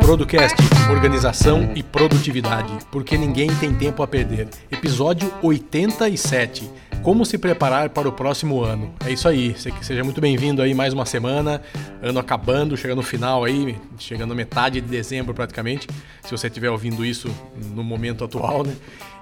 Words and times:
Producast, 0.00 0.56
organização 0.90 1.72
e 1.74 1.82
produtividade, 1.82 2.72
porque 2.90 3.16
ninguém 3.16 3.48
tem 3.56 3.74
tempo 3.74 4.02
a 4.02 4.06
perder. 4.06 4.48
Episódio 4.70 5.32
87. 5.42 6.70
Como 7.02 7.26
se 7.26 7.36
preparar 7.36 7.90
para 7.90 8.08
o 8.08 8.12
próximo 8.12 8.62
ano? 8.62 8.94
É 9.04 9.10
isso 9.10 9.26
aí. 9.26 9.56
Seja 9.82 10.04
muito 10.04 10.20
bem-vindo 10.20 10.62
aí 10.62 10.72
mais 10.72 10.94
uma 10.94 11.04
semana, 11.04 11.60
ano 12.00 12.20
acabando, 12.20 12.76
chegando 12.76 12.98
no 12.98 13.02
final 13.02 13.42
aí, 13.42 13.76
chegando 13.98 14.32
metade 14.36 14.80
de 14.80 14.86
dezembro 14.86 15.34
praticamente, 15.34 15.88
se 16.22 16.30
você 16.30 16.46
estiver 16.46 16.70
ouvindo 16.70 17.04
isso 17.04 17.28
no 17.74 17.82
momento 17.82 18.22
atual, 18.22 18.64
né? 18.64 18.76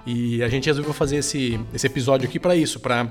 E 0.05 0.43
a 0.43 0.47
gente 0.47 0.67
resolveu 0.67 0.93
fazer 0.93 1.17
esse, 1.17 1.59
esse 1.73 1.87
episódio 1.87 2.29
aqui 2.29 2.39
para 2.39 2.55
isso, 2.55 2.79
para 2.79 3.07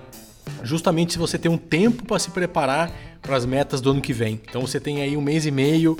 justamente 0.63 1.15
se 1.15 1.19
você 1.19 1.37
ter 1.37 1.49
um 1.49 1.59
tempo 1.59 2.05
para 2.05 2.21
se 2.21 2.31
preparar 2.31 2.93
para 3.21 3.35
as 3.35 3.45
metas 3.45 3.81
do 3.81 3.91
ano 3.91 4.01
que 4.01 4.13
vem. 4.13 4.41
Então 4.49 4.61
você 4.61 4.79
tem 4.79 5.03
aí 5.03 5.17
um 5.17 5.21
mês 5.21 5.47
e 5.47 5.51
meio 5.51 5.99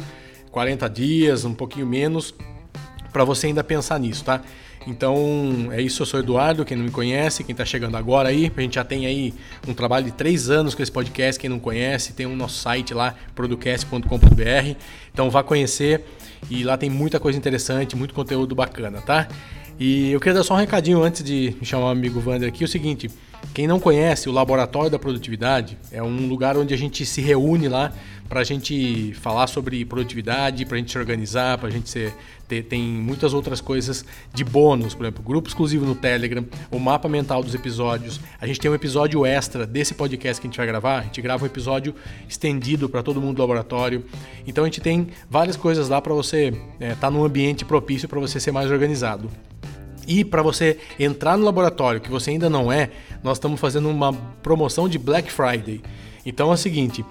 40 0.53 0.89
dias, 0.89 1.45
um 1.45 1.55
pouquinho 1.55 1.89
menos, 1.89 2.33
para 3.13 3.25
você 3.25 3.49
ainda 3.49 3.63
pensar 3.65 3.99
nisso, 3.99 4.25
tá? 4.25 4.41
Então 4.87 5.69
é 5.73 5.83
isso, 5.83 6.03
eu 6.03 6.07
sou 6.07 6.21
Eduardo, 6.21 6.65
quem 6.65 6.77
não 6.77 6.85
me 6.85 6.91
conhece, 6.91 7.45
quem 7.45 7.53
está 7.53 7.65
chegando 7.65 7.97
agora 7.97 8.31
aí, 8.31 8.51
a 8.55 8.61
gente 8.61 8.77
já 8.77 8.85
tem 8.85 9.05
aí 9.05 9.35
um 9.69 9.75
trabalho 9.75 10.07
de 10.07 10.13
três 10.13 10.49
anos 10.49 10.75
com 10.75 10.83
esse 10.83 10.91
podcast, 10.91 11.39
quem 11.39 11.51
não 11.51 11.59
conhece, 11.59 12.15
tem 12.15 12.25
o 12.25 12.31
um 12.31 12.37
nosso 12.37 12.59
site 12.59 12.95
lá, 12.95 13.15
producast.com.br, 13.35 14.77
então 15.13 15.29
vá 15.29 15.43
conhecer 15.43 16.03
e 16.49 16.65
lá 16.65 16.79
tem 16.79 16.89
muita 16.89 17.21
coisa 17.21 17.39
interessante, 17.39 17.95
muito 17.95 18.15
conteúdo 18.15 18.55
bacana, 18.55 19.03
tá? 19.03 19.29
E 19.79 20.11
eu 20.13 20.21
queria 20.21 20.35
dar 20.35 20.45
só 20.45 20.55
um 20.55 20.59
recadinho 20.59 21.03
antes 21.03 21.23
de 21.23 21.55
chamar 21.63 21.87
o 21.87 21.89
amigo 21.89 22.23
Wander 22.25 22.49
aqui, 22.49 22.65
é 22.65 22.67
o 22.67 22.69
seguinte, 22.69 23.11
quem 23.53 23.67
não 23.67 23.81
conhece 23.81 24.29
o 24.29 24.33
Laboratório 24.33 24.91
da 24.91 24.99
Produtividade, 24.99 25.77
é 25.91 26.03
um 26.03 26.29
lugar 26.29 26.57
onde 26.57 26.73
a 26.73 26.77
gente 26.77 27.05
se 27.05 27.21
reúne 27.21 27.69
lá 27.69 27.93
para 28.31 28.41
a 28.41 28.45
gente 28.45 29.13
falar 29.15 29.49
sobre 29.49 29.85
produtividade, 29.85 30.65
para 30.65 30.77
a 30.77 30.79
gente 30.79 30.93
se 30.93 30.97
organizar, 30.97 31.59
para 31.59 31.67
a 31.67 31.71
gente 31.71 31.91
ser, 31.91 32.15
ter, 32.47 32.63
tem 32.63 32.81
muitas 32.81 33.35
outras 33.35 33.61
coisas 33.61 34.05
de 34.33 34.45
bônus, 34.45 34.95
por 34.95 35.05
exemplo, 35.05 35.25
grupo 35.25 35.49
exclusivo 35.49 35.85
no 35.85 35.97
Telegram, 35.97 36.45
o 36.71 36.79
mapa 36.79 37.09
mental 37.09 37.43
dos 37.43 37.57
episódios. 37.57 38.21
A 38.41 38.47
gente 38.47 38.61
tem 38.61 38.71
um 38.71 38.75
episódio 38.75 39.27
extra 39.27 39.67
desse 39.67 39.95
podcast 39.95 40.41
que 40.41 40.47
a 40.47 40.49
gente 40.49 40.57
vai 40.57 40.67
gravar, 40.69 41.01
a 41.01 41.03
gente 41.03 41.21
grava 41.21 41.43
um 41.43 41.47
episódio 41.47 41.93
estendido 42.29 42.89
para 42.89 43.03
todo 43.03 43.21
mundo 43.21 43.35
do 43.35 43.43
laboratório. 43.43 44.05
Então 44.47 44.63
a 44.63 44.67
gente 44.69 44.81
tem 44.81 45.09
várias 45.29 45.57
coisas 45.57 45.89
lá 45.89 46.01
para 46.01 46.15
você 46.15 46.51
estar 46.51 46.87
é, 46.87 46.95
tá 46.95 47.11
num 47.11 47.25
ambiente 47.25 47.65
propício 47.65 48.09
para 48.09 48.21
você 48.21 48.39
ser 48.39 48.53
mais 48.53 48.71
organizado. 48.71 49.29
E 50.07 50.25
para 50.25 50.43
você 50.43 50.79
entrar 50.99 51.37
no 51.37 51.45
laboratório, 51.45 52.01
que 52.01 52.11
você 52.11 52.31
ainda 52.31 52.51
não 52.51 52.73
é, 52.73 52.91
nós 53.23 53.37
estamos 53.37 53.61
fazendo 53.61 53.89
uma 53.89 54.13
promoção 54.13 54.89
de 54.89 54.99
Black 54.99 55.31
Friday. 55.31 55.81
Então 56.25 56.51
é 56.51 56.55
o 56.55 56.57
seguinte, 56.57 57.05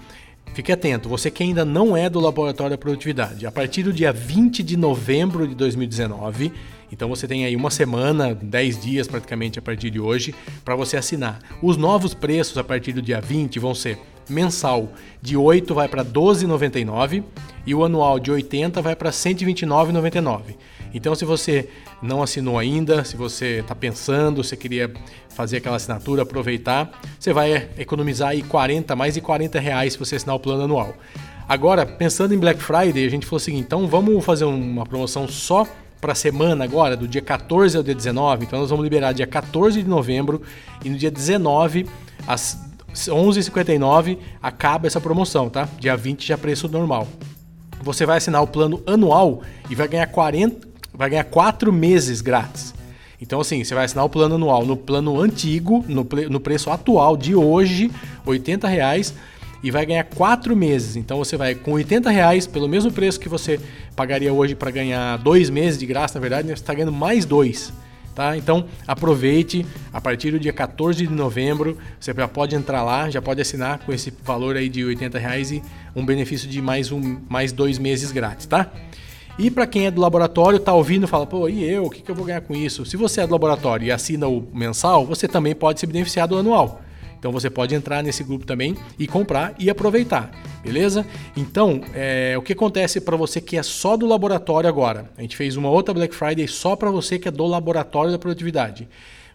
Fique 0.52 0.72
atento, 0.72 1.08
você 1.08 1.30
que 1.30 1.44
ainda 1.44 1.64
não 1.64 1.96
é 1.96 2.10
do 2.10 2.18
Laboratório 2.18 2.72
da 2.72 2.78
Produtividade, 2.78 3.46
a 3.46 3.52
partir 3.52 3.84
do 3.84 3.92
dia 3.92 4.12
20 4.12 4.64
de 4.64 4.76
novembro 4.76 5.46
de 5.46 5.54
2019, 5.54 6.52
então 6.90 7.08
você 7.08 7.28
tem 7.28 7.44
aí 7.44 7.54
uma 7.54 7.70
semana, 7.70 8.34
10 8.34 8.82
dias 8.82 9.06
praticamente 9.06 9.60
a 9.60 9.62
partir 9.62 9.90
de 9.90 10.00
hoje, 10.00 10.34
para 10.64 10.74
você 10.74 10.96
assinar. 10.96 11.38
Os 11.62 11.76
novos 11.76 12.14
preços 12.14 12.58
a 12.58 12.64
partir 12.64 12.92
do 12.92 13.00
dia 13.00 13.20
20 13.20 13.60
vão 13.60 13.76
ser 13.76 13.96
mensal 14.28 14.92
de 15.22 15.36
8 15.36 15.72
vai 15.72 15.88
para 15.88 16.04
12,99 16.04 17.22
e 17.64 17.74
o 17.74 17.84
anual 17.84 18.18
de 18.18 18.30
80 18.30 18.82
vai 18.82 18.96
para 18.96 19.10
129,99. 19.10 20.56
Então, 20.92 21.14
se 21.14 21.24
você 21.24 21.68
não 22.02 22.22
assinou 22.22 22.58
ainda, 22.58 23.04
se 23.04 23.16
você 23.16 23.60
está 23.60 23.74
pensando, 23.74 24.42
se 24.42 24.56
queria 24.56 24.92
fazer 25.30 25.58
aquela 25.58 25.76
assinatura, 25.76 26.22
aproveitar, 26.22 26.90
você 27.18 27.32
vai 27.32 27.68
economizar 27.78 28.30
aí 28.30 28.42
40, 28.42 28.94
mais 28.96 29.14
de 29.14 29.20
40 29.20 29.58
reais 29.60 29.92
se 29.94 29.98
você 29.98 30.16
assinar 30.16 30.36
o 30.36 30.40
plano 30.40 30.64
anual. 30.64 30.94
Agora, 31.48 31.84
pensando 31.84 32.32
em 32.34 32.38
Black 32.38 32.62
Friday, 32.62 33.04
a 33.04 33.10
gente 33.10 33.26
falou 33.26 33.38
o 33.38 33.40
seguinte, 33.40 33.64
então 33.64 33.88
vamos 33.88 34.24
fazer 34.24 34.44
uma 34.44 34.86
promoção 34.86 35.26
só 35.26 35.66
para 36.00 36.12
a 36.12 36.14
semana 36.14 36.64
agora, 36.64 36.96
do 36.96 37.06
dia 37.06 37.20
14 37.20 37.76
ao 37.76 37.82
dia 37.82 37.94
19. 37.94 38.46
Então 38.46 38.60
nós 38.60 38.70
vamos 38.70 38.82
liberar 38.82 39.12
dia 39.12 39.26
14 39.26 39.82
de 39.82 39.88
novembro 39.88 40.40
e 40.84 40.88
no 40.88 40.96
dia 40.96 41.10
19, 41.10 41.86
às 42.26 42.58
11h59, 42.94 44.18
acaba 44.42 44.86
essa 44.86 45.00
promoção, 45.00 45.50
tá? 45.50 45.68
Dia 45.78 45.96
20 45.96 46.26
já 46.26 46.38
preço 46.38 46.68
normal. 46.68 47.06
Você 47.82 48.04
vai 48.04 48.18
assinar 48.18 48.42
o 48.42 48.46
plano 48.46 48.82
anual 48.86 49.42
e 49.68 49.74
vai 49.74 49.88
ganhar 49.88 50.06
40, 50.06 50.68
vai 50.92 51.10
ganhar 51.10 51.24
4 51.24 51.72
meses 51.72 52.20
grátis. 52.20 52.74
Então, 53.20 53.40
assim, 53.40 53.62
você 53.62 53.74
vai 53.74 53.84
assinar 53.84 54.04
o 54.04 54.08
plano 54.08 54.36
anual 54.36 54.64
no 54.64 54.76
plano 54.76 55.20
antigo, 55.20 55.84
no, 55.86 56.06
no 56.30 56.40
preço 56.40 56.70
atual 56.70 57.16
de 57.16 57.34
hoje, 57.34 57.90
R$ 58.26 58.68
reais, 58.68 59.14
e 59.62 59.70
vai 59.70 59.84
ganhar 59.84 60.04
4 60.04 60.56
meses. 60.56 60.96
Então 60.96 61.18
você 61.18 61.36
vai 61.36 61.54
com 61.54 61.74
R$ 61.74 61.84
reais, 62.10 62.46
pelo 62.46 62.68
mesmo 62.68 62.90
preço 62.90 63.20
que 63.20 63.28
você 63.28 63.60
pagaria 63.94 64.32
hoje 64.32 64.54
para 64.54 64.70
ganhar 64.70 65.18
2 65.18 65.50
meses 65.50 65.78
de 65.78 65.86
graça, 65.86 66.14
na 66.18 66.20
verdade, 66.20 66.48
né, 66.48 66.56
você 66.56 66.62
está 66.62 66.72
ganhando 66.72 66.92
mais 66.92 67.24
dois. 67.24 67.72
Tá? 68.14 68.36
Então 68.36 68.66
aproveite, 68.86 69.64
a 69.92 70.00
partir 70.00 70.32
do 70.32 70.40
dia 70.40 70.52
14 70.52 71.06
de 71.06 71.12
novembro, 71.12 71.78
você 71.98 72.12
já 72.12 72.26
pode 72.26 72.56
entrar 72.56 72.82
lá, 72.82 73.08
já 73.08 73.22
pode 73.22 73.40
assinar 73.40 73.78
com 73.80 73.92
esse 73.92 74.12
valor 74.24 74.56
aí 74.56 74.68
de 74.68 74.84
80 74.84 75.18
reais 75.18 75.52
e 75.52 75.62
um 75.94 76.04
benefício 76.04 76.48
de 76.48 76.60
mais, 76.60 76.90
um, 76.90 77.18
mais 77.28 77.52
dois 77.52 77.78
meses 77.78 78.10
grátis, 78.10 78.46
tá? 78.46 78.70
E 79.38 79.50
para 79.50 79.66
quem 79.66 79.86
é 79.86 79.90
do 79.90 80.00
laboratório, 80.00 80.58
tá 80.58 80.72
ouvindo, 80.74 81.08
fala, 81.08 81.26
pô, 81.26 81.48
e 81.48 81.64
eu, 81.64 81.86
o 81.86 81.90
que, 81.90 82.02
que 82.02 82.10
eu 82.10 82.14
vou 82.14 82.24
ganhar 82.24 82.40
com 82.42 82.54
isso? 82.54 82.84
Se 82.84 82.96
você 82.96 83.22
é 83.22 83.26
do 83.26 83.32
laboratório 83.32 83.86
e 83.86 83.90
assina 83.90 84.28
o 84.28 84.46
mensal, 84.52 85.06
você 85.06 85.26
também 85.26 85.54
pode 85.54 85.80
se 85.80 85.86
beneficiar 85.86 86.28
do 86.28 86.36
anual. 86.36 86.82
Então 87.18 87.30
você 87.30 87.50
pode 87.50 87.74
entrar 87.74 88.02
nesse 88.02 88.24
grupo 88.24 88.46
também 88.46 88.74
e 88.98 89.06
comprar 89.06 89.54
e 89.58 89.68
aproveitar, 89.68 90.30
beleza? 90.64 91.06
Então, 91.36 91.82
é, 91.94 92.34
o 92.36 92.40
que 92.40 92.54
acontece 92.54 92.98
para 92.98 93.14
você 93.14 93.42
que 93.42 93.58
é 93.58 93.62
só 93.62 93.94
do 93.94 94.06
laboratório 94.06 94.68
agora? 94.68 95.10
A 95.18 95.20
gente 95.20 95.36
fez 95.36 95.54
uma 95.54 95.68
outra 95.68 95.92
Black 95.92 96.14
Friday 96.14 96.48
só 96.48 96.74
para 96.74 96.90
você 96.90 97.18
que 97.18 97.28
é 97.28 97.30
do 97.30 97.46
laboratório 97.46 98.10
da 98.10 98.18
produtividade. 98.18 98.88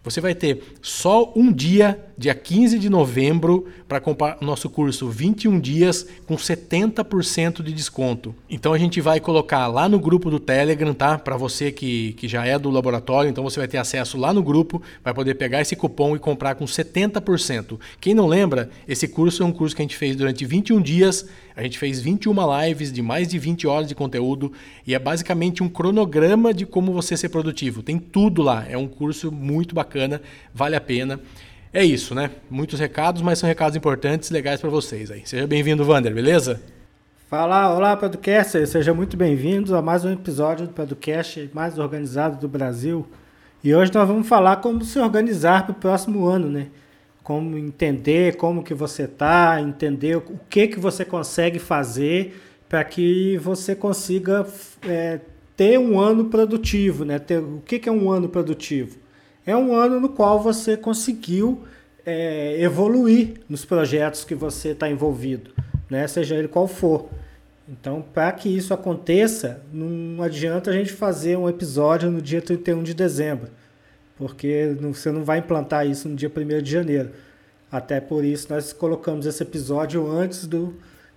Você 0.05 0.21
vai 0.21 0.35
ter 0.35 0.61
só 0.83 1.33
um 1.35 1.51
dia, 1.51 1.99
dia 2.15 2.35
15 2.35 2.77
de 2.77 2.91
novembro, 2.91 3.65
para 3.87 3.99
comprar 3.99 4.37
o 4.39 4.45
nosso 4.45 4.69
curso 4.69 5.09
21 5.09 5.59
dias 5.59 6.05
com 6.27 6.35
70% 6.35 7.63
de 7.63 7.73
desconto. 7.73 8.35
Então 8.47 8.71
a 8.71 8.77
gente 8.77 9.01
vai 9.01 9.19
colocar 9.19 9.65
lá 9.65 9.89
no 9.89 9.99
grupo 9.99 10.29
do 10.29 10.39
Telegram, 10.39 10.93
tá? 10.93 11.17
Para 11.17 11.35
você 11.35 11.71
que, 11.71 12.13
que 12.13 12.27
já 12.27 12.45
é 12.45 12.59
do 12.59 12.69
laboratório, 12.69 13.31
então 13.31 13.43
você 13.43 13.59
vai 13.59 13.67
ter 13.67 13.79
acesso 13.79 14.15
lá 14.15 14.31
no 14.31 14.43
grupo, 14.43 14.79
vai 15.03 15.13
poder 15.13 15.33
pegar 15.33 15.59
esse 15.59 15.75
cupom 15.75 16.15
e 16.15 16.19
comprar 16.19 16.53
com 16.53 16.65
70%. 16.65 17.79
Quem 17.99 18.13
não 18.13 18.27
lembra, 18.27 18.69
esse 18.87 19.07
curso 19.07 19.41
é 19.41 19.45
um 19.45 19.51
curso 19.51 19.75
que 19.75 19.81
a 19.81 19.85
gente 19.85 19.97
fez 19.97 20.15
durante 20.15 20.45
21 20.45 20.79
dias 20.81 21.25
a 21.55 21.63
gente 21.63 21.79
fez 21.79 22.01
21 22.01 22.33
lives 22.61 22.91
de 22.91 23.01
mais 23.01 23.27
de 23.27 23.39
20 23.39 23.65
horas 23.65 23.87
de 23.87 23.95
conteúdo 23.95 24.51
e 24.85 24.93
é 24.93 24.99
basicamente 24.99 25.63
um 25.63 25.69
cronograma 25.69 26.53
de 26.53 26.65
como 26.65 26.91
você 26.91 27.15
ser 27.15 27.29
produtivo. 27.29 27.81
Tem 27.81 27.97
tudo 27.97 28.41
lá. 28.41 28.65
É 28.67 28.77
um 28.77 28.87
curso 28.87 29.31
muito 29.31 29.73
bacana, 29.73 30.21
vale 30.53 30.75
a 30.75 30.81
pena. 30.81 31.19
É 31.71 31.83
isso, 31.83 32.13
né? 32.13 32.31
Muitos 32.49 32.79
recados, 32.79 33.21
mas 33.21 33.39
são 33.39 33.47
recados 33.47 33.75
importantes, 33.75 34.29
legais 34.29 34.59
para 34.59 34.69
vocês 34.69 35.09
aí. 35.09 35.21
Seja 35.25 35.47
bem-vindo, 35.47 35.85
Vander, 35.85 36.13
beleza? 36.13 36.61
Fala, 37.29 37.73
olá, 37.73 37.95
podcast. 37.97 38.67
Sejam 38.67 38.93
muito 38.93 39.17
bem-vindos 39.17 39.71
a 39.71 39.81
mais 39.81 40.03
um 40.05 40.11
episódio 40.11 40.67
do 40.67 40.73
podcast 40.73 41.49
mais 41.53 41.79
organizado 41.79 42.37
do 42.37 42.47
Brasil. 42.47 43.07
E 43.63 43.73
hoje 43.73 43.91
nós 43.93 44.07
vamos 44.07 44.27
falar 44.27 44.57
como 44.57 44.83
se 44.83 44.99
organizar 44.99 45.65
para 45.65 45.71
o 45.71 45.75
próximo 45.75 46.27
ano, 46.27 46.49
né? 46.49 46.67
Como 47.25 47.57
entender 47.57 48.37
como 48.37 48.63
que 48.63 48.75
você 48.75 49.05
está, 49.05 49.59
entender 49.59 50.15
o 50.15 50.39
que 50.47 50.67
que 50.67 50.79
você 50.79 51.03
consegue 51.03 51.57
fazer 51.57 52.39
para 52.69 52.83
que 52.83 53.35
você 53.39 53.75
consiga 53.75 54.45
é, 54.87 55.19
ter 55.57 55.79
um 55.79 55.99
ano 55.99 56.25
produtivo, 56.25 57.03
né? 57.03 57.17
Ter, 57.17 57.39
o 57.39 57.63
que, 57.65 57.79
que 57.79 57.89
é 57.89 57.91
um 57.91 58.11
ano 58.11 58.29
produtivo? 58.29 58.99
É 59.43 59.57
um 59.57 59.73
ano 59.73 59.99
no 59.99 60.09
qual 60.09 60.39
você 60.39 60.77
conseguiu 60.77 61.63
é, 62.05 62.61
evoluir 62.61 63.41
nos 63.49 63.65
projetos 63.65 64.23
que 64.23 64.35
você 64.35 64.69
está 64.69 64.87
envolvido, 64.87 65.49
né? 65.89 66.07
Seja 66.07 66.35
ele 66.35 66.47
qual 66.47 66.67
for. 66.67 67.09
Então, 67.67 68.05
para 68.13 68.31
que 68.33 68.55
isso 68.55 68.71
aconteça, 68.71 69.63
não 69.73 70.21
adianta 70.21 70.69
a 70.69 70.73
gente 70.73 70.93
fazer 70.93 71.35
um 71.39 71.49
episódio 71.49 72.11
no 72.11 72.21
dia 72.21 72.39
31 72.39 72.83
de 72.83 72.93
dezembro 72.93 73.49
porque 74.17 74.75
você 74.81 75.11
não 75.11 75.23
vai 75.23 75.39
implantar 75.39 75.85
isso 75.85 76.07
no 76.07 76.15
dia 76.15 76.31
1 76.35 76.61
de 76.61 76.71
janeiro. 76.71 77.11
Até 77.71 77.99
por 77.99 78.23
isso 78.23 78.47
nós 78.49 78.71
colocamos 78.71 79.25
esse 79.25 79.43
episódio 79.43 80.09
antes 80.09 80.47
do, 80.47 80.73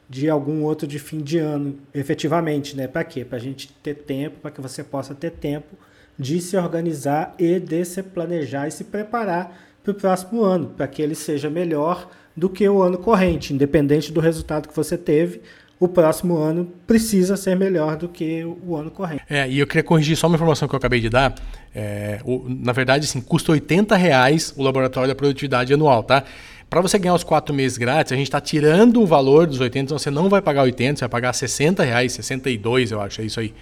de 0.09 0.29
algum 0.29 0.65
outro 0.65 0.87
de 0.87 0.99
fim 0.99 1.19
de 1.19 1.39
ano, 1.39 1.79
efetivamente, 1.95 2.77
né? 2.77 2.89
Para 2.89 3.05
quê? 3.05 3.25
Para 3.25 3.39
a 3.39 3.41
gente 3.41 3.73
ter 3.83 3.95
tempo, 3.95 4.41
para 4.41 4.51
que 4.51 4.61
você 4.61 4.83
possa 4.83 5.15
ter 5.15 5.31
tempo 5.31 5.77
de 6.19 6.41
se 6.41 6.57
organizar 6.57 7.35
e 7.39 7.61
de 7.61 7.85
se 7.85 8.03
planejar 8.03 8.67
e 8.67 8.73
se 8.73 8.85
preparar 8.85 9.57
para 9.83 9.93
o 9.93 9.95
próximo 9.95 10.43
ano, 10.43 10.71
para 10.77 10.89
que 10.89 11.01
ele 11.01 11.15
seja 11.15 11.49
melhor 11.49 12.11
do 12.37 12.49
que 12.49 12.69
o 12.69 12.83
ano 12.83 12.99
corrente, 12.99 13.55
independente 13.55 14.13
do 14.13 14.21
resultado 14.21 14.69
que 14.69 14.75
você 14.75 14.99
teve. 14.99 15.41
O 15.81 15.87
próximo 15.87 16.37
ano 16.37 16.69
precisa 16.87 17.37
ser 17.37 17.57
melhor 17.57 17.97
do 17.97 18.09
que 18.09 18.45
o 18.45 18.75
ano 18.75 18.91
corrente. 18.91 19.23
É, 19.31 19.49
e 19.49 19.59
eu 19.59 19.67
queria 19.67 19.83
corrigir 19.83 20.17
só 20.17 20.27
uma 20.27 20.35
informação 20.35 20.67
que 20.67 20.75
eu 20.75 20.79
acabei 20.79 21.01
de 21.01 21.09
dar. 21.09 21.35
É, 21.75 22.21
o, 22.25 22.45
na 22.49 22.73
verdade, 22.73 23.05
assim, 23.05 23.21
custa 23.21 23.53
80 23.53 23.95
reais 23.97 24.53
o 24.57 24.63
laboratório 24.63 25.09
da 25.09 25.15
produtividade 25.15 25.73
anual, 25.73 26.03
tá? 26.03 26.25
Para 26.69 26.81
você 26.81 26.99
ganhar 26.99 27.15
os 27.15 27.25
quatro 27.25 27.55
meses 27.55 27.79
grátis, 27.79 28.13
a 28.13 28.17
gente 28.17 28.27
está 28.27 28.41
tirando 28.41 29.01
o 29.01 29.07
valor 29.07 29.47
dos 29.47 29.59
80, 29.61 29.85
então 29.85 29.99
você 29.99 30.11
não 30.11 30.29
vai 30.29 30.43
pagar 30.43 30.63
80, 30.65 30.99
você 30.99 31.01
vai 31.01 31.09
pagar 31.09 31.33
60 31.33 31.83
reais, 31.83 32.13
62, 32.13 32.91
eu 32.91 33.01
acho, 33.01 33.23
é 33.23 33.25
isso 33.25 33.41
aí. 33.41 33.55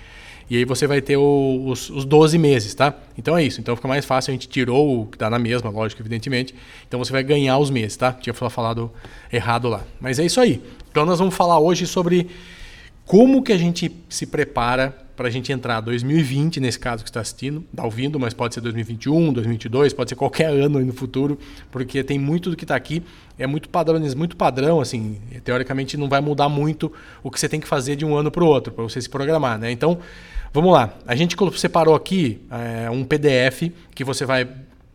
E 0.48 0.56
aí 0.56 0.64
você 0.64 0.86
vai 0.86 1.00
ter 1.00 1.16
o, 1.16 1.64
os, 1.66 1.90
os 1.90 2.04
12 2.04 2.38
meses, 2.38 2.72
tá? 2.72 2.94
Então 3.18 3.36
é 3.36 3.42
isso. 3.42 3.60
Então 3.60 3.74
fica 3.74 3.88
mais 3.88 4.04
fácil, 4.04 4.30
a 4.30 4.32
gente 4.32 4.48
tirou 4.48 5.02
o 5.02 5.06
que 5.06 5.16
está 5.16 5.28
na 5.28 5.40
mesma, 5.40 5.70
lógico, 5.70 6.00
evidentemente. 6.02 6.54
Então 6.86 6.98
você 6.98 7.10
vai 7.10 7.24
ganhar 7.24 7.58
os 7.58 7.68
meses, 7.68 7.96
tá? 7.96 8.12
Tinha 8.12 8.32
falado 8.32 8.90
errado 9.32 9.68
lá. 9.68 9.82
Mas 10.00 10.20
é 10.20 10.24
isso 10.24 10.40
aí. 10.40 10.62
Então 10.96 11.04
nós 11.04 11.18
vamos 11.18 11.34
falar 11.34 11.58
hoje 11.58 11.86
sobre 11.86 12.26
como 13.04 13.42
que 13.42 13.52
a 13.52 13.58
gente 13.58 13.94
se 14.08 14.24
prepara 14.24 14.96
para 15.14 15.28
a 15.28 15.30
gente 15.30 15.52
entrar 15.52 15.82
2020, 15.82 16.58
nesse 16.58 16.78
caso 16.78 17.04
que 17.04 17.10
está 17.10 17.20
assistindo, 17.20 17.62
está 17.70 17.84
ouvindo, 17.84 18.18
mas 18.18 18.32
pode 18.32 18.54
ser 18.54 18.62
2021, 18.62 19.30
2022, 19.34 19.92
pode 19.92 20.08
ser 20.08 20.16
qualquer 20.16 20.46
ano 20.46 20.78
aí 20.78 20.86
no 20.86 20.94
futuro, 20.94 21.38
porque 21.70 22.02
tem 22.02 22.18
muito 22.18 22.48
do 22.48 22.56
que 22.56 22.64
está 22.64 22.74
aqui, 22.74 23.02
é 23.38 23.46
muito 23.46 23.68
padrão, 23.68 24.00
muito 24.16 24.38
padrão, 24.38 24.80
assim, 24.80 25.18
teoricamente 25.44 25.98
não 25.98 26.08
vai 26.08 26.22
mudar 26.22 26.48
muito 26.48 26.90
o 27.22 27.30
que 27.30 27.38
você 27.38 27.46
tem 27.46 27.60
que 27.60 27.68
fazer 27.68 27.94
de 27.94 28.06
um 28.06 28.16
ano 28.16 28.30
para 28.30 28.42
o 28.42 28.46
outro, 28.46 28.72
para 28.72 28.82
você 28.82 28.98
se 28.98 29.10
programar, 29.10 29.58
né? 29.58 29.70
Então, 29.70 29.98
vamos 30.50 30.72
lá. 30.72 30.94
A 31.06 31.14
gente 31.14 31.36
separou 31.58 31.94
aqui 31.94 32.40
é, 32.50 32.88
um 32.88 33.04
PDF 33.04 33.70
que 33.94 34.02
você 34.02 34.24
vai 34.24 34.48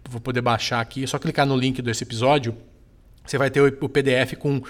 vou 0.09 0.19
poder 0.19 0.41
baixar 0.41 0.81
aqui, 0.81 1.03
é 1.03 1.07
só 1.07 1.19
clicar 1.19 1.45
no 1.45 1.55
link 1.55 1.79
desse 1.79 2.03
episódio, 2.03 2.55
você 3.25 3.37
vai 3.37 3.49
ter 3.49 3.61
o 3.61 3.89
PDF 3.89 4.35
com 4.37 4.61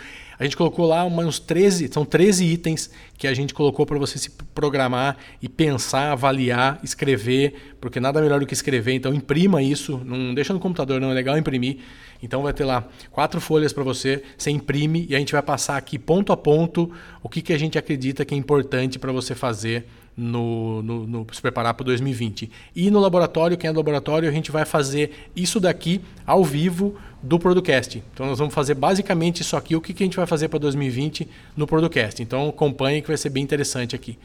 a 0.41 0.43
gente 0.43 0.57
colocou 0.57 0.87
lá 0.87 1.05
uns 1.05 1.37
13, 1.37 1.87
são 1.93 2.03
13 2.03 2.43
itens 2.45 2.89
que 3.15 3.27
a 3.27 3.33
gente 3.33 3.53
colocou 3.53 3.85
para 3.85 3.99
você 3.99 4.17
se 4.17 4.31
programar 4.55 5.15
e 5.39 5.47
pensar, 5.47 6.11
avaliar, 6.11 6.79
escrever, 6.81 7.75
porque 7.79 7.99
nada 7.99 8.19
melhor 8.19 8.39
do 8.39 8.47
que 8.47 8.53
escrever, 8.55 8.93
então 8.93 9.13
imprima 9.13 9.61
isso, 9.61 10.01
não 10.03 10.33
deixa 10.33 10.51
no 10.51 10.59
computador, 10.59 10.99
não 10.99 11.11
é 11.11 11.13
legal 11.13 11.37
imprimir. 11.37 11.77
Então 12.23 12.41
vai 12.41 12.53
ter 12.53 12.65
lá 12.65 12.87
quatro 13.11 13.39
folhas 13.39 13.71
para 13.71 13.83
você, 13.83 14.23
você 14.35 14.49
imprime 14.49 15.05
e 15.07 15.15
a 15.15 15.19
gente 15.19 15.31
vai 15.31 15.43
passar 15.43 15.77
aqui 15.77 15.99
ponto 15.99 16.33
a 16.33 16.37
ponto 16.37 16.91
o 17.21 17.29
que, 17.29 17.43
que 17.43 17.53
a 17.53 17.57
gente 17.59 17.77
acredita 17.77 18.25
que 18.25 18.33
é 18.33 18.37
importante 18.37 18.97
para 18.97 19.11
você 19.11 19.35
fazer 19.35 19.85
no, 20.15 20.81
no, 20.83 21.07
no, 21.07 21.27
se 21.31 21.41
preparar 21.41 21.73
para 21.73 21.85
2020. 21.85 22.49
E 22.75 22.91
no 22.91 22.99
laboratório, 22.99 23.57
quem 23.57 23.69
é 23.69 23.73
do 23.73 23.77
laboratório, 23.77 24.27
a 24.27 24.31
gente 24.31 24.51
vai 24.51 24.65
fazer 24.65 25.29
isso 25.35 25.59
daqui 25.59 26.01
ao 26.25 26.43
vivo 26.43 26.95
do 27.21 27.39
Producast. 27.39 28.03
Então 28.13 28.25
nós 28.25 28.39
vamos 28.39 28.53
fazer 28.53 28.73
basicamente 28.73 29.41
isso 29.41 29.55
aqui, 29.55 29.75
o 29.75 29.81
que, 29.81 29.93
que 29.93 30.03
a 30.03 30.05
gente 30.05 30.17
vai 30.17 30.25
fazer 30.25 30.47
para 30.47 30.59
2020 30.59 31.27
no 31.55 31.67
Producast. 31.67 32.21
Então 32.21 32.49
acompanhe 32.49 33.01
que 33.01 33.07
vai 33.07 33.17
ser 33.17 33.29
bem 33.29 33.43
interessante 33.43 33.95
aqui. 33.95 34.17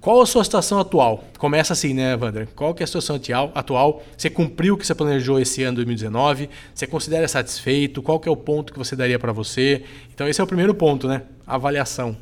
Qual 0.00 0.20
a 0.20 0.26
sua 0.26 0.44
situação 0.44 0.78
atual? 0.78 1.24
Começa 1.36 1.72
assim, 1.72 1.92
né, 1.92 2.14
Wander? 2.14 2.46
Qual 2.54 2.72
que 2.74 2.82
é 2.82 2.84
a 2.84 2.86
situação 2.86 3.18
atual? 3.54 4.04
Você 4.16 4.30
cumpriu 4.30 4.74
o 4.74 4.78
que 4.78 4.86
você 4.86 4.94
planejou 4.94 5.40
esse 5.40 5.64
ano 5.64 5.76
2019? 5.76 6.48
Você 6.72 6.86
considera 6.86 7.26
satisfeito? 7.26 8.00
Qual 8.02 8.20
que 8.20 8.28
é 8.28 8.30
o 8.30 8.36
ponto 8.36 8.72
que 8.72 8.78
você 8.78 8.94
daria 8.94 9.18
para 9.18 9.32
você? 9.32 9.82
Então 10.14 10.28
esse 10.28 10.40
é 10.40 10.44
o 10.44 10.46
primeiro 10.46 10.74
ponto, 10.74 11.08
né? 11.08 11.22
Avaliação. 11.44 12.16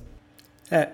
É, 0.71 0.89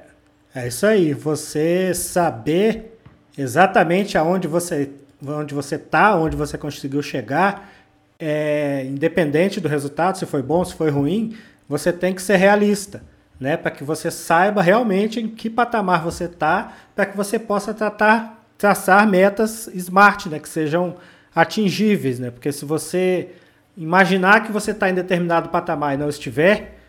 é 0.55 0.69
isso 0.69 0.87
aí. 0.87 1.13
Você 1.15 1.95
saber 1.95 2.99
exatamente 3.37 4.19
aonde 4.19 4.49
você 4.49 4.91
onde 5.27 5.55
você 5.55 5.75
está, 5.75 6.17
onde 6.17 6.35
você 6.35 6.57
conseguiu 6.57 7.03
chegar 7.03 7.71
é, 8.19 8.85
independente 8.87 9.61
do 9.61 9.69
resultado, 9.69 10.19
se 10.19 10.27
foi 10.27 10.43
bom, 10.43 10.65
se 10.65 10.75
foi 10.75 10.91
ruim, 10.91 11.37
você 11.69 11.93
tem 11.93 12.15
que 12.15 12.21
ser 12.21 12.37
realista, 12.37 13.03
né? 13.39 13.57
Para 13.57 13.71
que 13.71 13.83
você 13.83 14.11
saiba 14.11 14.63
realmente 14.63 15.21
em 15.21 15.29
que 15.29 15.49
patamar 15.49 16.03
você 16.03 16.25
está, 16.25 16.73
para 16.95 17.07
que 17.07 17.17
você 17.17 17.39
possa 17.39 17.73
tratar, 17.73 18.45
traçar 18.59 19.07
metas 19.09 19.69
smart, 19.69 20.29
né? 20.29 20.39
Que 20.39 20.49
sejam 20.49 20.97
atingíveis, 21.35 22.19
né? 22.19 22.31
Porque 22.31 22.53
se 22.53 22.65
você 22.65 23.31
imaginar 23.77 24.45
que 24.45 24.53
você 24.53 24.73
está 24.73 24.91
em 24.91 24.95
determinado 24.95 25.49
patamar 25.49 25.95
e 25.95 25.97
não 25.97 26.09
estiver, 26.09 26.80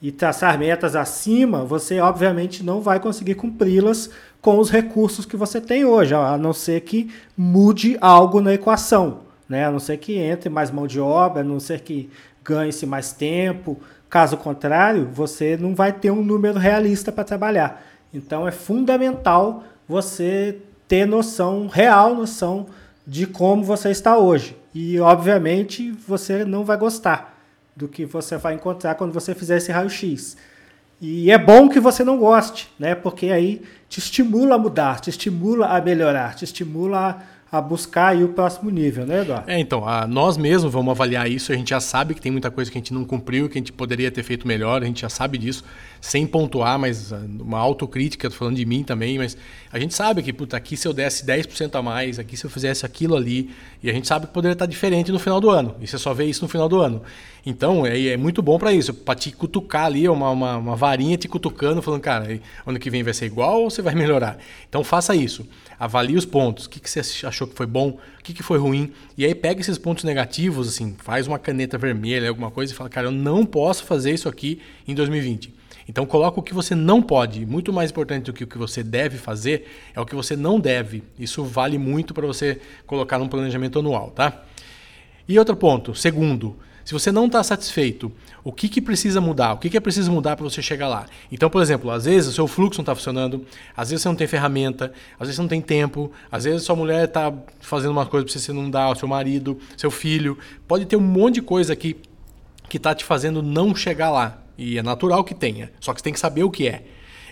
e 0.00 0.10
traçar 0.10 0.58
metas 0.58 0.96
acima, 0.96 1.64
você 1.64 2.00
obviamente 2.00 2.62
não 2.64 2.80
vai 2.80 2.98
conseguir 2.98 3.34
cumpri-las 3.34 4.10
com 4.40 4.58
os 4.58 4.70
recursos 4.70 5.26
que 5.26 5.36
você 5.36 5.60
tem 5.60 5.84
hoje, 5.84 6.14
a 6.14 6.38
não 6.38 6.52
ser 6.52 6.80
que 6.80 7.10
mude 7.36 7.98
algo 8.00 8.40
na 8.40 8.54
equação 8.54 9.30
né? 9.50 9.66
A 9.66 9.70
não 9.72 9.80
ser 9.80 9.96
que 9.96 10.16
entre 10.16 10.48
mais 10.48 10.70
mão 10.70 10.86
de 10.86 11.00
obra, 11.00 11.40
a 11.40 11.44
não 11.44 11.58
ser 11.58 11.80
que 11.80 12.08
ganhe-se 12.44 12.86
mais 12.86 13.12
tempo. 13.12 13.76
Caso 14.08 14.36
contrário, 14.36 15.10
você 15.12 15.56
não 15.56 15.74
vai 15.74 15.92
ter 15.92 16.12
um 16.12 16.22
número 16.22 16.56
realista 16.56 17.10
para 17.10 17.24
trabalhar. 17.24 17.84
Então 18.14 18.46
é 18.46 18.52
fundamental 18.52 19.64
você 19.88 20.58
ter 20.86 21.04
noção, 21.04 21.66
real 21.66 22.14
noção 22.14 22.66
de 23.04 23.26
como 23.26 23.64
você 23.64 23.90
está 23.90 24.16
hoje. 24.16 24.56
E 24.72 25.00
obviamente 25.00 25.90
você 25.90 26.44
não 26.44 26.64
vai 26.64 26.76
gostar 26.76 27.29
do 27.80 27.88
que 27.88 28.04
você 28.04 28.36
vai 28.36 28.54
encontrar 28.54 28.94
quando 28.94 29.12
você 29.12 29.34
fizer 29.34 29.56
esse 29.56 29.72
raio-x. 29.72 30.36
E 31.00 31.30
é 31.30 31.38
bom 31.38 31.66
que 31.66 31.80
você 31.80 32.04
não 32.04 32.18
goste, 32.18 32.70
né? 32.78 32.94
Porque 32.94 33.30
aí 33.30 33.62
te 33.88 33.98
estimula 33.98 34.56
a 34.56 34.58
mudar, 34.58 35.00
te 35.00 35.08
estimula 35.08 35.66
a 35.66 35.80
melhorar, 35.80 36.34
te 36.34 36.44
estimula 36.44 37.22
a 37.52 37.60
buscar 37.60 38.16
o 38.16 38.28
próximo 38.28 38.70
nível, 38.70 39.04
né, 39.04 39.22
Eduardo? 39.22 39.50
É, 39.50 39.58
então, 39.58 39.86
a, 39.88 40.06
nós 40.06 40.36
mesmos 40.36 40.72
vamos 40.72 40.92
avaliar 40.92 41.28
isso, 41.28 41.52
a 41.52 41.56
gente 41.56 41.70
já 41.70 41.80
sabe 41.80 42.14
que 42.14 42.20
tem 42.20 42.30
muita 42.30 42.48
coisa 42.48 42.70
que 42.70 42.78
a 42.78 42.80
gente 42.80 42.94
não 42.94 43.04
cumpriu, 43.04 43.48
que 43.48 43.58
a 43.58 43.60
gente 43.60 43.72
poderia 43.72 44.08
ter 44.08 44.22
feito 44.22 44.46
melhor, 44.46 44.82
a 44.82 44.86
gente 44.86 45.00
já 45.00 45.08
sabe 45.08 45.36
disso, 45.36 45.64
sem 46.00 46.26
pontuar, 46.26 46.78
mas 46.78 47.12
ah, 47.12 47.20
uma 47.40 47.58
autocrítica, 47.58 48.30
tô 48.30 48.36
falando 48.36 48.54
de 48.54 48.64
mim 48.64 48.84
também, 48.84 49.18
mas 49.18 49.36
a 49.72 49.80
gente 49.80 49.94
sabe 49.94 50.22
que, 50.22 50.32
puta, 50.32 50.56
aqui 50.56 50.76
se 50.76 50.86
eu 50.86 50.92
desse 50.92 51.26
10% 51.26 51.74
a 51.74 51.82
mais, 51.82 52.20
aqui 52.20 52.36
se 52.36 52.44
eu 52.44 52.50
fizesse 52.50 52.86
aquilo 52.86 53.16
ali, 53.16 53.50
e 53.82 53.90
a 53.90 53.92
gente 53.92 54.06
sabe 54.06 54.26
que 54.26 54.32
poderia 54.32 54.52
estar 54.52 54.66
diferente 54.66 55.10
no 55.10 55.18
final 55.18 55.40
do 55.40 55.50
ano, 55.50 55.76
e 55.80 55.86
você 55.86 55.98
só 55.98 56.12
vê 56.12 56.24
isso 56.24 56.42
no 56.42 56.48
final 56.48 56.68
do 56.68 56.80
ano. 56.80 57.02
Então, 57.44 57.86
é, 57.86 58.08
é 58.08 58.16
muito 58.16 58.42
bom 58.42 58.58
para 58.58 58.72
isso, 58.72 58.92
para 58.92 59.14
te 59.14 59.32
cutucar 59.32 59.86
ali, 59.86 60.08
uma, 60.08 60.30
uma, 60.30 60.56
uma 60.56 60.76
varinha 60.76 61.16
te 61.16 61.28
cutucando, 61.28 61.80
falando, 61.80 62.02
cara, 62.02 62.40
ano 62.66 62.78
que 62.78 62.90
vem 62.90 63.02
vai 63.02 63.14
ser 63.14 63.26
igual 63.26 63.62
ou 63.62 63.70
você 63.70 63.80
vai 63.80 63.94
melhorar? 63.96 64.38
Então, 64.68 64.84
faça 64.84 65.14
isso 65.14 65.46
avalie 65.80 66.14
os 66.14 66.26
pontos. 66.26 66.66
O 66.66 66.70
que, 66.70 66.78
que 66.78 66.90
você 66.90 67.26
achou 67.26 67.46
que 67.46 67.56
foi 67.56 67.64
bom, 67.64 67.88
o 67.88 68.22
que, 68.22 68.34
que 68.34 68.42
foi 68.42 68.58
ruim. 68.58 68.92
E 69.16 69.24
aí 69.24 69.34
pega 69.34 69.62
esses 69.62 69.78
pontos 69.78 70.04
negativos, 70.04 70.68
assim, 70.68 70.94
faz 70.98 71.26
uma 71.26 71.38
caneta 71.38 71.78
vermelha, 71.78 72.28
alguma 72.28 72.50
coisa, 72.50 72.70
e 72.70 72.76
fala, 72.76 72.90
cara, 72.90 73.06
eu 73.06 73.10
não 73.10 73.46
posso 73.46 73.84
fazer 73.84 74.12
isso 74.12 74.28
aqui 74.28 74.60
em 74.86 74.94
2020. 74.94 75.59
Então 75.90 76.06
coloca 76.06 76.38
o 76.38 76.42
que 76.42 76.54
você 76.54 76.72
não 76.72 77.02
pode. 77.02 77.44
Muito 77.44 77.72
mais 77.72 77.90
importante 77.90 78.26
do 78.26 78.32
que 78.32 78.44
o 78.44 78.46
que 78.46 78.56
você 78.56 78.80
deve 78.80 79.18
fazer 79.18 79.66
é 79.92 80.00
o 80.00 80.06
que 80.06 80.14
você 80.14 80.36
não 80.36 80.60
deve. 80.60 81.02
Isso 81.18 81.42
vale 81.42 81.78
muito 81.78 82.14
para 82.14 82.24
você 82.24 82.60
colocar 82.86 83.18
num 83.18 83.26
planejamento 83.26 83.80
anual, 83.80 84.12
tá? 84.12 84.44
E 85.26 85.36
outro 85.36 85.56
ponto, 85.56 85.92
segundo, 85.92 86.56
se 86.84 86.92
você 86.92 87.10
não 87.10 87.26
está 87.26 87.42
satisfeito, 87.42 88.10
o 88.44 88.52
que, 88.52 88.68
que 88.68 88.80
precisa 88.80 89.20
mudar? 89.20 89.52
O 89.54 89.58
que, 89.58 89.68
que 89.68 89.76
é 89.76 89.80
preciso 89.80 90.12
mudar 90.12 90.36
para 90.36 90.44
você 90.44 90.62
chegar 90.62 90.86
lá? 90.86 91.06
Então, 91.30 91.50
por 91.50 91.60
exemplo, 91.60 91.90
às 91.90 92.04
vezes 92.04 92.28
o 92.28 92.32
seu 92.32 92.46
fluxo 92.46 92.78
não 92.78 92.82
está 92.84 92.94
funcionando, 92.94 93.44
às 93.76 93.90
vezes 93.90 94.02
você 94.02 94.08
não 94.08 94.14
tem 94.14 94.28
ferramenta, 94.28 94.92
às 95.14 95.26
vezes 95.26 95.34
você 95.34 95.42
não 95.42 95.48
tem 95.48 95.60
tempo, 95.60 96.12
às 96.30 96.44
vezes 96.44 96.62
sua 96.62 96.76
mulher 96.76 97.06
está 97.06 97.32
fazendo 97.60 97.90
uma 97.90 98.06
coisa 98.06 98.24
para 98.24 98.32
você 98.32 98.52
não 98.52 98.70
dá, 98.70 98.88
o 98.88 98.94
seu 98.94 99.08
marido, 99.08 99.58
seu 99.76 99.90
filho. 99.90 100.38
Pode 100.68 100.86
ter 100.86 100.94
um 100.94 101.00
monte 101.00 101.34
de 101.34 101.42
coisa 101.42 101.72
aqui 101.72 101.96
que 102.68 102.76
está 102.76 102.94
te 102.94 103.04
fazendo 103.04 103.42
não 103.42 103.74
chegar 103.74 104.10
lá. 104.10 104.40
E 104.60 104.76
é 104.76 104.82
natural 104.82 105.24
que 105.24 105.34
tenha, 105.34 105.72
só 105.80 105.94
que 105.94 106.00
você 106.00 106.04
tem 106.04 106.12
que 106.12 106.20
saber 106.20 106.44
o 106.44 106.50
que 106.50 106.68
é. 106.68 106.82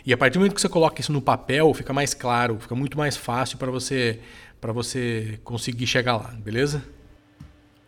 E 0.07 0.15
a 0.15 0.17
partir 0.17 0.33
do 0.33 0.39
momento 0.39 0.55
que 0.55 0.61
você 0.63 0.69
coloca 0.69 0.99
isso 0.99 1.13
no 1.13 1.21
papel, 1.21 1.75
fica 1.75 1.93
mais 1.93 2.15
claro, 2.15 2.59
fica 2.59 2.75
muito 2.75 2.97
mais 2.97 3.19
fácil 3.19 3.59
para 3.59 3.71
você, 3.71 4.19
você 4.63 5.39
conseguir 5.45 5.87
chegar 5.87 6.17
lá, 6.17 6.35
beleza? 6.43 6.83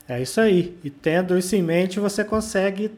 É 0.07 0.21
isso 0.21 0.43
aí. 0.43 0.77
E 0.85 0.91
tendo 0.91 1.39
isso 1.39 1.57
em 1.57 1.63
mente, 1.63 1.99
você 1.99 2.23
consegue 2.23 2.91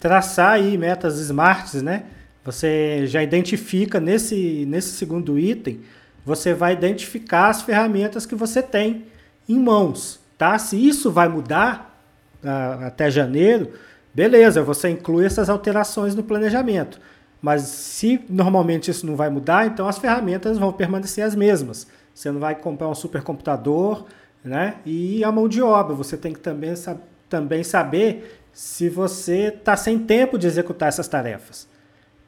traçar 0.00 0.52
aí 0.52 0.78
metas 0.78 1.18
smarts, 1.18 1.82
né? 1.82 2.04
Você 2.46 3.06
já 3.06 3.22
identifica 3.22 4.00
nesse, 4.00 4.64
nesse 4.66 4.92
segundo 4.92 5.38
item, 5.38 5.80
você 6.24 6.54
vai 6.54 6.72
identificar 6.72 7.48
as 7.48 7.60
ferramentas 7.60 8.24
que 8.24 8.34
você 8.34 8.62
tem 8.62 9.04
em 9.46 9.58
mãos, 9.58 10.18
tá? 10.38 10.58
Se 10.58 10.76
isso 10.76 11.12
vai 11.12 11.28
mudar 11.28 12.02
uh, 12.42 12.86
até 12.86 13.10
janeiro, 13.10 13.74
beleza, 14.14 14.62
você 14.62 14.88
inclui 14.88 15.26
essas 15.26 15.50
alterações 15.50 16.14
no 16.14 16.22
planejamento. 16.22 17.00
Mas 17.42 17.62
se 17.62 18.24
normalmente 18.28 18.90
isso 18.90 19.04
não 19.04 19.16
vai 19.16 19.28
mudar, 19.28 19.66
então 19.66 19.86
as 19.86 19.98
ferramentas 19.98 20.56
vão 20.56 20.72
permanecer 20.72 21.24
as 21.24 21.34
mesmas. 21.34 21.86
Você 22.14 22.30
não 22.30 22.40
vai 22.40 22.54
comprar 22.54 22.88
um 22.88 22.94
supercomputador, 22.94 24.06
né? 24.42 24.76
E 24.86 25.22
a 25.24 25.32
mão 25.32 25.48
de 25.48 25.60
obra, 25.60 25.94
você 25.94 26.16
tem 26.16 26.32
que 26.32 26.40
também, 26.40 26.72
também 27.28 27.62
saber 27.62 28.40
se 28.52 28.88
você 28.88 29.48
está 29.48 29.76
sem 29.76 29.98
tempo 29.98 30.38
de 30.38 30.46
executar 30.46 30.88
essas 30.88 31.08
tarefas. 31.08 31.68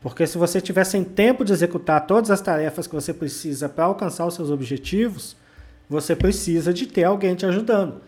Porque 0.03 0.27
se 0.27 0.37
você 0.37 0.61
tiver 0.61 0.85
sem 0.85 1.03
tempo 1.03 1.45
de 1.45 1.53
executar 1.53 2.07
todas 2.07 2.31
as 2.31 2.41
tarefas 2.41 2.87
que 2.87 2.95
você 2.95 3.15
precisa 3.15 3.69
para 3.69 3.85
alcançar 3.85 4.27
os 4.27 4.35
seus 4.35 4.51
objetivos, 4.51 5.37
você 5.89 6.15
precisa 6.15 6.73
de 6.75 6.87
ter 6.87 7.05
alguém 7.05 7.35
te 7.35 7.47
ajudando. 7.47 8.01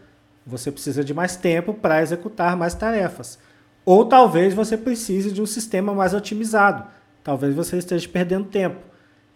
Você 0.46 0.70
precisa 0.70 1.04
de 1.04 1.14
mais 1.14 1.36
tempo 1.36 1.72
para 1.72 2.02
executar 2.02 2.56
mais 2.56 2.74
tarefas. 2.74 3.38
Ou 3.88 4.04
talvez 4.04 4.52
você 4.52 4.76
precise 4.76 5.32
de 5.32 5.40
um 5.40 5.46
sistema 5.46 5.94
mais 5.94 6.12
otimizado. 6.12 6.84
talvez 7.24 7.54
você 7.54 7.78
esteja 7.78 8.06
perdendo 8.06 8.44
tempo. 8.44 8.76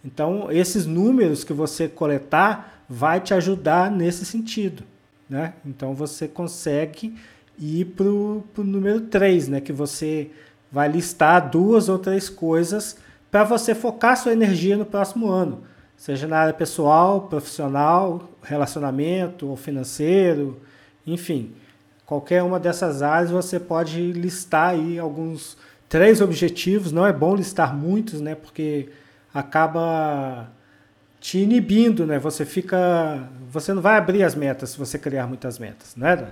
Então, 0.04 0.52
esses 0.52 0.84
números 0.84 1.42
que 1.42 1.54
você 1.54 1.88
coletar 1.88 2.84
vai 2.86 3.18
te 3.18 3.32
ajudar 3.32 3.90
nesse 3.90 4.26
sentido. 4.26 4.82
Né? 5.26 5.54
Então, 5.64 5.94
você 5.94 6.28
consegue 6.28 7.14
ir 7.58 7.86
para 7.96 8.06
o 8.06 8.44
número 8.58 9.00
3, 9.00 9.48
né? 9.48 9.60
que 9.62 9.72
você 9.72 10.30
vai 10.70 10.86
listar 10.86 11.48
duas 11.48 11.88
ou 11.88 11.98
três 11.98 12.28
coisas 12.28 12.98
para 13.30 13.44
você 13.44 13.74
focar 13.74 14.18
sua 14.18 14.34
energia 14.34 14.76
no 14.76 14.84
próximo 14.84 15.30
ano, 15.30 15.62
seja 15.96 16.26
na 16.26 16.40
área 16.40 16.52
pessoal, 16.52 17.22
profissional, 17.22 18.28
relacionamento 18.42 19.48
ou 19.48 19.56
financeiro, 19.56 20.60
enfim, 21.06 21.52
qualquer 22.06 22.42
uma 22.42 22.58
dessas 22.60 23.02
áreas 23.02 23.30
você 23.30 23.58
pode 23.58 24.12
listar 24.12 24.70
aí 24.70 24.98
alguns 24.98 25.56
três 25.88 26.20
objetivos. 26.20 26.92
Não 26.92 27.06
é 27.06 27.12
bom 27.12 27.34
listar 27.34 27.76
muitos, 27.76 28.20
né? 28.20 28.34
Porque 28.34 28.88
acaba 29.32 30.50
te 31.20 31.38
inibindo, 31.38 32.06
né? 32.06 32.18
Você 32.18 32.44
fica, 32.44 33.28
você 33.50 33.72
não 33.72 33.80
vai 33.80 33.96
abrir 33.96 34.22
as 34.22 34.34
metas 34.34 34.70
se 34.70 34.78
você 34.78 34.98
criar 34.98 35.26
muitas 35.26 35.58
metas, 35.58 35.94
né? 35.96 36.28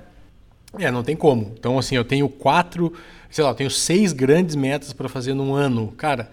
É, 0.78 0.90
não 0.90 1.02
tem 1.02 1.16
como. 1.16 1.52
Então, 1.58 1.78
assim, 1.78 1.96
eu 1.96 2.04
tenho 2.04 2.28
quatro, 2.28 2.92
sei 3.30 3.42
lá, 3.42 3.50
eu 3.50 3.54
tenho 3.54 3.70
seis 3.70 4.12
grandes 4.12 4.54
metas 4.54 4.92
para 4.92 5.08
fazer 5.08 5.34
num 5.34 5.54
ano. 5.54 5.92
Cara, 5.96 6.30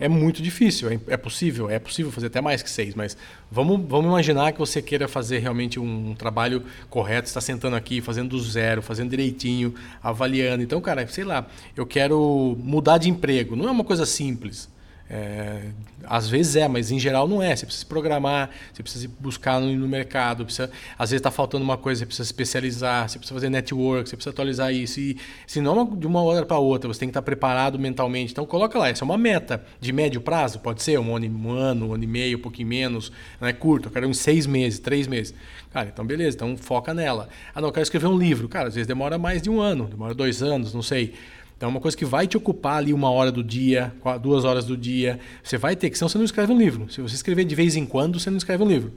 é 0.00 0.08
muito 0.08 0.42
difícil. 0.42 0.88
É, 0.90 0.98
é, 1.08 1.16
possível, 1.16 1.70
é 1.70 1.78
possível 1.78 2.10
fazer 2.10 2.28
até 2.28 2.40
mais 2.40 2.62
que 2.62 2.70
seis, 2.70 2.94
mas 2.94 3.16
vamos, 3.50 3.80
vamos 3.86 4.06
imaginar 4.06 4.52
que 4.52 4.58
você 4.58 4.80
queira 4.80 5.06
fazer 5.06 5.38
realmente 5.38 5.78
um, 5.78 6.10
um 6.10 6.14
trabalho 6.14 6.64
correto, 6.88 7.28
está 7.28 7.40
sentando 7.40 7.76
aqui, 7.76 8.00
fazendo 8.00 8.30
do 8.30 8.40
zero, 8.40 8.80
fazendo 8.80 9.10
direitinho, 9.10 9.74
avaliando. 10.02 10.62
Então, 10.62 10.80
cara, 10.80 11.06
sei 11.06 11.24
lá, 11.24 11.46
eu 11.76 11.84
quero 11.86 12.56
mudar 12.58 12.96
de 12.96 13.10
emprego. 13.10 13.54
Não 13.54 13.68
é 13.68 13.70
uma 13.70 13.84
coisa 13.84 14.06
simples. 14.06 14.68
É, 15.12 15.62
às 16.04 16.28
vezes 16.28 16.54
é, 16.54 16.68
mas 16.68 16.92
em 16.92 16.98
geral 16.98 17.26
não 17.26 17.42
é. 17.42 17.56
Você 17.56 17.66
precisa 17.66 17.84
programar, 17.84 18.50
você 18.72 18.80
precisa 18.80 19.10
buscar 19.18 19.60
no, 19.60 19.72
no 19.74 19.88
mercado, 19.88 20.44
precisa, 20.44 20.70
às 20.96 21.10
vezes 21.10 21.18
está 21.18 21.32
faltando 21.32 21.64
uma 21.64 21.76
coisa, 21.76 21.98
você 21.98 22.06
precisa 22.06 22.28
especializar, 22.28 23.08
você 23.08 23.18
precisa 23.18 23.34
fazer 23.34 23.50
network, 23.50 24.08
você 24.08 24.14
precisa 24.14 24.30
atualizar 24.30 24.72
isso. 24.72 25.00
E 25.00 25.18
se 25.48 25.60
não 25.60 25.84
de 25.96 26.06
uma 26.06 26.22
hora 26.22 26.46
para 26.46 26.58
outra, 26.58 26.86
você 26.86 27.00
tem 27.00 27.08
que 27.08 27.10
estar 27.10 27.22
preparado 27.22 27.76
mentalmente. 27.76 28.30
Então 28.30 28.46
coloca 28.46 28.78
lá, 28.78 28.88
essa 28.88 29.02
é 29.02 29.06
uma 29.06 29.18
meta 29.18 29.64
de 29.80 29.92
médio 29.92 30.20
prazo, 30.20 30.60
pode 30.60 30.80
ser 30.80 30.96
um 31.00 31.16
ano, 31.16 31.26
um 31.26 31.50
ano, 31.50 31.88
um 31.88 31.94
ano 31.94 32.04
e 32.04 32.06
meio, 32.06 32.38
um 32.38 32.40
pouquinho 32.40 32.68
menos, 32.68 33.10
não 33.40 33.48
é 33.48 33.52
curto, 33.52 33.88
eu 33.88 33.92
quero 33.92 34.06
uns 34.06 34.18
seis 34.18 34.46
meses, 34.46 34.78
três 34.78 35.08
meses. 35.08 35.34
Cara, 35.72 35.88
então 35.92 36.04
beleza, 36.04 36.36
então 36.36 36.56
foca 36.56 36.94
nela. 36.94 37.28
Ah, 37.52 37.60
não, 37.60 37.68
eu 37.68 37.72
quero 37.72 37.82
escrever 37.82 38.06
um 38.06 38.18
livro. 38.18 38.48
Cara, 38.48 38.68
às 38.68 38.74
vezes 38.74 38.86
demora 38.86 39.18
mais 39.18 39.42
de 39.42 39.50
um 39.50 39.60
ano, 39.60 39.86
demora 39.86 40.14
dois 40.14 40.42
anos, 40.42 40.72
não 40.72 40.82
sei. 40.82 41.14
Então 41.60 41.68
é 41.68 41.72
uma 41.72 41.80
coisa 41.80 41.94
que 41.94 42.06
vai 42.06 42.26
te 42.26 42.38
ocupar 42.38 42.78
ali 42.78 42.90
uma 42.90 43.10
hora 43.10 43.30
do 43.30 43.44
dia, 43.44 43.92
duas 44.22 44.46
horas 44.46 44.64
do 44.64 44.74
dia. 44.74 45.20
Você 45.44 45.58
vai 45.58 45.76
ter 45.76 45.90
que, 45.90 45.98
senão 45.98 46.08
você 46.08 46.16
não 46.16 46.24
escreve 46.24 46.50
um 46.50 46.56
livro. 46.56 46.90
Se 46.90 47.02
você 47.02 47.14
escrever 47.14 47.44
de 47.44 47.54
vez 47.54 47.76
em 47.76 47.84
quando, 47.84 48.18
você 48.18 48.30
não 48.30 48.38
escreve 48.38 48.64
um 48.64 48.66
livro. 48.66 48.94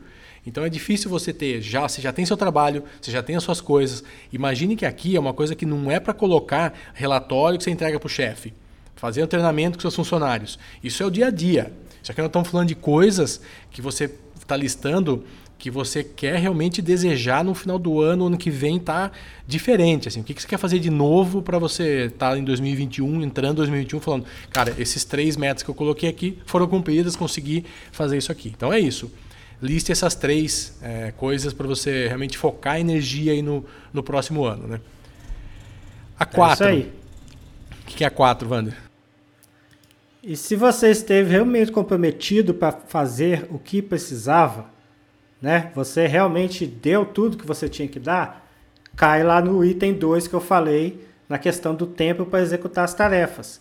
Então 0.47 0.63
é 0.63 0.69
difícil 0.69 1.09
você 1.09 1.33
ter, 1.33 1.61
já 1.61 1.81
você 1.81 2.01
já 2.01 2.13
tem 2.13 2.25
seu 2.25 2.37
trabalho, 2.37 2.85
você 3.01 3.11
já 3.11 3.21
tem 3.21 3.35
as 3.35 3.43
suas 3.43 3.59
coisas. 3.59 4.01
Imagine 4.31 4.77
que 4.77 4.85
aqui 4.85 5.13
é 5.17 5.19
uma 5.19 5.33
coisa 5.33 5.55
que 5.55 5.65
não 5.65 5.91
é 5.91 5.99
para 5.99 6.13
colocar 6.13 6.73
relatório 6.93 7.57
que 7.57 7.65
você 7.65 7.69
entrega 7.69 7.99
para 7.99 8.07
o 8.07 8.09
chefe, 8.09 8.53
fazer 8.95 9.27
treinamento 9.27 9.77
com 9.77 9.81
seus 9.81 9.95
funcionários. 9.95 10.57
Isso 10.81 11.03
é 11.03 11.05
o 11.05 11.11
dia 11.11 11.27
a 11.27 11.31
dia. 11.31 11.69
Só 12.01 12.13
que 12.13 12.21
nós 12.21 12.29
estamos 12.29 12.47
falando 12.47 12.69
de 12.69 12.75
coisas 12.75 13.41
que 13.71 13.81
você 13.81 14.09
está 14.39 14.55
listando 14.55 15.25
que 15.63 15.71
você 15.71 16.03
quer 16.03 16.37
realmente 16.39 16.81
desejar 16.81 17.41
no 17.41 17.55
final 17.55 17.79
do 17.79 18.01
ano, 18.01 18.27
ano 18.27 18.37
que 18.37 18.49
vem, 18.49 18.77
tá 18.77 19.09
diferente. 19.47 20.09
Assim, 20.09 20.19
o 20.19 20.23
que, 20.25 20.33
que 20.33 20.41
você 20.41 20.47
quer 20.49 20.57
fazer 20.57 20.77
de 20.77 20.89
novo 20.89 21.41
para 21.41 21.57
você 21.57 22.07
estar 22.07 22.31
tá 22.31 22.37
em 22.37 22.43
2021, 22.43 23.23
entrando 23.23 23.53
em 23.53 23.55
2021, 23.55 24.01
falando, 24.01 24.25
cara, 24.51 24.75
esses 24.77 25.05
três 25.05 25.37
metas 25.37 25.63
que 25.63 25.69
eu 25.69 25.73
coloquei 25.73 26.09
aqui 26.09 26.37
foram 26.45 26.67
cumpridas, 26.67 27.15
consegui 27.15 27.63
fazer 27.93 28.17
isso 28.17 28.29
aqui. 28.29 28.49
Então 28.53 28.73
é 28.73 28.79
isso. 28.81 29.09
Liste 29.61 29.89
essas 29.89 30.15
três 30.15 30.77
é, 30.81 31.13
coisas 31.13 31.53
para 31.53 31.65
você 31.65 32.07
realmente 32.07 32.37
focar 32.37 32.77
energia 32.77 33.31
aí 33.31 33.41
no, 33.41 33.63
no 33.93 34.03
próximo 34.03 34.43
ano. 34.43 34.67
Né? 34.67 34.81
A 36.19 36.25
quatro. 36.25 36.65
É 36.65 36.75
isso 36.75 36.83
aí. 36.83 36.91
O 37.83 37.85
que 37.85 38.03
é 38.03 38.07
a 38.07 38.11
quatro, 38.11 38.49
Wander? 38.49 38.75
E 40.21 40.35
se 40.35 40.57
você 40.57 40.91
esteve 40.91 41.31
realmente 41.31 41.71
comprometido 41.71 42.53
para 42.53 42.73
fazer 42.73 43.47
o 43.49 43.57
que 43.57 43.81
precisava, 43.81 44.72
né? 45.43 45.73
Você 45.75 46.07
realmente 46.07 46.65
deu 46.65 47.05
tudo 47.05 47.37
que 47.37 47.45
você 47.45 47.67
tinha 47.67 47.85
que 47.85 47.99
dar, 47.99 48.49
cai 48.95 49.23
lá 49.25 49.41
no 49.41 49.63
item 49.65 49.93
2 49.93 50.25
que 50.25 50.33
eu 50.33 50.39
falei 50.39 51.05
na 51.27 51.37
questão 51.37 51.75
do 51.75 51.85
tempo 51.85 52.25
para 52.25 52.39
executar 52.39 52.85
as 52.85 52.93
tarefas. 52.93 53.59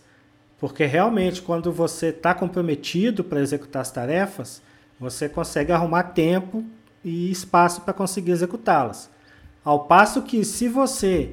Porque 0.61 0.85
realmente, 0.85 1.43
quando 1.43 1.73
você 1.73 2.11
está 2.11 2.33
comprometido 2.33 3.25
para 3.25 3.41
executar 3.41 3.83
as 3.83 3.91
tarefas, 3.91 4.63
você 5.01 5.29
consegue 5.29 5.73
arrumar 5.73 6.05
tempo 6.05 6.65
e 7.05 7.29
espaço 7.33 7.81
para 7.81 7.93
conseguir 7.93 8.31
executá-las. 8.31 9.11
Ao 9.65 9.81
passo 9.87 10.23
que, 10.23 10.45
se 10.45 10.69
você 10.69 11.33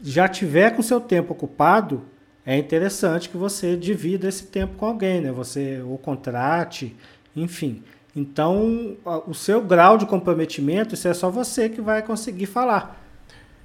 já 0.00 0.28
tiver 0.28 0.76
com 0.76 0.82
seu 0.82 1.00
tempo 1.00 1.32
ocupado, 1.32 2.04
é 2.46 2.56
interessante 2.56 3.28
que 3.28 3.36
você 3.36 3.76
divida 3.76 4.28
esse 4.28 4.46
tempo 4.46 4.76
com 4.76 4.86
alguém, 4.86 5.20
né? 5.20 5.32
Você 5.32 5.82
o 5.84 5.98
contrate, 5.98 6.94
enfim. 7.34 7.82
Então, 8.14 8.96
o 9.26 9.32
seu 9.32 9.62
grau 9.62 9.96
de 9.96 10.04
comprometimento, 10.04 10.94
isso 10.94 11.08
é 11.08 11.14
só 11.14 11.30
você 11.30 11.68
que 11.68 11.80
vai 11.80 12.02
conseguir 12.02 12.46
falar. 12.46 13.00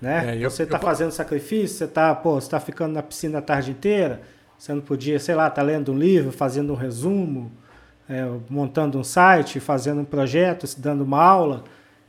Né? 0.01 0.36
É, 0.36 0.38
eu, 0.38 0.50
você 0.50 0.63
está 0.63 0.80
fazendo 0.80 1.12
sacrifício, 1.12 1.77
você 1.77 1.84
está 1.84 2.16
tá 2.16 2.60
ficando 2.60 2.94
na 2.94 3.04
piscina 3.04 3.39
a 3.39 3.42
tarde 3.42 3.72
inteira, 3.72 4.22
você 4.58 4.74
não 4.74 4.82
podia, 4.82 5.20
sei 5.20 5.36
lá, 5.36 5.50
tá 5.50 5.62
lendo 5.62 5.92
um 5.92 5.98
livro, 5.98 6.32
fazendo 6.32 6.72
um 6.72 6.75
resumo, 6.75 7.51
é, 8.08 8.25
montando 8.50 8.98
um 8.98 9.04
site, 9.04 9.60
fazendo 9.60 10.01
um 10.01 10.06
projeto, 10.06 10.66
dando 10.77 11.04
uma 11.04 11.22
aula. 11.22 11.63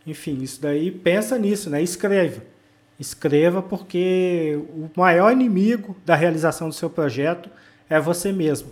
Enfim, 0.06 0.38
isso 0.40 0.62
daí, 0.62 0.90
pensa 0.90 1.36
nisso, 1.38 1.68
né? 1.68 1.82
escreva. 1.82 2.42
Escreva 3.00 3.62
porque 3.62 4.60
o 4.70 4.90
maior 4.96 5.32
inimigo 5.32 5.96
da 6.04 6.14
realização 6.14 6.68
do 6.68 6.74
seu 6.74 6.90
projeto 6.90 7.50
é 7.88 7.98
você 8.00 8.32
mesmo, 8.32 8.70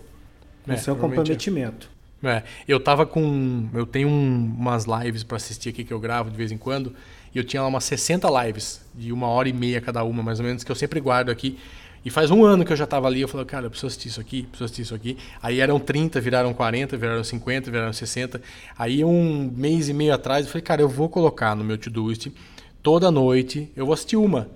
o 0.66 0.72
é, 0.72 0.76
seu 0.76 0.94
é. 0.94 0.98
comprometimento. 0.98 1.95
É, 2.22 2.42
eu 2.66 2.80
tava 2.80 3.04
com. 3.04 3.68
Eu 3.74 3.86
tenho 3.86 4.08
um, 4.08 4.54
umas 4.58 4.84
lives 4.84 5.22
para 5.22 5.36
assistir 5.36 5.68
aqui 5.68 5.84
que 5.84 5.92
eu 5.92 6.00
gravo 6.00 6.30
de 6.30 6.36
vez 6.36 6.50
em 6.50 6.58
quando. 6.58 6.94
E 7.34 7.38
eu 7.38 7.44
tinha 7.44 7.60
lá 7.60 7.68
umas 7.68 7.84
60 7.84 8.28
lives, 8.44 8.80
de 8.94 9.12
uma 9.12 9.28
hora 9.28 9.48
e 9.48 9.52
meia 9.52 9.80
cada 9.80 10.02
uma, 10.02 10.22
mais 10.22 10.40
ou 10.40 10.46
menos, 10.46 10.64
que 10.64 10.72
eu 10.72 10.76
sempre 10.76 11.00
guardo 11.00 11.30
aqui. 11.30 11.58
E 12.02 12.08
faz 12.08 12.30
um 12.30 12.44
ano 12.44 12.64
que 12.64 12.72
eu 12.72 12.76
já 12.76 12.84
estava 12.84 13.08
ali, 13.08 13.20
eu 13.20 13.28
falei, 13.28 13.44
cara, 13.44 13.66
eu 13.66 13.70
preciso 13.70 13.88
assistir 13.88 14.08
isso 14.08 14.20
aqui, 14.20 14.42
preciso 14.44 14.64
assistir 14.64 14.82
isso 14.82 14.94
aqui. 14.94 15.18
Aí 15.42 15.60
eram 15.60 15.78
30, 15.78 16.20
viraram 16.20 16.54
40, 16.54 16.96
viraram 16.96 17.22
50, 17.22 17.70
viraram 17.70 17.92
60. 17.92 18.40
Aí 18.78 19.04
um 19.04 19.52
mês 19.54 19.88
e 19.88 19.92
meio 19.92 20.14
atrás 20.14 20.46
eu 20.46 20.52
falei, 20.52 20.62
cara, 20.62 20.80
eu 20.80 20.88
vou 20.88 21.08
colocar 21.08 21.54
no 21.54 21.64
meu 21.64 21.76
Todoist 21.76 22.32
toda 22.82 23.10
noite, 23.10 23.70
eu 23.76 23.84
vou 23.84 23.92
assistir 23.92 24.16
uma. 24.16 24.48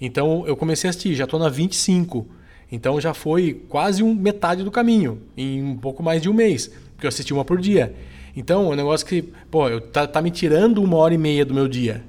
Então 0.00 0.46
eu 0.46 0.56
comecei 0.56 0.88
a 0.88 0.90
assistir, 0.90 1.14
já 1.14 1.24
estou 1.24 1.40
na 1.40 1.48
25. 1.48 2.26
Então 2.70 3.00
já 3.00 3.12
foi 3.12 3.60
quase 3.68 4.02
um, 4.02 4.14
metade 4.14 4.62
do 4.62 4.70
caminho, 4.70 5.20
em 5.36 5.62
um 5.62 5.76
pouco 5.76 6.02
mais 6.02 6.22
de 6.22 6.30
um 6.30 6.32
mês 6.32 6.70
porque 7.02 7.06
eu 7.06 7.08
assisti 7.08 7.34
uma 7.34 7.44
por 7.44 7.60
dia. 7.60 7.92
Então, 8.36 8.70
é 8.70 8.74
um 8.74 8.76
negócio 8.76 9.04
que, 9.04 9.22
pô, 9.50 9.68
eu, 9.68 9.80
tá, 9.80 10.06
tá 10.06 10.22
me 10.22 10.30
tirando 10.30 10.82
uma 10.82 10.96
hora 10.96 11.12
e 11.12 11.18
meia 11.18 11.44
do 11.44 11.52
meu 11.52 11.66
dia. 11.66 12.04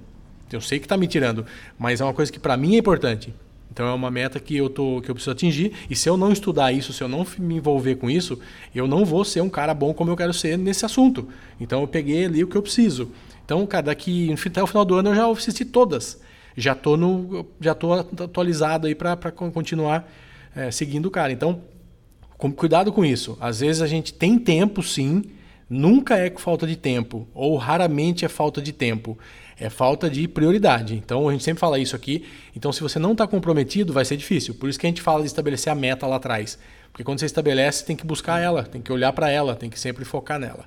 Eu 0.51 0.61
sei 0.61 0.79
que 0.79 0.87
tá 0.87 0.95
me 0.95 1.07
tirando, 1.07 1.45
mas 1.79 1.99
é 1.99 2.03
uma 2.03 2.13
coisa 2.13 2.31
que 2.31 2.39
para 2.39 2.55
mim 2.55 2.75
é 2.75 2.77
importante. 2.77 3.33
Então 3.71 3.87
é 3.87 3.93
uma 3.93 4.11
meta 4.11 4.39
que 4.39 4.55
eu, 4.55 4.69
tô, 4.69 5.01
que 5.01 5.09
eu 5.09 5.15
preciso 5.15 5.31
atingir. 5.31 5.73
E 5.89 5.95
se 5.95 6.07
eu 6.07 6.15
não 6.15 6.31
estudar 6.31 6.71
isso, 6.71 6.93
se 6.93 7.03
eu 7.03 7.07
não 7.07 7.25
me 7.39 7.55
envolver 7.55 7.95
com 7.95 8.07
isso, 8.07 8.37
eu 8.75 8.87
não 8.87 9.03
vou 9.03 9.25
ser 9.25 9.41
um 9.41 9.49
cara 9.49 9.73
bom 9.73 9.95
como 9.95 10.11
eu 10.11 10.15
quero 10.15 10.31
ser 10.31 10.59
nesse 10.59 10.85
assunto. 10.85 11.27
Então 11.59 11.81
eu 11.81 11.87
peguei 11.87 12.25
ali 12.25 12.43
o 12.43 12.47
que 12.47 12.55
eu 12.55 12.61
preciso. 12.61 13.09
Então, 13.43 13.65
cara, 13.65 13.87
daqui 13.87 14.31
até 14.45 14.61
o 14.61 14.67
final 14.67 14.85
do 14.85 14.93
ano 14.93 15.09
eu 15.09 15.15
já 15.15 15.27
assisti 15.27 15.65
todas. 15.65 16.21
Já 16.55 16.75
tô, 16.75 16.95
no, 16.95 17.47
já 17.59 17.73
tô 17.73 17.93
atualizado 17.93 18.85
aí 18.85 18.93
para 18.93 19.31
continuar 19.31 20.07
é, 20.55 20.69
seguindo 20.69 21.07
o 21.07 21.11
cara. 21.11 21.31
Então, 21.33 21.59
cuidado 22.37 22.91
com 22.91 23.05
isso. 23.05 23.37
Às 23.39 23.61
vezes 23.61 23.81
a 23.81 23.87
gente 23.87 24.13
tem 24.13 24.37
tempo, 24.37 24.83
sim, 24.83 25.23
nunca 25.69 26.17
é 26.17 26.29
falta 26.29 26.67
de 26.67 26.75
tempo, 26.75 27.27
ou 27.33 27.55
raramente 27.57 28.25
é 28.25 28.29
falta 28.29 28.61
de 28.61 28.71
tempo. 28.71 29.17
É 29.59 29.69
falta 29.69 30.09
de 30.09 30.27
prioridade. 30.27 30.95
Então 30.95 31.29
a 31.29 31.31
gente 31.31 31.43
sempre 31.43 31.61
fala 31.61 31.79
isso 31.79 31.95
aqui. 31.95 32.25
Então, 32.55 32.73
se 32.73 32.81
você 32.81 32.97
não 32.97 33.11
está 33.11 33.27
comprometido, 33.27 33.93
vai 33.93 34.03
ser 34.03 34.17
difícil. 34.17 34.55
Por 34.55 34.67
isso 34.67 34.79
que 34.79 34.85
a 34.85 34.89
gente 34.89 35.01
fala 35.01 35.21
de 35.21 35.27
estabelecer 35.27 35.71
a 35.71 35.75
meta 35.75 36.07
lá 36.07 36.15
atrás. 36.15 36.57
Porque 36.91 37.03
quando 37.03 37.19
você 37.19 37.25
estabelece, 37.25 37.85
tem 37.85 37.95
que 37.95 38.05
buscar 38.05 38.39
ela, 38.39 38.63
tem 38.63 38.81
que 38.81 38.91
olhar 38.91 39.13
para 39.13 39.29
ela, 39.29 39.55
tem 39.55 39.69
que 39.69 39.79
sempre 39.79 40.03
focar 40.03 40.39
nela. 40.39 40.65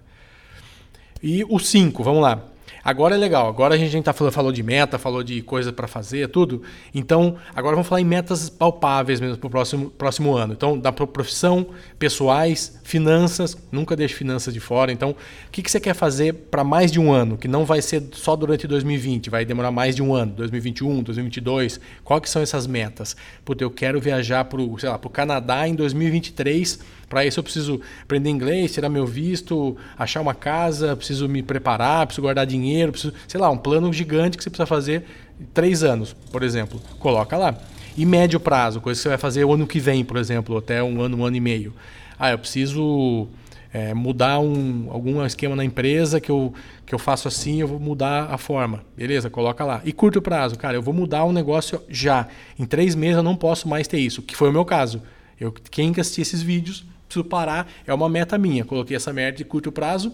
E 1.23 1.45
o 1.45 1.59
5, 1.59 2.03
vamos 2.03 2.23
lá. 2.23 2.43
Agora 2.87 3.17
é 3.17 3.19
legal. 3.19 3.49
Agora 3.49 3.75
a 3.75 3.77
gente 3.77 4.01
tá 4.01 4.13
falou, 4.13 4.33
falou 4.33 4.53
de 4.53 4.63
meta, 4.63 4.97
falou 4.97 5.25
de 5.25 5.43
coisa 5.43 5.73
para 5.73 5.89
fazer, 5.89 6.29
tudo. 6.29 6.63
Então, 6.95 7.35
agora 7.53 7.75
vamos 7.75 7.89
falar 7.89 8.01
em 8.01 8.05
metas 8.05 8.49
palpáveis 8.49 9.21
mesmo 9.21 9.37
para 9.39 9.47
o 9.49 9.51
próximo, 9.51 9.91
próximo 9.91 10.37
ano. 10.37 10.53
Então, 10.53 10.79
da 10.79 10.93
profissão, 10.93 11.67
pessoais, 11.99 12.79
finanças. 12.85 13.59
Nunca 13.73 13.97
deixe 13.97 14.15
finanças 14.15 14.55
de 14.55 14.61
fora. 14.61 14.93
Então, 14.93 15.11
o 15.11 15.51
que, 15.51 15.65
que 15.65 15.69
você 15.69 15.81
quer 15.81 15.95
fazer 15.95 16.33
para 16.33 16.63
mais 16.63 16.93
de 16.93 17.01
um 17.01 17.13
ano? 17.13 17.37
Que 17.37 17.49
não 17.49 17.65
vai 17.65 17.83
ser 17.83 18.05
só 18.13 18.37
durante 18.37 18.69
2020, 18.69 19.31
vai 19.31 19.45
demorar 19.45 19.73
mais 19.73 19.97
de 19.97 20.01
um 20.01 20.15
ano. 20.15 20.31
2021, 20.37 21.03
2022. 21.03 21.81
Qual 22.05 22.21
que 22.21 22.31
são 22.31 22.41
essas 22.41 22.69
metas? 22.69 23.17
Puta, 23.45 23.65
eu 23.65 23.71
quero 23.73 24.01
viajar 24.01 24.45
para 24.45 24.63
o 24.63 25.11
Canadá 25.11 25.67
em 25.67 25.75
2023 25.75 26.79
para 27.09 27.25
isso 27.25 27.39
eu 27.39 27.45
preciso 27.45 27.81
aprender 28.03 28.31
inglês, 28.31 28.73
tirar 28.73 28.89
meu 28.89 29.07
visto, 29.07 29.77
achar 29.97 30.21
uma 30.21 30.35
casa, 30.35 30.97
preciso 30.97 31.29
me 31.29 31.43
preparar, 31.43 32.07
preciso 32.07 32.23
guardar 32.23 32.47
dinheiro, 32.47 32.93
preciso, 32.93 33.15
sei 33.29 33.41
lá, 33.41 33.49
um 33.51 33.59
plano 33.59 33.93
gigante 33.93 34.37
que 34.37 34.43
você 34.43 34.51
precisa 34.51 34.67
fazer 34.67 35.05
três 35.55 35.83
anos, 35.83 36.15
por 36.33 36.43
exemplo. 36.43 36.81
Coloca 36.99 37.37
lá. 37.37 37.57
E 37.97 38.05
médio 38.05 38.41
prazo, 38.41 38.81
coisa 38.81 38.99
que 38.99 39.03
você 39.03 39.09
vai 39.09 39.19
fazer 39.19 39.45
o 39.45 39.55
ano 39.55 39.67
que 39.67 39.79
vem, 39.79 40.05
por 40.05 40.17
exemplo, 40.17 40.57
até 40.57 40.83
um 40.83 41.01
ano, 41.01 41.17
um 41.17 41.25
ano 41.25 41.37
e 41.37 41.41
meio. 41.41 41.73
Ah, 42.19 42.31
eu 42.31 42.39
preciso 42.39 43.29
é, 43.73 43.95
mudar 43.95 44.39
um, 44.39 44.89
algum 44.91 45.25
esquema 45.25 45.55
na 45.55 45.65
empresa 45.65 46.21
que 46.21 46.31
eu, 46.31 46.53
que 46.85 46.95
eu 46.95 46.99
faço 46.99 47.29
assim, 47.29 47.61
eu 47.61 47.69
vou 47.69 47.79
mudar 47.79 48.29
a 48.31 48.39
forma. 48.39 48.83
Beleza, 48.97 49.31
coloca 49.31 49.65
lá. 49.65 49.81
E 49.85 49.93
curto 49.93 50.21
prazo, 50.21 50.59
cara, 50.59 50.77
eu 50.77 50.83
vou 50.83 50.93
mudar 50.93 51.25
um 51.25 51.33
negócio 51.33 51.81
já. 51.89 52.27
Em 52.59 52.65
três 52.65 52.95
meses 52.95 53.17
eu 53.17 53.23
não 53.23 53.37
posso 53.37 53.69
mais 53.69 53.87
ter 53.87 53.99
isso, 53.99 54.23
que 54.23 54.35
foi 54.37 54.49
o 54.51 54.53
meu 54.53 54.65
caso. 54.65 55.03
Eu, 55.39 55.53
quem 55.53 55.91
assistir 55.99 56.23
esses 56.23 56.43
vídeos 56.43 56.85
preciso 57.07 57.25
parar, 57.25 57.71
é 57.87 57.95
uma 57.95 58.09
meta 58.09 58.37
minha. 58.37 58.65
Coloquei 58.65 58.97
essa 58.97 59.13
meta 59.13 59.39
de 59.39 59.45
curto 59.45 59.73
prazo 59.73 60.13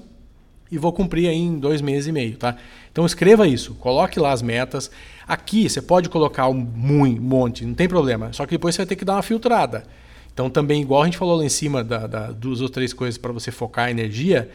e 0.70 0.78
vou 0.78 0.92
cumprir 0.92 1.28
aí 1.28 1.36
em 1.36 1.58
dois 1.58 1.82
meses 1.82 2.06
e 2.06 2.12
meio, 2.12 2.36
tá? 2.38 2.56
Então 2.90 3.04
escreva 3.04 3.46
isso, 3.46 3.74
coloque 3.74 4.18
lá 4.18 4.32
as 4.32 4.40
metas. 4.40 4.90
Aqui 5.28 5.68
você 5.68 5.82
pode 5.82 6.08
colocar 6.08 6.48
um 6.48 6.54
monte, 6.54 7.64
não 7.66 7.74
tem 7.74 7.86
problema. 7.86 8.32
Só 8.32 8.46
que 8.46 8.52
depois 8.52 8.74
você 8.74 8.80
vai 8.80 8.86
ter 8.86 8.96
que 8.96 9.04
dar 9.04 9.14
uma 9.14 9.22
filtrada. 9.22 9.84
Então 10.32 10.48
também, 10.48 10.80
igual 10.80 11.02
a 11.02 11.04
gente 11.04 11.18
falou 11.18 11.36
lá 11.36 11.44
em 11.44 11.48
cima 11.50 11.84
da, 11.84 12.06
da 12.06 12.32
duas 12.32 12.62
ou 12.62 12.70
três 12.70 12.94
coisas 12.94 13.18
para 13.18 13.32
você 13.32 13.50
focar 13.50 13.86
a 13.86 13.90
energia. 13.90 14.50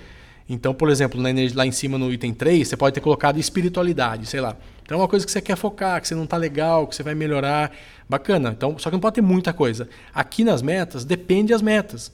Então, 0.49 0.73
por 0.73 0.89
exemplo, 0.89 1.21
lá 1.53 1.65
em 1.65 1.71
cima 1.71 1.97
no 1.97 2.11
item 2.11 2.33
3, 2.33 2.67
você 2.67 2.77
pode 2.77 2.95
ter 2.95 3.01
colocado 3.01 3.37
espiritualidade, 3.37 4.25
sei 4.25 4.39
lá. 4.39 4.55
Então 4.81 4.97
é 4.97 5.01
uma 5.01 5.07
coisa 5.07 5.25
que 5.25 5.31
você 5.31 5.41
quer 5.41 5.57
focar, 5.57 6.01
que 6.01 6.07
você 6.07 6.15
não 6.15 6.23
está 6.23 6.37
legal, 6.37 6.87
que 6.87 6.95
você 6.95 7.03
vai 7.03 7.13
melhorar. 7.13 7.71
Bacana. 8.09 8.53
Então, 8.57 8.79
só 8.79 8.89
que 8.89 8.95
não 8.95 9.01
pode 9.01 9.15
ter 9.15 9.21
muita 9.21 9.51
coisa. 9.51 9.89
Aqui 10.13 10.43
nas 10.43 10.61
metas, 10.61 11.03
depende 11.03 11.51
das 11.51 11.61
metas. 11.61 12.11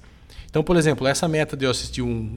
Então, 0.54 0.64
por 0.64 0.76
exemplo, 0.76 1.08
essa 1.08 1.28
meta 1.28 1.58
de 1.58 1.66
eu 1.66 1.72
assistir 1.72 2.04
um, 2.04 2.30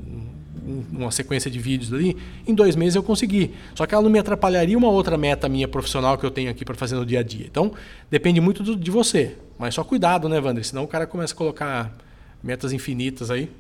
um, 0.67 0.85
uma 0.91 1.11
sequência 1.11 1.51
de 1.51 1.59
vídeos 1.59 1.93
ali, 1.93 2.17
em 2.47 2.55
dois 2.55 2.75
meses 2.75 2.97
eu 2.97 3.03
consegui. 3.03 3.53
Só 3.75 3.85
que 3.85 3.93
ela 3.95 4.03
não 4.03 4.09
me 4.09 4.19
atrapalharia 4.19 4.79
uma 4.79 4.89
outra 4.89 5.19
meta 5.19 5.51
minha 5.51 5.69
profissional 5.69 6.17
que 6.17 6.25
eu 6.25 6.31
tenho 6.31 6.51
aqui 6.51 6.65
para 6.65 6.75
fazer 6.75 6.95
no 6.95 7.05
dia 7.05 7.21
a 7.21 7.23
dia. 7.23 7.45
Então, 7.45 7.73
depende 8.11 8.41
muito 8.41 8.63
do, 8.63 8.75
de 8.75 8.91
você. 8.91 9.37
Mas 9.59 9.75
só 9.75 9.85
cuidado, 9.85 10.31
né, 10.31 10.41
Wander? 10.41 10.65
Senão 10.65 10.85
o 10.85 10.89
cara 10.89 11.07
começa 11.07 11.35
a 11.35 11.37
colocar 11.37 11.95
metas 12.43 12.73
infinitas 12.73 13.31
aí. 13.31 13.51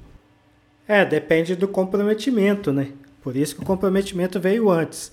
É, 0.88 1.04
depende 1.04 1.54
do 1.54 1.68
comprometimento, 1.68 2.72
né? 2.72 2.88
Por 3.22 3.36
isso 3.36 3.56
que 3.56 3.62
o 3.62 3.66
comprometimento 3.66 4.40
veio 4.40 4.70
antes. 4.70 5.12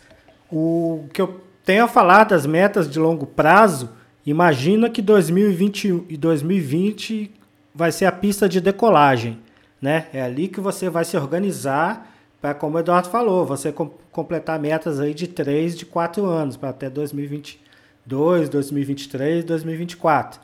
O 0.50 1.04
que 1.12 1.22
eu 1.22 1.42
tenho 1.66 1.84
a 1.84 1.88
falar 1.90 2.24
das 2.24 2.46
metas 2.46 2.90
de 2.90 2.98
longo 2.98 3.26
prazo, 3.26 3.90
imagina 4.26 4.90
que 4.90 5.02
2020 5.02 6.06
e 6.08 6.16
2020 6.16 7.43
vai 7.74 7.92
ser 7.92 8.06
a 8.06 8.12
pista 8.12 8.48
de 8.48 8.62
decolagem. 8.62 9.40
Né? 9.82 10.08
É 10.14 10.22
ali 10.22 10.48
que 10.48 10.62
você 10.62 10.90
vai 10.90 11.04
se 11.04 11.18
organizar 11.18 12.10
para, 12.42 12.54
como 12.54 12.78
o 12.78 12.80
Eduardo 12.80 13.10
falou, 13.10 13.46
você 13.46 13.72
com, 13.72 13.90
completar 14.12 14.60
metas 14.60 15.00
aí 15.00 15.14
de 15.14 15.28
3, 15.28 15.78
de 15.78 15.86
4 15.86 16.26
anos, 16.26 16.58
para 16.58 16.70
até 16.70 16.90
2022, 16.90 18.50
2023, 18.50 19.46
2024. 19.46 20.42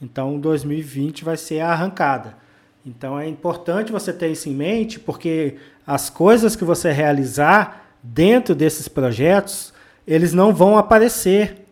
Então, 0.00 0.40
2020 0.40 1.24
vai 1.24 1.36
ser 1.36 1.60
a 1.60 1.70
arrancada. 1.70 2.36
Então, 2.84 3.18
é 3.18 3.28
importante 3.28 3.92
você 3.92 4.12
ter 4.12 4.28
isso 4.28 4.48
em 4.48 4.54
mente, 4.54 4.98
porque 4.98 5.56
as 5.86 6.10
coisas 6.10 6.56
que 6.56 6.64
você 6.64 6.90
realizar 6.90 7.86
dentro 8.02 8.54
desses 8.54 8.88
projetos, 8.88 9.72
eles 10.06 10.32
não 10.32 10.52
vão 10.52 10.76
aparecer, 10.76 11.64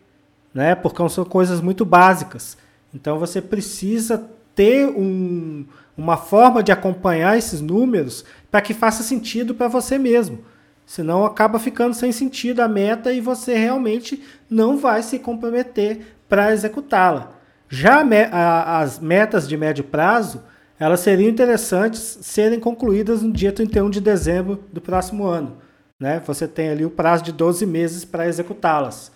né? 0.53 0.75
Porque 0.75 1.09
são 1.09 1.25
coisas 1.25 1.59
muito 1.59 1.83
básicas. 1.83 2.57
Então, 2.93 3.19
você 3.19 3.41
precisa 3.41 4.29
ter 4.55 4.87
um, 4.87 5.65
uma 5.97 6.17
forma 6.17 6.63
de 6.63 6.71
acompanhar 6.71 7.37
esses 7.37 7.61
números 7.61 8.25
para 8.49 8.61
que 8.61 8.73
faça 8.73 9.03
sentido 9.03 9.55
para 9.55 9.67
você 9.67 9.97
mesmo. 9.97 10.39
Senão 10.85 11.25
acaba 11.25 11.59
ficando 11.59 11.93
sem 11.93 12.11
sentido 12.11 12.59
a 12.59 12.67
meta 12.67 13.13
e 13.13 13.21
você 13.21 13.55
realmente 13.55 14.21
não 14.49 14.77
vai 14.77 15.01
se 15.01 15.19
comprometer 15.19 16.15
para 16.27 16.51
executá-la. 16.51 17.31
Já 17.69 18.03
as 18.31 18.99
metas 18.99 19.47
de 19.47 19.55
médio 19.55 19.85
prazo, 19.85 20.43
elas 20.77 20.99
seriam 20.99 21.29
interessantes 21.29 22.19
serem 22.21 22.59
concluídas 22.59 23.21
no 23.21 23.31
dia 23.31 23.53
31 23.53 23.89
de 23.89 24.01
dezembro 24.01 24.63
do 24.73 24.81
próximo 24.81 25.25
ano. 25.25 25.57
Né? 25.97 26.21
Você 26.25 26.47
tem 26.47 26.69
ali 26.69 26.83
o 26.83 26.89
prazo 26.89 27.23
de 27.23 27.31
12 27.31 27.65
meses 27.65 28.03
para 28.03 28.27
executá-las. 28.27 29.11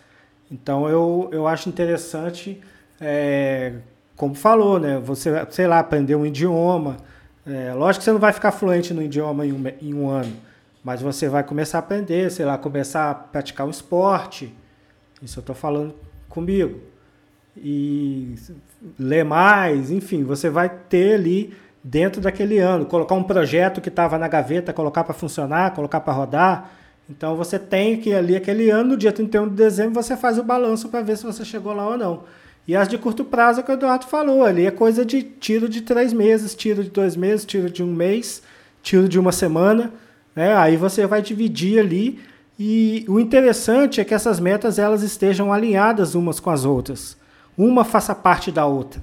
Então 0.49 0.88
eu, 0.88 1.27
eu 1.31 1.47
acho 1.47 1.67
interessante 1.67 2.62
é, 3.01 3.73
como 4.15 4.34
falou, 4.34 4.80
né? 4.80 4.99
Você, 4.99 5.30
sei 5.49 5.67
lá, 5.67 5.80
aprender 5.80 6.15
um 6.15 6.25
idioma. 6.25 6.97
É, 7.45 7.73
lógico 7.73 7.99
que 7.99 8.06
você 8.06 8.12
não 8.12 8.19
vai 8.19 8.34
ficar 8.34 8.51
fluente 8.51 8.93
no 8.93 9.01
idioma 9.01 9.45
em 9.45 9.51
um, 9.51 9.63
em 9.82 9.93
um 9.93 10.10
ano, 10.10 10.34
mas 10.84 11.01
você 11.01 11.30
vai 11.30 11.43
começar 11.43 11.78
a 11.78 11.80
aprender, 11.80 12.32
sei 12.32 12.45
lá, 12.45 12.58
começar 12.58 13.12
a 13.12 13.13
praticar 13.13 13.67
um 13.67 13.69
esporte. 13.69 14.54
Isso 15.21 15.39
eu 15.39 15.41
estou 15.41 15.56
falando 15.56 15.93
comigo. 16.30 16.80
E 17.58 18.36
ler 18.99 19.23
mais, 19.23 19.91
enfim, 19.91 20.23
você 20.23 20.49
vai 20.49 20.69
ter 20.69 21.15
ali 21.15 21.54
dentro 21.84 22.19
daquele 22.19 22.58
ano, 22.58 22.86
colocar 22.86 23.13
um 23.15 23.23
projeto 23.23 23.80
que 23.80 23.89
estava 23.89 24.17
na 24.17 24.28
gaveta, 24.28 24.73
colocar 24.73 25.04
para 25.04 25.13
funcionar, 25.13 25.73
colocar 25.73 25.99
para 25.99 26.13
rodar. 26.13 26.71
Então 27.10 27.36
você 27.36 27.60
tem 27.60 27.97
que 27.99 28.13
ali 28.13 28.36
aquele 28.36 28.69
ano, 28.71 28.91
no 28.91 28.97
dia 28.97 29.12
31 29.12 29.49
de 29.49 29.56
dezembro, 29.56 29.93
você 29.93 30.17
faz 30.17 30.39
o 30.39 30.43
balanço 30.43 30.89
para 30.89 31.01
ver 31.01 31.17
se 31.17 31.23
você 31.23 31.45
chegou 31.45 31.73
lá 31.73 31.88
ou 31.88 31.97
não. 31.97 32.23
E 32.67 32.75
as 32.75 32.88
de 32.88 32.97
curto 32.97 33.23
prazo 33.23 33.60
é 33.60 33.63
que 33.63 33.71
o 33.71 33.73
Eduardo 33.73 34.08
falou, 34.08 34.43
ali 34.43 34.65
é 34.65 34.71
coisa 34.71 35.06
de 35.06 35.21
tiro 35.21 35.69
de 35.69 35.82
três 35.82 36.12
meses, 36.12 36.56
tiro 36.56 36.84
de 36.84 36.89
dois 36.89 37.15
meses, 37.15 37.45
tiro 37.45 37.69
de 37.69 37.84
um 37.84 37.93
mês, 37.93 38.41
tiro 38.82 39.08
de 39.08 39.19
uma 39.19 39.32
semana, 39.32 39.93
né? 40.36 40.56
Aí 40.56 40.75
você 40.75 41.06
vai 41.06 41.21
dividir 41.21 41.80
ali 41.80 42.19
e 42.58 43.06
o 43.08 43.19
interessante 43.19 44.01
é 44.01 44.04
que 44.04 44.13
essas 44.13 44.39
metas 44.39 44.80
elas 44.80 45.04
estejam 45.04 45.54
alinhadas 45.54 46.15
umas 46.15 46.39
com 46.39 46.49
as 46.49 46.65
outras. 46.65 47.15
Uma 47.56 47.84
faça 47.84 48.15
parte 48.15 48.51
da 48.51 48.65
outra. 48.65 49.01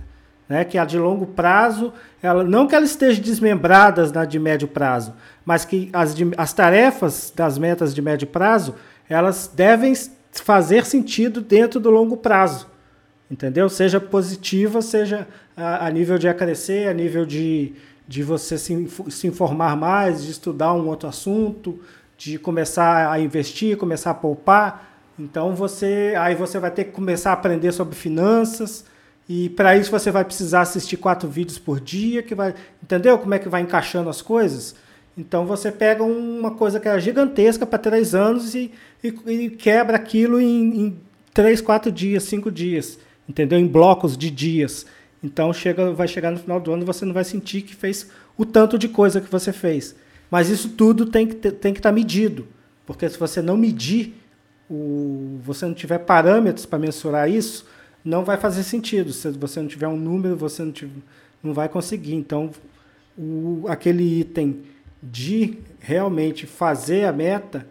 Né, 0.49 0.65
que 0.65 0.77
a 0.77 0.85
de 0.85 0.99
longo 0.99 1.25
prazo, 1.25 1.95
ela, 2.23 2.45
não 2.45 2.67
que 2.67 2.75
elas 2.75 2.91
estejam 2.91 3.23
desmembradas 3.23 4.13
na 4.13 4.27
de 4.27 4.39
médio 4.39 4.69
prazo, 4.69 5.15
mas 5.47 5.65
que 5.65 5.89
as, 5.95 6.15
de, 6.15 6.31
as 6.37 6.53
tarefas 6.53 7.33
das 7.35 7.57
metas 7.57 7.95
de 7.95 8.03
médio 8.03 8.27
prazo, 8.27 8.75
elas 9.09 9.51
devem 9.55 9.95
fazer 10.31 10.85
sentido 10.85 11.41
dentro 11.41 11.81
do 11.81 11.91
longo 11.91 12.19
prazo 12.19 12.67
entendeu? 13.33 13.67
Seja 13.71 13.99
positiva, 13.99 14.83
seja 14.83 15.27
a, 15.57 15.87
a 15.87 15.91
nível 15.91 16.19
de 16.19 16.29
acrescer, 16.29 16.87
a 16.87 16.93
nível 16.93 17.25
de, 17.25 17.73
de 18.07 18.23
você 18.23 18.59
se, 18.59 18.87
se 19.09 19.27
informar 19.27 19.75
mais, 19.75 20.23
de 20.23 20.31
estudar 20.33 20.75
um 20.75 20.87
outro 20.87 21.09
assunto, 21.09 21.81
de 22.19 22.39
começar 22.39 23.11
a 23.11 23.19
investir, 23.19 23.79
começar 23.79 24.11
a 24.11 24.15
poupar. 24.15 25.01
Então 25.19 25.55
você 25.55 26.15
aí 26.19 26.35
você 26.35 26.59
vai 26.59 26.71
ter 26.71 26.85
que 26.85 26.91
começar 26.91 27.31
a 27.31 27.33
aprender 27.33 27.73
sobre 27.73 27.95
finanças 27.95 28.85
e 29.27 29.49
para 29.49 29.79
isso 29.79 29.91
você 29.91 30.11
vai 30.11 30.27
precisar 30.27 30.61
assistir 30.61 30.99
quatro 30.99 31.27
vídeos 31.27 31.59
por 31.59 31.81
dia, 31.81 32.23
que 32.23 32.35
vai, 32.35 32.55
entendeu? 32.83 33.19
Como 33.19 33.33
é 33.33 33.39
que 33.39 33.49
vai 33.49 33.63
encaixando 33.63 34.11
as 34.11 34.21
coisas? 34.21 34.75
Então 35.17 35.47
você 35.47 35.73
pega 35.73 36.03
uma 36.03 36.51
coisa 36.51 36.79
que 36.79 36.89
é 36.89 37.01
gigantesca 37.01 37.65
para 37.65 37.79
três 37.79 38.15
anos 38.15 38.55
e, 38.55 38.73
e, 39.03 39.09
e, 39.27 39.51
quebra 39.51 39.97
aquilo 39.97 40.39
em, 40.39 40.81
em 40.81 41.01
três, 41.33 41.63
quatro 41.63 41.91
dias, 41.91 42.25
cinco 42.25 42.51
dias 42.51 42.99
entendeu? 43.29 43.59
Em 43.59 43.67
blocos 43.67 44.17
de 44.17 44.31
dias. 44.31 44.87
Então 45.23 45.53
chega, 45.53 45.93
vai 45.93 46.09
chegar 46.09 46.31
no 46.31 46.39
final 46.39 46.61
do 46.61 46.73
ano 46.73 46.83
e 46.83 46.87
você 46.87 47.05
não 47.05 47.15
vai 47.15 47.25
sentir 47.25 47.63
que 47.63 47.75
fez 47.75 48.11
o 48.37 48.45
tanto 48.45 48.79
de 48.79 48.89
coisa 48.89 49.21
que 49.21 49.31
você 49.31 49.53
fez. 49.53 49.95
Mas 50.31 50.49
isso 50.49 50.71
tudo 50.71 51.07
tem 51.07 51.27
que 51.27 51.35
tem 51.35 51.73
que 51.73 51.79
estar 51.79 51.91
tá 51.91 51.95
medido, 51.95 52.49
porque 52.87 53.09
se 53.09 53.19
você 53.19 53.43
não 53.43 53.57
medir, 53.57 54.15
o, 54.69 55.39
você 55.43 55.67
não 55.67 55.75
tiver 55.75 55.99
parâmetros 55.99 56.65
para 56.65 56.79
mensurar 56.79 57.31
isso, 57.31 57.67
não 58.05 58.25
vai 58.25 58.37
fazer 58.37 58.63
sentido. 58.63 59.13
Se 59.13 59.31
você 59.31 59.61
não 59.61 59.69
tiver 59.69 59.87
um 59.89 59.97
número, 59.97 60.37
você 60.37 60.65
não, 60.65 60.73
tiver, 60.73 60.93
não 61.43 61.53
vai 61.53 61.69
conseguir. 61.69 62.15
Então, 62.15 62.51
o, 63.17 63.65
aquele 63.69 64.21
item 64.21 64.63
de 65.03 65.59
realmente 65.79 66.47
fazer 66.47 67.05
a 67.05 67.13
meta 67.13 67.67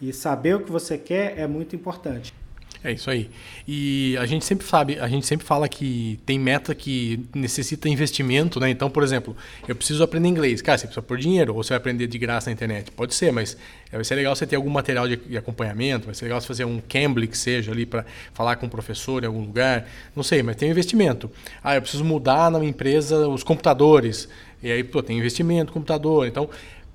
e 0.00 0.12
saber 0.12 0.56
o 0.56 0.60
que 0.60 0.70
você 0.72 0.96
quer 0.96 1.38
é 1.38 1.46
muito 1.46 1.76
importante. 1.76 2.34
É 2.82 2.92
isso 2.92 3.10
aí. 3.10 3.28
E 3.68 4.16
a 4.18 4.24
gente 4.24 4.42
sempre 4.42 4.66
sabe, 4.66 4.98
a 4.98 5.06
gente 5.06 5.26
sempre 5.26 5.46
fala 5.46 5.68
que 5.68 6.18
tem 6.24 6.38
meta 6.38 6.74
que 6.74 7.20
necessita 7.34 7.90
investimento, 7.90 8.58
né? 8.58 8.70
Então, 8.70 8.88
por 8.88 9.02
exemplo, 9.02 9.36
eu 9.68 9.76
preciso 9.76 10.02
aprender 10.02 10.28
inglês. 10.28 10.62
Cara, 10.62 10.78
você 10.78 10.86
precisa 10.86 11.02
pôr 11.02 11.18
dinheiro, 11.18 11.54
ou 11.54 11.62
você 11.62 11.70
vai 11.70 11.76
aprender 11.76 12.06
de 12.06 12.18
graça 12.18 12.48
na 12.48 12.54
internet. 12.54 12.90
Pode 12.90 13.14
ser, 13.14 13.32
mas 13.32 13.54
vai 13.92 14.02
ser 14.02 14.14
legal 14.14 14.34
você 14.34 14.46
ter 14.46 14.56
algum 14.56 14.70
material 14.70 15.06
de, 15.06 15.36
acompanhamento, 15.36 16.06
vai 16.06 16.14
ser 16.14 16.24
legal 16.24 16.40
você 16.40 16.46
fazer 16.46 16.64
um 16.64 16.80
Cambly 16.80 17.26
que 17.26 17.36
seja 17.36 17.70
ali 17.70 17.84
para 17.84 18.06
falar 18.32 18.56
com 18.56 18.64
um 18.64 18.70
professor 18.70 19.22
em 19.22 19.26
algum 19.26 19.44
lugar. 19.44 19.86
Não 20.16 20.22
sei, 20.22 20.42
mas 20.42 20.56
tem 20.56 20.68
um 20.68 20.72
investimento. 20.72 21.30
Ah, 21.62 21.74
eu 21.74 21.82
preciso 21.82 22.04
mudar 22.04 22.50
na 22.50 22.58
minha 22.58 22.70
empresa 22.70 23.28
os 23.28 23.42
computadores. 23.42 24.26
E 24.62 24.70
aí, 24.72 24.82
pô, 24.82 25.02
tem 25.02 25.18
investimento, 25.18 25.70
computador. 25.70 26.26
Então, 26.26 26.48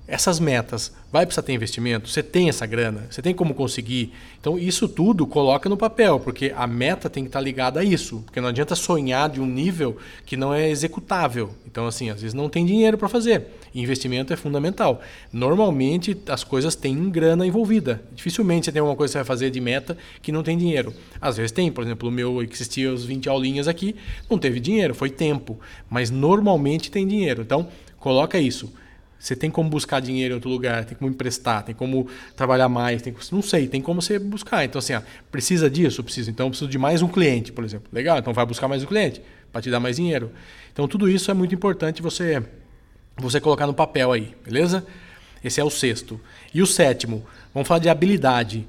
essas 0.08 0.38
metas, 0.38 0.92
vai 1.10 1.26
precisar 1.26 1.42
ter 1.42 1.52
investimento? 1.52 2.08
Você 2.08 2.22
tem 2.22 2.48
essa 2.48 2.64
grana? 2.64 3.06
Você 3.10 3.20
tem 3.20 3.34
como 3.34 3.54
conseguir? 3.54 4.12
Então, 4.40 4.56
isso 4.56 4.88
tudo 4.88 5.26
coloca 5.26 5.68
no 5.68 5.76
papel, 5.76 6.20
porque 6.20 6.52
a 6.56 6.64
meta 6.64 7.10
tem 7.10 7.24
que 7.24 7.28
estar 7.28 7.40
ligada 7.40 7.80
a 7.80 7.84
isso. 7.84 8.22
Porque 8.24 8.40
não 8.40 8.48
adianta 8.48 8.76
sonhar 8.76 9.28
de 9.28 9.40
um 9.40 9.46
nível 9.46 9.96
que 10.24 10.36
não 10.36 10.54
é 10.54 10.70
executável. 10.70 11.50
Então, 11.66 11.88
assim, 11.88 12.08
às 12.08 12.20
vezes 12.20 12.34
não 12.34 12.48
tem 12.48 12.64
dinheiro 12.64 12.96
para 12.96 13.08
fazer. 13.08 13.46
Investimento 13.74 14.32
é 14.32 14.36
fundamental. 14.36 15.02
Normalmente, 15.32 16.16
as 16.28 16.44
coisas 16.44 16.76
têm 16.76 17.10
grana 17.10 17.44
envolvida. 17.44 18.00
Dificilmente 18.14 18.66
você 18.66 18.72
tem 18.72 18.80
alguma 18.80 18.96
coisa 18.96 19.10
que 19.10 19.12
você 19.12 19.18
vai 19.18 19.26
fazer 19.26 19.50
de 19.50 19.60
meta 19.60 19.98
que 20.22 20.30
não 20.30 20.44
tem 20.44 20.56
dinheiro. 20.56 20.94
Às 21.20 21.36
vezes 21.36 21.50
tem, 21.50 21.72
por 21.72 21.82
exemplo, 21.82 22.08
o 22.08 22.12
meu 22.12 22.46
que 22.46 22.54
existia 22.54 22.92
os 22.92 23.04
20 23.04 23.28
aulinhas 23.28 23.66
aqui, 23.66 23.96
não 24.30 24.38
teve 24.38 24.60
dinheiro, 24.60 24.94
foi 24.94 25.10
tempo. 25.10 25.58
Mas 25.90 26.10
normalmente 26.10 26.92
tem 26.92 27.06
dinheiro. 27.08 27.42
Então, 27.42 27.66
coloca 27.98 28.38
isso 28.38 28.72
você 29.18 29.34
tem 29.34 29.50
como 29.50 29.68
buscar 29.68 30.00
dinheiro 30.00 30.32
em 30.32 30.36
outro 30.36 30.50
lugar, 30.50 30.84
tem 30.84 30.96
como 30.96 31.10
emprestar, 31.10 31.62
tem 31.62 31.74
como 31.74 32.06
trabalhar 32.36 32.68
mais, 32.68 33.02
tem, 33.02 33.14
não 33.32 33.42
sei, 33.42 33.66
tem 33.66 33.80
como 33.80 34.00
você 34.00 34.18
buscar. 34.18 34.64
Então, 34.64 34.78
assim, 34.78 34.94
ó, 34.94 35.00
precisa 35.30 35.70
disso? 35.70 36.02
Precisa. 36.04 36.30
Então, 36.30 36.48
preciso 36.50 36.70
de 36.70 36.78
mais 36.78 37.02
um 37.02 37.08
cliente, 37.08 37.50
por 37.50 37.64
exemplo. 37.64 37.88
Legal, 37.92 38.18
então 38.18 38.32
vai 38.32 38.44
buscar 38.44 38.68
mais 38.68 38.82
um 38.82 38.86
cliente 38.86 39.22
para 39.50 39.62
te 39.62 39.70
dar 39.70 39.80
mais 39.80 39.96
dinheiro. 39.96 40.30
Então, 40.72 40.86
tudo 40.86 41.08
isso 41.08 41.30
é 41.30 41.34
muito 41.34 41.54
importante 41.54 42.02
você, 42.02 42.42
você 43.16 43.40
colocar 43.40 43.66
no 43.66 43.74
papel 43.74 44.12
aí, 44.12 44.34
beleza? 44.44 44.86
Esse 45.42 45.60
é 45.60 45.64
o 45.64 45.70
sexto. 45.70 46.20
E 46.52 46.60
o 46.60 46.66
sétimo, 46.66 47.24
vamos 47.54 47.66
falar 47.66 47.80
de 47.80 47.88
habilidade. 47.88 48.66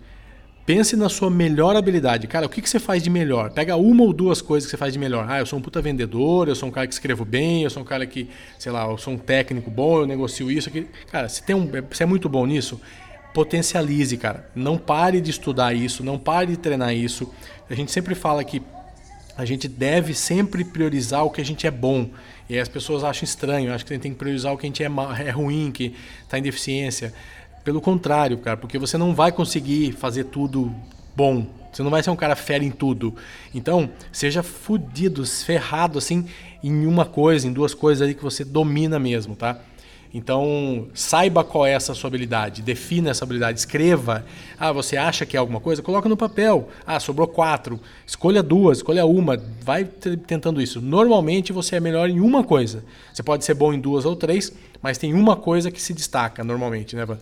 Pense 0.67 0.97
na 0.97 1.07
sua 1.07 1.29
melhor 1.29 1.77
habilidade. 1.77 2.27
Cara, 2.27 2.45
o 2.45 2.49
que, 2.49 2.61
que 2.61 2.69
você 2.69 2.77
faz 2.77 3.01
de 3.01 3.09
melhor? 3.09 3.51
Pega 3.51 3.77
uma 3.77 4.03
ou 4.03 4.11
duas 4.11 4.41
coisas 4.41 4.67
que 4.67 4.71
você 4.71 4.75
faz 4.75 4.91
de 4.91 4.99
melhor. 4.99 5.25
Ah, 5.29 5.39
eu 5.39 5.45
sou 5.45 5.57
um 5.57 5.61
puta 5.61 5.81
vendedor, 5.81 6.49
eu 6.49 6.55
sou 6.55 6.67
um 6.67 6.71
cara 6.73 6.85
que 6.85 6.93
escrevo 6.93 7.23
bem, 7.23 7.63
eu 7.63 7.69
sou 7.69 7.83
um 7.83 7.85
cara 7.85 8.05
que, 8.05 8.29
sei 8.59 8.73
lá, 8.73 8.85
eu 8.85 8.97
sou 8.97 9.13
um 9.13 9.17
técnico 9.17 9.71
bom, 9.71 9.99
eu 10.01 10.05
negocio 10.05 10.51
isso 10.51 10.67
aqui. 10.67 10.85
Cara, 11.09 11.29
você, 11.29 11.41
tem 11.41 11.55
um, 11.55 11.71
você 11.89 12.03
é 12.03 12.05
muito 12.05 12.27
bom 12.27 12.45
nisso, 12.45 12.81
potencialize, 13.33 14.17
cara. 14.17 14.49
Não 14.53 14.77
pare 14.77 15.21
de 15.21 15.31
estudar 15.31 15.73
isso, 15.73 16.03
não 16.03 16.19
pare 16.19 16.47
de 16.47 16.57
treinar 16.57 16.93
isso. 16.93 17.33
A 17.69 17.73
gente 17.73 17.89
sempre 17.89 18.13
fala 18.13 18.43
que 18.43 18.61
a 19.37 19.45
gente 19.45 19.69
deve 19.69 20.13
sempre 20.13 20.65
priorizar 20.65 21.23
o 21.23 21.29
que 21.29 21.39
a 21.39 21.45
gente 21.45 21.65
é 21.65 21.71
bom. 21.71 22.09
E 22.49 22.59
as 22.59 22.67
pessoas 22.67 23.05
acham 23.05 23.23
estranho, 23.23 23.73
acham 23.73 23.87
que 23.87 23.93
a 23.93 23.95
gente 23.95 24.03
tem 24.03 24.11
que 24.11 24.19
priorizar 24.19 24.51
o 24.51 24.57
que 24.57 24.65
a 24.65 24.69
gente 24.69 24.83
é, 24.83 24.89
é 25.25 25.29
ruim, 25.29 25.71
que 25.71 25.95
está 26.23 26.37
em 26.37 26.41
deficiência. 26.41 27.13
Pelo 27.67 27.81
contrário, 27.81 28.37
cara, 28.37 28.55
porque 28.55 28.79
você 28.79 28.97
não 28.97 29.13
vai 29.13 29.29
conseguir 29.29 29.91
fazer 29.91 30.23
tudo 30.23 30.73
bom. 31.13 31.45
Você 31.69 31.83
não 31.83 31.91
vai 31.91 32.01
ser 32.01 32.09
um 32.09 32.15
cara 32.15 32.33
fera 32.33 32.63
em 32.63 32.71
tudo. 32.71 33.13
Então, 33.53 33.89
seja 34.09 34.41
fudido, 34.41 35.25
ferrado 35.25 35.97
assim 35.97 36.25
em 36.63 36.85
uma 36.85 37.03
coisa, 37.03 37.45
em 37.45 37.51
duas 37.51 37.73
coisas 37.73 38.01
ali 38.01 38.15
que 38.15 38.23
você 38.23 38.45
domina 38.45 38.97
mesmo, 38.97 39.35
tá? 39.35 39.59
Então, 40.13 40.87
saiba 40.93 41.43
qual 41.43 41.65
é 41.65 41.73
essa 41.73 41.93
sua 41.93 42.07
habilidade, 42.07 42.61
defina 42.61 43.09
essa 43.09 43.25
habilidade, 43.25 43.59
escreva. 43.59 44.25
Ah, 44.57 44.71
você 44.71 44.95
acha 44.95 45.25
que 45.25 45.35
é 45.35 45.39
alguma 45.41 45.59
coisa? 45.59 45.81
Coloca 45.81 46.07
no 46.07 46.15
papel. 46.15 46.69
Ah, 46.85 47.01
sobrou 47.01 47.27
quatro. 47.27 47.81
Escolha 48.05 48.41
duas, 48.41 48.77
escolha 48.77 49.05
uma. 49.05 49.35
Vai 49.59 49.83
tentando 49.83 50.61
isso. 50.61 50.79
Normalmente 50.79 51.51
você 51.51 51.75
é 51.75 51.79
melhor 51.81 52.09
em 52.09 52.21
uma 52.21 52.45
coisa. 52.45 52.85
Você 53.13 53.21
pode 53.21 53.43
ser 53.43 53.55
bom 53.55 53.73
em 53.73 53.79
duas 53.81 54.05
ou 54.05 54.15
três, 54.15 54.53
mas 54.81 54.97
tem 54.97 55.13
uma 55.13 55.35
coisa 55.35 55.69
que 55.69 55.81
se 55.81 55.93
destaca 55.93 56.45
normalmente, 56.45 56.95
né, 56.95 57.03
Van? 57.03 57.17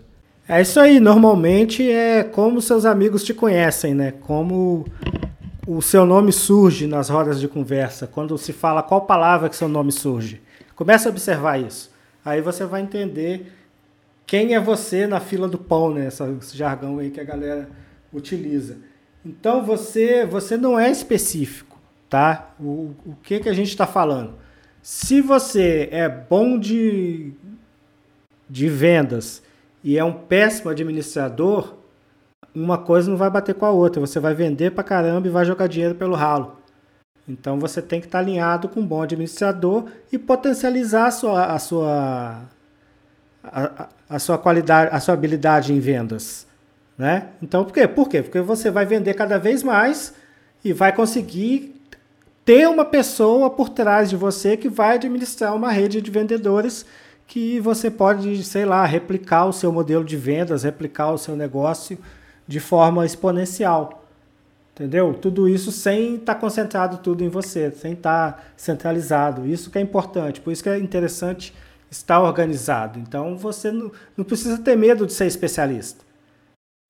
É 0.47 0.61
isso 0.61 0.79
aí, 0.79 0.99
normalmente 0.99 1.89
é 1.89 2.23
como 2.23 2.61
seus 2.61 2.85
amigos 2.85 3.23
te 3.23 3.33
conhecem, 3.33 3.95
né? 3.95 4.11
Como 4.11 4.85
o 5.65 5.81
seu 5.81 6.05
nome 6.05 6.31
surge 6.31 6.85
nas 6.85 7.09
rodas 7.09 7.39
de 7.39 7.47
conversa, 7.47 8.05
quando 8.05 8.37
se 8.37 8.53
fala 8.53 8.83
qual 8.83 9.01
palavra 9.01 9.49
que 9.49 9.55
seu 9.55 9.67
nome 9.67 9.91
surge. 9.91 10.39
Comece 10.75 11.07
a 11.07 11.11
observar 11.11 11.59
isso. 11.59 11.91
Aí 12.23 12.41
você 12.41 12.63
vai 12.63 12.81
entender 12.81 13.51
quem 14.27 14.53
é 14.53 14.59
você 14.59 15.07
na 15.07 15.19
fila 15.19 15.47
do 15.47 15.57
pão, 15.57 15.91
né? 15.91 16.09
Esse 16.09 16.55
jargão 16.55 16.99
aí 16.99 17.09
que 17.09 17.19
a 17.19 17.23
galera 17.23 17.67
utiliza. 18.13 18.77
Então 19.25 19.63
você, 19.63 20.27
você 20.27 20.55
não 20.57 20.79
é 20.79 20.91
específico, 20.91 21.79
tá? 22.07 22.53
O, 22.59 22.93
o 23.03 23.15
que, 23.23 23.39
que 23.39 23.49
a 23.49 23.53
gente 23.53 23.69
está 23.69 23.87
falando? 23.87 24.35
Se 24.83 25.21
você 25.21 25.89
é 25.91 26.07
bom 26.07 26.59
de, 26.59 27.33
de 28.47 28.69
vendas 28.69 29.41
e 29.85 29.99
é 29.99 30.03
um 30.03 30.11
péssimo 30.11 30.71
administrador, 30.71 31.75
uma 32.55 32.75
coisa 32.75 33.07
não 33.07 33.17
vai 33.17 33.29
bater 33.29 33.53
com 33.53 33.67
a 33.67 33.69
outra. 33.69 34.01
Você 34.01 34.19
vai 34.19 34.33
vender 34.33 34.71
para 34.71 34.83
caramba 34.83 35.27
e 35.27 35.29
vai 35.29 35.45
jogar 35.45 35.67
dinheiro 35.67 35.93
pelo 35.93 36.15
ralo. 36.15 36.57
Então 37.29 37.59
você 37.59 37.83
tem 37.83 37.99
que 37.99 38.07
estar 38.07 38.17
alinhado 38.17 38.67
com 38.67 38.79
um 38.79 38.85
bom 38.85 39.03
administrador 39.03 39.85
e 40.11 40.17
potencializar 40.17 41.05
a 41.05 41.11
sua, 41.11 41.45
a 41.45 41.59
sua, 41.59 42.41
a, 43.43 43.89
a 44.09 44.17
sua 44.17 44.39
qualidade, 44.39 44.89
a 44.91 44.99
sua 44.99 45.13
habilidade 45.13 45.71
em 45.71 45.79
vendas. 45.79 46.47
Né? 46.97 47.27
Então 47.39 47.63
por 47.63 47.71
quê? 47.71 47.87
Por 47.87 48.09
quê? 48.09 48.23
Porque 48.23 48.41
você 48.41 48.71
vai 48.71 48.87
vender 48.87 49.13
cada 49.13 49.37
vez 49.37 49.61
mais 49.61 50.15
e 50.63 50.73
vai 50.73 50.95
conseguir 50.95 51.79
ter 52.43 52.67
uma 52.67 52.85
pessoa 52.85 53.51
por 53.51 53.69
trás 53.69 54.09
de 54.09 54.15
você 54.15 54.57
que 54.57 54.67
vai 54.67 54.95
administrar 54.95 55.55
uma 55.55 55.71
rede 55.71 56.01
de 56.01 56.09
vendedores 56.09 56.87
que 57.27 57.59
você 57.59 57.89
pode, 57.89 58.43
sei 58.43 58.65
lá, 58.65 58.85
replicar 58.85 59.45
o 59.45 59.53
seu 59.53 59.71
modelo 59.71 60.03
de 60.03 60.15
vendas, 60.15 60.63
replicar 60.63 61.11
o 61.11 61.17
seu 61.17 61.35
negócio 61.35 61.97
de 62.47 62.59
forma 62.59 63.05
exponencial. 63.05 64.03
Entendeu? 64.73 65.13
Tudo 65.13 65.47
isso 65.47 65.71
sem 65.71 66.15
estar 66.15 66.35
tá 66.35 66.39
concentrado 66.39 66.97
tudo 66.97 67.23
em 67.23 67.29
você, 67.29 67.71
sem 67.71 67.93
estar 67.93 68.33
tá 68.33 68.43
centralizado. 68.57 69.47
Isso 69.47 69.71
que 69.71 69.77
é 69.77 69.81
importante, 69.81 70.41
por 70.41 70.51
isso 70.51 70.61
que 70.61 70.69
é 70.69 70.77
interessante 70.77 71.53
estar 71.89 72.21
organizado. 72.21 72.99
Então 72.99 73.37
você 73.37 73.71
não, 73.71 73.91
não 74.17 74.25
precisa 74.25 74.57
ter 74.57 74.75
medo 74.75 75.05
de 75.05 75.13
ser 75.13 75.27
especialista. 75.27 76.03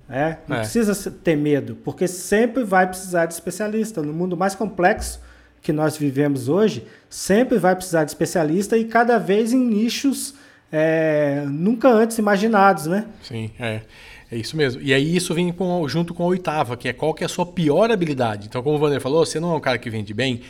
Né? 0.08 0.40
Não 0.48 0.58
é. 0.58 0.60
precisa 0.60 1.12
ter 1.12 1.36
medo, 1.36 1.76
porque 1.84 2.08
sempre 2.08 2.64
vai 2.64 2.88
precisar 2.88 3.28
de 3.28 3.34
especialista. 3.34 4.02
No 4.02 4.14
mundo 4.14 4.36
mais 4.36 4.56
complexo, 4.56 5.20
que 5.66 5.74
nós 5.74 5.98
vivemos 5.98 6.48
hoje, 6.48 6.86
sempre 7.10 7.58
vai 7.58 7.76
precisar 7.76 8.04
de 8.04 8.12
especialista 8.12 8.78
e 8.78 8.86
cada 8.86 9.18
vez 9.18 9.52
em 9.52 9.58
nichos 9.58 10.36
é, 10.72 11.44
nunca 11.48 11.90
antes 11.90 12.20
imaginados, 12.20 12.86
né? 12.86 13.08
Sim, 13.24 13.50
é. 13.60 13.82
É 14.32 14.38
isso 14.38 14.56
mesmo. 14.56 14.80
E 14.82 14.94
aí 14.94 15.16
isso 15.16 15.34
vem 15.34 15.52
com, 15.52 15.88
junto 15.88 16.14
com 16.14 16.24
a 16.24 16.28
oitava, 16.28 16.78
que 16.78 16.88
é 16.88 16.94
qual 16.94 17.16
que 17.16 17.24
é 17.24 17.26
a 17.26 17.30
sua 17.30 17.48
pior 17.48 17.90
habilidade. 17.90 18.48
Então, 18.48 18.62
como 18.62 18.78
o 18.78 18.80
Wander 18.80 19.02
falou, 19.02 19.26
você 19.26 19.40
não 19.40 19.54
é 19.54 19.56
um 19.56 19.60
cara 19.60 19.80
que 19.80 19.90
vende 19.90 20.14
bem, 20.14 20.42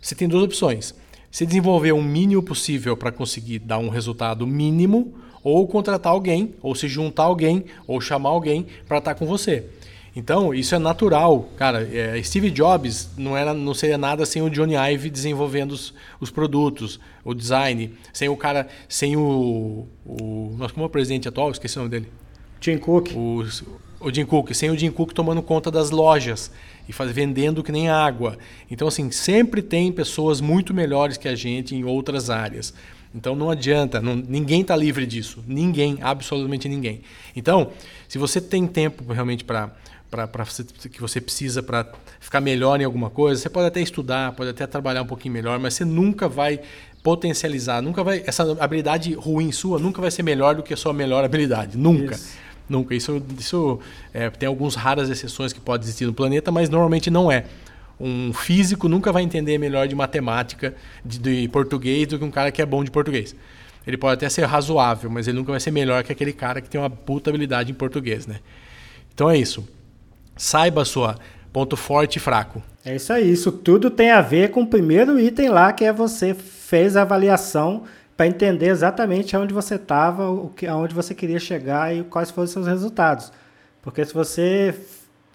você 0.00 0.14
tem 0.14 0.28
duas 0.28 0.44
opções. 0.44 0.94
Você 1.30 1.44
desenvolver 1.44 1.92
o 1.92 2.02
mínimo 2.02 2.42
possível 2.42 2.96
para 2.96 3.10
conseguir 3.10 3.58
dar 3.58 3.78
um 3.78 3.88
resultado 3.88 4.46
mínimo, 4.46 5.14
ou 5.42 5.66
contratar 5.66 6.12
alguém, 6.12 6.54
ou 6.62 6.74
se 6.76 6.86
juntar 6.86 7.24
alguém, 7.24 7.64
ou 7.86 8.00
chamar 8.00 8.30
alguém 8.30 8.66
para 8.86 8.98
estar 8.98 9.14
tá 9.14 9.18
com 9.18 9.26
você. 9.26 9.64
Então, 10.14 10.52
isso 10.52 10.74
é 10.74 10.78
natural. 10.78 11.48
Cara, 11.56 11.82
é, 11.82 12.20
Steve 12.22 12.50
Jobs 12.50 13.10
não, 13.16 13.36
era, 13.36 13.54
não 13.54 13.74
seria 13.74 13.96
nada 13.96 14.26
sem 14.26 14.42
o 14.42 14.50
Johnny 14.50 14.74
Ive 14.74 15.08
desenvolvendo 15.08 15.72
os, 15.72 15.94
os 16.20 16.30
produtos, 16.30 16.98
o 17.24 17.32
design, 17.32 17.92
sem 18.12 18.28
o 18.28 18.36
cara, 18.36 18.68
sem 18.88 19.16
o. 19.16 19.86
o 20.04 20.54
nossa, 20.58 20.74
como 20.74 20.84
é 20.84 20.86
o 20.86 20.90
presidente 20.90 21.28
atual? 21.28 21.50
Esqueci 21.50 21.76
o 21.76 21.80
nome 21.80 21.90
dele. 21.90 22.08
Tim 22.60 22.78
Cook. 22.78 23.12
O, 23.14 23.44
o 24.00 24.12
Jim 24.12 24.24
Cook, 24.24 24.52
sem 24.54 24.70
o 24.70 24.78
Jim 24.78 24.90
Cook 24.90 25.12
tomando 25.12 25.42
conta 25.42 25.70
das 25.70 25.90
lojas 25.90 26.50
e 26.88 26.92
faz, 26.92 27.12
vendendo 27.12 27.62
que 27.62 27.70
nem 27.70 27.90
água. 27.90 28.38
Então, 28.70 28.88
assim, 28.88 29.10
sempre 29.10 29.60
tem 29.60 29.92
pessoas 29.92 30.40
muito 30.40 30.72
melhores 30.72 31.18
que 31.18 31.28
a 31.28 31.34
gente 31.34 31.76
em 31.76 31.84
outras 31.84 32.30
áreas. 32.30 32.72
Então 33.14 33.34
não 33.34 33.50
adianta, 33.50 34.00
não, 34.00 34.14
ninguém 34.14 34.60
está 34.60 34.76
livre 34.76 35.04
disso. 35.04 35.42
Ninguém, 35.46 35.98
absolutamente 36.00 36.68
ninguém. 36.68 37.00
Então, 37.34 37.72
se 38.08 38.18
você 38.18 38.40
tem 38.40 38.66
tempo 38.66 39.12
realmente 39.12 39.44
para 39.44 39.74
para 40.10 40.28
que 40.90 41.00
você 41.00 41.20
precisa 41.20 41.62
para 41.62 41.86
ficar 42.18 42.40
melhor 42.40 42.80
em 42.80 42.84
alguma 42.84 43.08
coisa, 43.08 43.40
você 43.40 43.48
pode 43.48 43.68
até 43.68 43.80
estudar, 43.80 44.32
pode 44.32 44.50
até 44.50 44.66
trabalhar 44.66 45.02
um 45.02 45.06
pouquinho 45.06 45.32
melhor, 45.32 45.58
mas 45.58 45.74
você 45.74 45.84
nunca 45.84 46.28
vai 46.28 46.60
potencializar, 47.02 47.80
nunca 47.80 48.02
vai 48.02 48.22
essa 48.26 48.42
habilidade 48.62 49.14
ruim 49.14 49.52
sua 49.52 49.78
nunca 49.78 50.00
vai 50.02 50.10
ser 50.10 50.22
melhor 50.22 50.54
do 50.54 50.62
que 50.62 50.74
a 50.74 50.76
sua 50.76 50.92
melhor 50.92 51.24
habilidade, 51.24 51.78
nunca. 51.78 52.14
Isso. 52.14 52.50
Nunca. 52.68 52.94
Isso, 52.94 53.20
isso 53.36 53.80
é, 54.14 54.30
tem 54.30 54.46
algumas 54.46 54.76
raras 54.76 55.10
exceções 55.10 55.52
que 55.52 55.60
podem 55.60 55.84
existir 55.84 56.06
no 56.06 56.14
planeta, 56.14 56.52
mas 56.52 56.68
normalmente 56.68 57.10
não 57.10 57.30
é. 57.30 57.46
Um 57.98 58.32
físico 58.32 58.88
nunca 58.88 59.10
vai 59.10 59.24
entender 59.24 59.58
melhor 59.58 59.88
de 59.88 59.94
matemática, 59.94 60.74
de, 61.04 61.18
de 61.18 61.48
português, 61.48 62.06
do 62.06 62.18
que 62.18 62.24
um 62.24 62.30
cara 62.30 62.52
que 62.52 62.62
é 62.62 62.66
bom 62.66 62.84
de 62.84 62.90
português. 62.90 63.34
Ele 63.84 63.96
pode 63.96 64.14
até 64.14 64.28
ser 64.28 64.44
razoável, 64.44 65.10
mas 65.10 65.26
ele 65.26 65.36
nunca 65.36 65.50
vai 65.50 65.60
ser 65.60 65.72
melhor 65.72 66.04
que 66.04 66.12
aquele 66.12 66.32
cara 66.32 66.60
que 66.60 66.70
tem 66.70 66.80
uma 66.80 66.88
puta 66.88 67.28
habilidade 67.30 67.72
em 67.72 67.74
português, 67.74 68.26
né? 68.26 68.38
Então 69.12 69.28
é 69.28 69.36
isso. 69.36 69.68
Saiba 70.40 70.86
sua 70.86 71.16
ponto 71.52 71.76
forte 71.76 72.16
e 72.16 72.18
fraco. 72.18 72.62
É 72.82 72.96
isso 72.96 73.12
aí. 73.12 73.30
Isso 73.30 73.52
tudo 73.52 73.90
tem 73.90 74.10
a 74.10 74.22
ver 74.22 74.50
com 74.50 74.62
o 74.62 74.66
primeiro 74.66 75.20
item 75.20 75.50
lá, 75.50 75.70
que 75.70 75.84
é 75.84 75.92
você 75.92 76.32
fez 76.32 76.96
a 76.96 77.02
avaliação 77.02 77.82
para 78.16 78.26
entender 78.26 78.68
exatamente 78.68 79.36
aonde 79.36 79.52
você 79.52 79.74
estava, 79.74 80.24
aonde 80.66 80.94
você 80.94 81.14
queria 81.14 81.38
chegar 81.38 81.94
e 81.94 82.04
quais 82.04 82.30
foram 82.30 82.46
os 82.46 82.52
seus 82.52 82.66
resultados. 82.66 83.30
Porque 83.82 84.02
se 84.02 84.14
você 84.14 84.74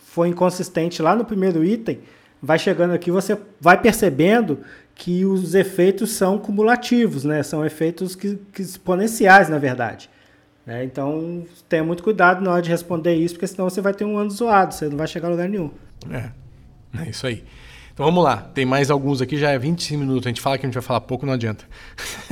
for 0.07 0.25
inconsistente 0.25 1.03
lá 1.03 1.15
no 1.15 1.23
primeiro 1.23 1.63
item, 1.63 1.99
vai 2.41 2.57
chegando 2.57 2.95
aqui, 2.95 3.11
você 3.11 3.37
vai 3.61 3.79
percebendo 3.79 4.61
que 4.95 5.23
os 5.23 5.53
efeitos 5.53 6.13
são 6.13 6.39
cumulativos, 6.39 7.23
né? 7.23 7.43
São 7.43 7.63
efeitos 7.63 8.15
que, 8.15 8.39
que 8.51 8.63
exponenciais, 8.63 9.49
na 9.49 9.59
verdade. 9.59 10.09
Né? 10.65 10.83
Então, 10.83 11.45
tenha 11.69 11.83
muito 11.83 12.03
cuidado 12.03 12.43
na 12.43 12.51
hora 12.51 12.61
de 12.61 12.69
responder 12.69 13.15
isso, 13.15 13.35
porque 13.35 13.47
senão 13.47 13.69
você 13.69 13.81
vai 13.81 13.93
ter 13.93 14.05
um 14.05 14.17
ano 14.17 14.31
zoado, 14.31 14.73
você 14.73 14.89
não 14.89 14.97
vai 14.97 15.07
chegar 15.07 15.27
a 15.27 15.31
lugar 15.31 15.47
nenhum. 15.47 15.71
É, 16.09 16.31
é 17.01 17.09
isso 17.09 17.27
aí. 17.27 17.43
Então 17.95 18.07
vamos 18.07 18.25
lá, 18.25 18.35
tem 18.53 18.65
mais 18.65 18.91
alguns 18.91 19.21
aqui, 19.21 19.37
já 19.37 19.51
é 19.51 19.57
25 19.57 19.97
minutos. 19.97 20.27
A 20.27 20.29
gente 20.29 20.41
fala 20.41 20.57
que 20.57 20.65
a 20.65 20.67
gente 20.67 20.73
vai 20.73 20.83
falar 20.83 20.99
pouco, 20.99 21.25
não 21.25 21.31
adianta. 21.31 21.63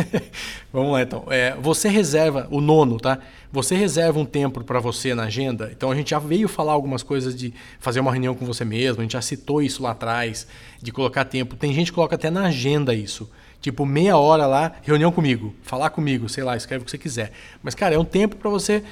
vamos 0.73 0.91
lá 0.91 1.02
então. 1.02 1.23
É, 1.30 1.56
você 1.56 1.88
reserva, 1.88 2.49
o 2.52 2.60
nono, 2.60 2.99
tá? 2.99 3.19
Você 3.49 3.73
reserva 3.73 4.19
um 4.19 4.26
tempo 4.26 4.62
para 4.62 4.82
você 4.82 5.15
na 5.15 5.23
agenda. 5.23 5.69
Então 5.71 5.89
a 5.89 5.95
gente 5.95 6.10
já 6.10 6.19
veio 6.19 6.49
falar 6.49 6.73
algumas 6.73 7.02
coisas 7.02 7.34
de 7.34 7.54
fazer 7.80 8.02
uma 8.02 8.12
reunião 8.12 8.36
com 8.36 8.45
você 8.45 8.65
mesmo, 8.65 8.99
a 8.99 9.04
gente 9.04 9.13
já 9.13 9.21
citou 9.21 9.62
isso 9.62 9.82
lá 9.82 9.91
atrás, 9.91 10.45
de 10.82 10.91
colocar 10.91 11.23
tempo. 11.23 11.56
Tem 11.56 11.73
gente 11.73 11.93
que 11.93 11.95
coloca 11.95 12.15
até 12.15 12.30
na 12.30 12.47
agenda 12.47 12.93
isso. 12.93 13.32
Tipo, 13.62 13.86
meia 13.86 14.17
hora 14.17 14.45
lá, 14.45 14.73
reunião 14.82 15.13
comigo, 15.13 15.56
falar 15.62 15.91
comigo, 15.91 16.28
sei 16.28 16.43
lá, 16.43 16.58
escreve 16.58 16.82
o 16.82 16.86
que 16.86 16.91
você 16.91 16.97
quiser. 16.97 17.32
Mas, 17.63 17.73
cara, 17.73 17.95
é 17.95 17.97
um 17.97 18.04
tempo 18.04 18.36
para 18.36 18.49
você 18.49 18.84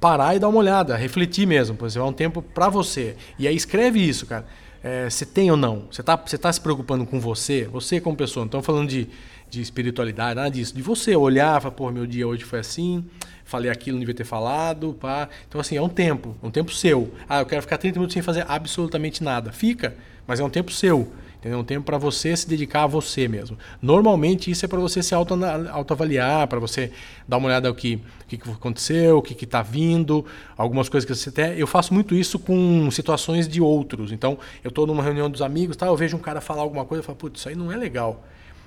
parar 0.00 0.34
e 0.34 0.40
dar 0.40 0.48
uma 0.48 0.58
olhada, 0.58 0.96
refletir 0.96 1.46
mesmo. 1.46 1.76
Por 1.76 1.88
é 1.88 2.02
um 2.02 2.12
tempo 2.12 2.42
para 2.42 2.68
você. 2.68 3.14
E 3.38 3.46
aí 3.46 3.54
escreve 3.54 4.00
isso, 4.00 4.26
cara 4.26 4.44
é, 4.82 5.08
você 5.10 5.26
tem 5.26 5.50
ou 5.50 5.56
não? 5.56 5.84
Você 5.90 6.00
está 6.00 6.16
você 6.16 6.38
tá 6.38 6.52
se 6.52 6.60
preocupando 6.60 7.04
com 7.04 7.20
você? 7.20 7.64
Você 7.64 8.00
como 8.00 8.16
pessoa. 8.16 8.44
Não 8.44 8.48
estamos 8.48 8.66
falando 8.66 8.88
de, 8.88 9.08
de 9.48 9.60
espiritualidade, 9.60 10.34
nada 10.34 10.48
disso. 10.48 10.74
De 10.74 10.80
você 10.80 11.14
olhar, 11.14 11.60
falar, 11.60 11.74
pô, 11.74 11.90
meu 11.90 12.06
dia 12.06 12.26
hoje 12.26 12.44
foi 12.44 12.60
assim, 12.60 13.04
falei 13.44 13.70
aquilo, 13.70 13.96
não 13.96 14.00
devia 14.00 14.14
ter 14.14 14.24
falado. 14.24 14.96
Pá. 14.98 15.28
Então, 15.48 15.60
assim, 15.60 15.76
é 15.76 15.82
um 15.82 15.88
tempo, 15.88 16.34
é 16.42 16.46
um 16.46 16.50
tempo 16.50 16.72
seu. 16.72 17.12
Ah, 17.28 17.40
eu 17.40 17.46
quero 17.46 17.60
ficar 17.60 17.76
30 17.76 17.98
minutos 17.98 18.14
sem 18.14 18.22
fazer 18.22 18.44
absolutamente 18.48 19.22
nada. 19.22 19.52
Fica, 19.52 19.94
mas 20.26 20.40
é 20.40 20.44
um 20.44 20.50
tempo 20.50 20.72
seu. 20.72 21.12
Entendeu? 21.40 21.58
Um 21.58 21.64
tempo 21.64 21.86
para 21.86 21.96
você 21.96 22.36
se 22.36 22.46
dedicar 22.46 22.82
a 22.82 22.86
você 22.86 23.26
mesmo. 23.26 23.56
Normalmente 23.80 24.50
isso 24.50 24.62
é 24.66 24.68
para 24.68 24.78
você 24.78 25.02
se 25.02 25.14
auto, 25.14 25.34
autoavaliar, 25.72 26.46
para 26.46 26.60
você 26.60 26.92
dar 27.26 27.38
uma 27.38 27.48
olhada 27.48 27.66
no 27.70 27.74
que, 27.74 27.98
que, 28.28 28.36
que 28.36 28.50
aconteceu, 28.50 29.16
o 29.16 29.22
que 29.22 29.42
está 29.42 29.62
vindo, 29.62 30.22
algumas 30.54 30.90
coisas 30.90 31.08
que 31.08 31.14
você 31.14 31.30
tem. 31.32 31.58
Eu 31.58 31.66
faço 31.66 31.94
muito 31.94 32.14
isso 32.14 32.38
com 32.38 32.90
situações 32.90 33.48
de 33.48 33.58
outros. 33.58 34.12
Então, 34.12 34.38
eu 34.62 34.68
estou 34.68 34.86
numa 34.86 35.02
reunião 35.02 35.30
dos 35.30 35.40
amigos, 35.40 35.78
tá, 35.78 35.86
eu 35.86 35.96
vejo 35.96 36.14
um 36.14 36.20
cara 36.20 36.42
falar 36.42 36.60
alguma 36.60 36.84
coisa, 36.84 37.00
eu 37.00 37.06
falo, 37.06 37.16
putz, 37.16 37.40
isso 37.40 37.48
aí 37.48 37.54
não 37.54 37.72
é 37.72 37.76
legal. 37.76 38.22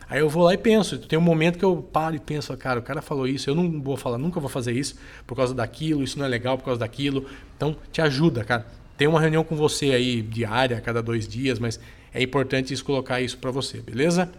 Aí 0.09 0.19
eu 0.19 0.27
vou 0.27 0.43
lá 0.43 0.55
e 0.55 0.57
penso. 0.57 0.97
Tem 0.97 1.17
um 1.17 1.21
momento 1.21 1.59
que 1.59 1.65
eu 1.65 1.77
paro 1.77 2.15
e 2.15 2.19
penso, 2.19 2.57
cara, 2.57 2.79
o 2.79 2.83
cara 2.83 3.03
falou 3.03 3.27
isso, 3.27 3.51
eu 3.51 3.53
não 3.53 3.79
vou 3.83 3.95
falar, 3.95 4.17
nunca 4.17 4.39
vou 4.39 4.49
fazer 4.49 4.71
isso 4.71 4.95
por 5.27 5.36
causa 5.36 5.53
daquilo, 5.53 6.01
isso 6.01 6.17
não 6.17 6.25
é 6.25 6.27
legal 6.27 6.57
por 6.57 6.65
causa 6.65 6.79
daquilo. 6.79 7.27
Então, 7.55 7.75
te 7.91 8.01
ajuda, 8.01 8.43
cara. 8.43 8.65
Tem 8.97 9.08
uma 9.08 9.19
reunião 9.19 9.43
com 9.43 9.56
você 9.56 9.91
aí 9.91 10.21
diária, 10.21 10.77
a 10.77 10.82
cada 10.82 11.01
dois 11.01 11.27
dias, 11.27 11.60
mas 11.60 11.79
é 12.13 12.21
importante 12.21 12.73
isso, 12.73 12.86
colocar 12.86 13.21
isso 13.21 13.38
para 13.38 13.51
você, 13.51 13.79
beleza? 13.79 14.32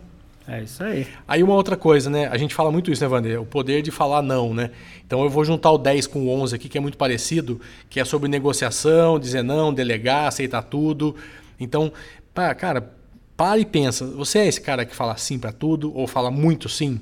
É 0.47 0.62
isso 0.62 0.85
aí. 0.85 1.07
Aí 1.27 1.43
uma 1.43 1.55
outra 1.55 1.75
coisa, 1.75 2.11
né? 2.11 2.27
A 2.29 2.37
gente 2.37 2.55
fala 2.55 2.71
muito 2.71 2.90
isso, 2.90 3.03
né, 3.03 3.09
Wander? 3.09 3.40
O 3.40 3.47
poder 3.47 3.81
de 3.81 3.90
falar 3.90 4.21
não, 4.21 4.53
né? 4.53 4.71
Então 5.07 5.23
eu 5.23 5.31
vou 5.31 5.45
juntar 5.45 5.71
o 5.71 5.79
10 5.79 6.07
com 6.07 6.27
o 6.27 6.29
11 6.29 6.55
aqui, 6.55 6.69
que 6.69 6.77
é 6.77 6.81
muito 6.81 6.99
parecido, 6.99 7.61
que 7.88 7.99
é 7.99 8.05
sobre 8.05 8.29
negociação, 8.29 9.19
dizer 9.19 9.43
não, 9.43 9.73
delegar, 9.73 10.29
aceitar 10.29 10.62
tudo. 10.62 11.17
Então, 11.59 11.90
pá, 12.35 12.55
cara, 12.55 12.93
para 13.37 13.59
e 13.59 13.64
pensa. 13.64 14.05
Você 14.07 14.38
é 14.40 14.47
esse 14.47 14.61
cara 14.61 14.85
que 14.85 14.95
fala 14.95 15.17
sim 15.17 15.38
para 15.38 15.51
tudo 15.51 15.97
ou 15.97 16.07
fala 16.07 16.31
muito 16.31 16.69
sim? 16.69 17.01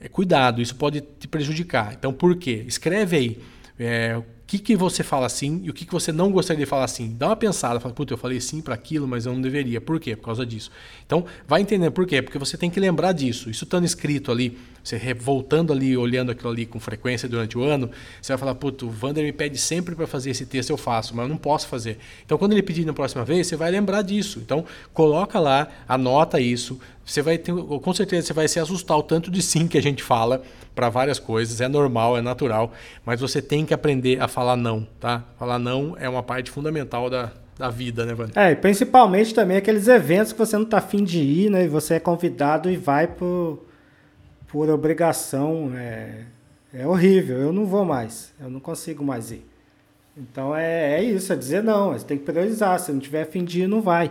É, 0.00 0.08
cuidado, 0.08 0.60
isso 0.60 0.74
pode 0.74 1.00
te 1.00 1.28
prejudicar. 1.28 1.94
Então, 1.94 2.12
por 2.12 2.36
quê? 2.36 2.64
Escreve 2.66 3.16
aí. 3.16 3.38
É, 3.78 4.20
que, 4.46 4.58
que 4.58 4.76
você 4.76 5.02
fala 5.02 5.28
sim 5.28 5.60
e 5.64 5.70
o 5.70 5.74
que, 5.74 5.84
que 5.84 5.92
você 5.92 6.12
não 6.12 6.30
gostaria 6.30 6.64
de 6.64 6.70
falar 6.70 6.86
sim. 6.86 7.14
Dá 7.18 7.26
uma 7.26 7.36
pensada, 7.36 7.80
fala, 7.80 7.92
puta, 7.92 8.14
eu 8.14 8.18
falei 8.18 8.40
sim 8.40 8.60
para 8.60 8.74
aquilo, 8.74 9.06
mas 9.06 9.26
eu 9.26 9.32
não 9.32 9.40
deveria. 9.40 9.80
Por 9.80 9.98
quê? 9.98 10.14
Por 10.14 10.24
causa 10.24 10.46
disso. 10.46 10.70
Então, 11.04 11.24
vai 11.48 11.60
entender 11.60 11.90
por 11.90 12.06
quê? 12.06 12.22
Porque 12.22 12.38
você 12.38 12.56
tem 12.56 12.70
que 12.70 12.78
lembrar 12.78 13.12
disso. 13.12 13.50
Isso 13.50 13.64
estando 13.64 13.84
escrito 13.84 14.30
ali, 14.30 14.56
você 14.84 15.12
voltando 15.14 15.72
ali, 15.72 15.96
olhando 15.96 16.30
aquilo 16.30 16.50
ali 16.50 16.64
com 16.64 16.78
frequência 16.78 17.28
durante 17.28 17.58
o 17.58 17.62
ano, 17.64 17.90
você 18.22 18.32
vai 18.32 18.38
falar, 18.38 18.54
puta, 18.54 18.86
o 18.86 18.90
Vander 18.90 19.24
me 19.24 19.32
pede 19.32 19.58
sempre 19.58 19.96
para 19.96 20.06
fazer 20.06 20.30
esse 20.30 20.46
texto, 20.46 20.70
eu 20.70 20.76
faço, 20.76 21.16
mas 21.16 21.24
eu 21.24 21.28
não 21.28 21.36
posso 21.36 21.66
fazer. 21.66 21.98
Então, 22.24 22.38
quando 22.38 22.52
ele 22.52 22.62
pedir 22.62 22.84
na 22.84 22.92
próxima 22.92 23.24
vez, 23.24 23.48
você 23.48 23.56
vai 23.56 23.70
lembrar 23.72 24.02
disso. 24.02 24.38
Então, 24.38 24.64
coloca 24.94 25.40
lá, 25.40 25.66
anota 25.88 26.40
isso. 26.40 26.78
Você 27.06 27.22
vai 27.22 27.38
ter, 27.38 27.54
com 27.54 27.94
certeza, 27.94 28.26
você 28.26 28.32
vai 28.32 28.48
se 28.48 28.58
assustar 28.58 28.98
o 28.98 29.02
tanto 29.02 29.30
de 29.30 29.40
sim 29.40 29.68
que 29.68 29.78
a 29.78 29.82
gente 29.82 30.02
fala 30.02 30.42
para 30.74 30.88
várias 30.88 31.20
coisas. 31.20 31.60
É 31.60 31.68
normal, 31.68 32.18
é 32.18 32.20
natural, 32.20 32.72
mas 33.04 33.20
você 33.20 33.40
tem 33.40 33.64
que 33.64 33.72
aprender 33.72 34.20
a 34.20 34.26
falar 34.26 34.56
não, 34.56 34.86
tá? 34.98 35.24
Falar 35.38 35.60
não 35.60 35.96
é 36.00 36.08
uma 36.08 36.22
parte 36.22 36.50
fundamental 36.50 37.08
da, 37.08 37.32
da 37.56 37.70
vida, 37.70 38.04
né, 38.04 38.12
Vânia? 38.12 38.32
É, 38.34 38.50
e 38.50 38.56
principalmente 38.56 39.32
também 39.32 39.56
aqueles 39.56 39.86
eventos 39.86 40.32
que 40.32 40.38
você 40.38 40.58
não 40.58 40.64
tá 40.64 40.78
afim 40.78 41.04
de 41.04 41.20
ir, 41.20 41.48
né? 41.48 41.64
E 41.64 41.68
você 41.68 41.94
é 41.94 42.00
convidado 42.00 42.68
e 42.68 42.76
vai 42.76 43.06
por 43.06 43.64
por 44.48 44.70
obrigação 44.70 45.72
é, 45.76 46.22
é 46.72 46.86
horrível. 46.86 47.36
Eu 47.38 47.52
não 47.52 47.66
vou 47.66 47.84
mais, 47.84 48.32
eu 48.40 48.50
não 48.50 48.58
consigo 48.58 49.04
mais 49.04 49.30
ir. 49.30 49.44
Então 50.16 50.56
é, 50.56 50.94
é 50.94 51.04
isso, 51.04 51.32
é 51.32 51.36
dizer 51.36 51.62
não. 51.62 51.92
Você 51.92 52.04
tem 52.04 52.18
que 52.18 52.24
priorizar. 52.24 52.80
Se 52.80 52.90
não 52.90 52.98
tiver 52.98 53.22
afim 53.22 53.44
de 53.44 53.62
ir, 53.62 53.68
não 53.68 53.82
vai. 53.82 54.10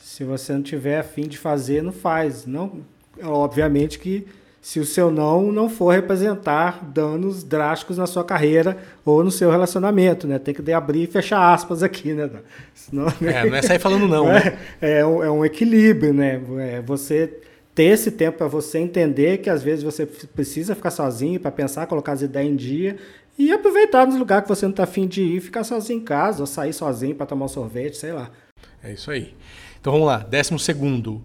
Se 0.00 0.24
você 0.24 0.52
não 0.52 0.62
tiver 0.62 0.98
afim 0.98 1.22
de 1.22 1.38
fazer, 1.38 1.82
não 1.82 1.92
faz. 1.92 2.46
Não, 2.46 2.80
obviamente 3.22 3.98
que 3.98 4.26
se 4.62 4.78
o 4.78 4.84
seu 4.84 5.10
não 5.10 5.50
não 5.50 5.70
for 5.70 5.94
representar 5.94 6.84
danos 6.84 7.42
drásticos 7.42 7.96
na 7.96 8.06
sua 8.06 8.22
carreira 8.22 8.76
ou 9.04 9.24
no 9.24 9.30
seu 9.30 9.50
relacionamento, 9.50 10.26
né? 10.26 10.38
Tem 10.38 10.52
que 10.52 10.72
abrir 10.72 11.04
e 11.04 11.06
fechar 11.06 11.52
aspas 11.52 11.82
aqui, 11.82 12.12
né? 12.12 12.28
Senão, 12.74 13.06
é, 13.22 13.48
não 13.48 13.56
é 13.56 13.62
sair 13.62 13.78
falando 13.78 14.06
não, 14.06 14.28
é, 14.30 14.44
né? 14.44 14.58
É, 14.80 15.06
um, 15.06 15.22
é 15.22 15.30
um 15.30 15.44
equilíbrio, 15.44 16.12
né? 16.12 16.40
É 16.58 16.82
você 16.82 17.40
ter 17.74 17.84
esse 17.84 18.10
tempo 18.10 18.38
para 18.38 18.48
você 18.48 18.78
entender 18.78 19.38
que 19.38 19.48
às 19.48 19.62
vezes 19.62 19.82
você 19.82 20.04
precisa 20.04 20.74
ficar 20.74 20.90
sozinho 20.90 21.40
para 21.40 21.50
pensar, 21.50 21.86
colocar 21.86 22.12
as 22.12 22.20
ideias 22.20 22.52
em 22.52 22.56
dia 22.56 22.96
e 23.38 23.52
aproveitar 23.52 24.06
nos 24.06 24.16
lugares 24.16 24.42
que 24.42 24.48
você 24.48 24.66
não 24.66 24.70
está 24.70 24.82
afim 24.82 25.06
de 25.06 25.22
ir, 25.22 25.40
ficar 25.40 25.64
sozinho 25.64 26.00
em 26.00 26.04
casa, 26.04 26.42
ou 26.42 26.46
sair 26.46 26.74
sozinho 26.74 27.14
para 27.14 27.24
tomar 27.24 27.46
um 27.46 27.48
sorvete, 27.48 27.96
sei 27.96 28.12
lá. 28.12 28.30
É 28.82 28.92
isso 28.92 29.10
aí. 29.10 29.32
Então 29.80 29.94
vamos 29.94 30.06
lá, 30.06 30.18
décimo 30.18 30.58
segundo. 30.58 31.24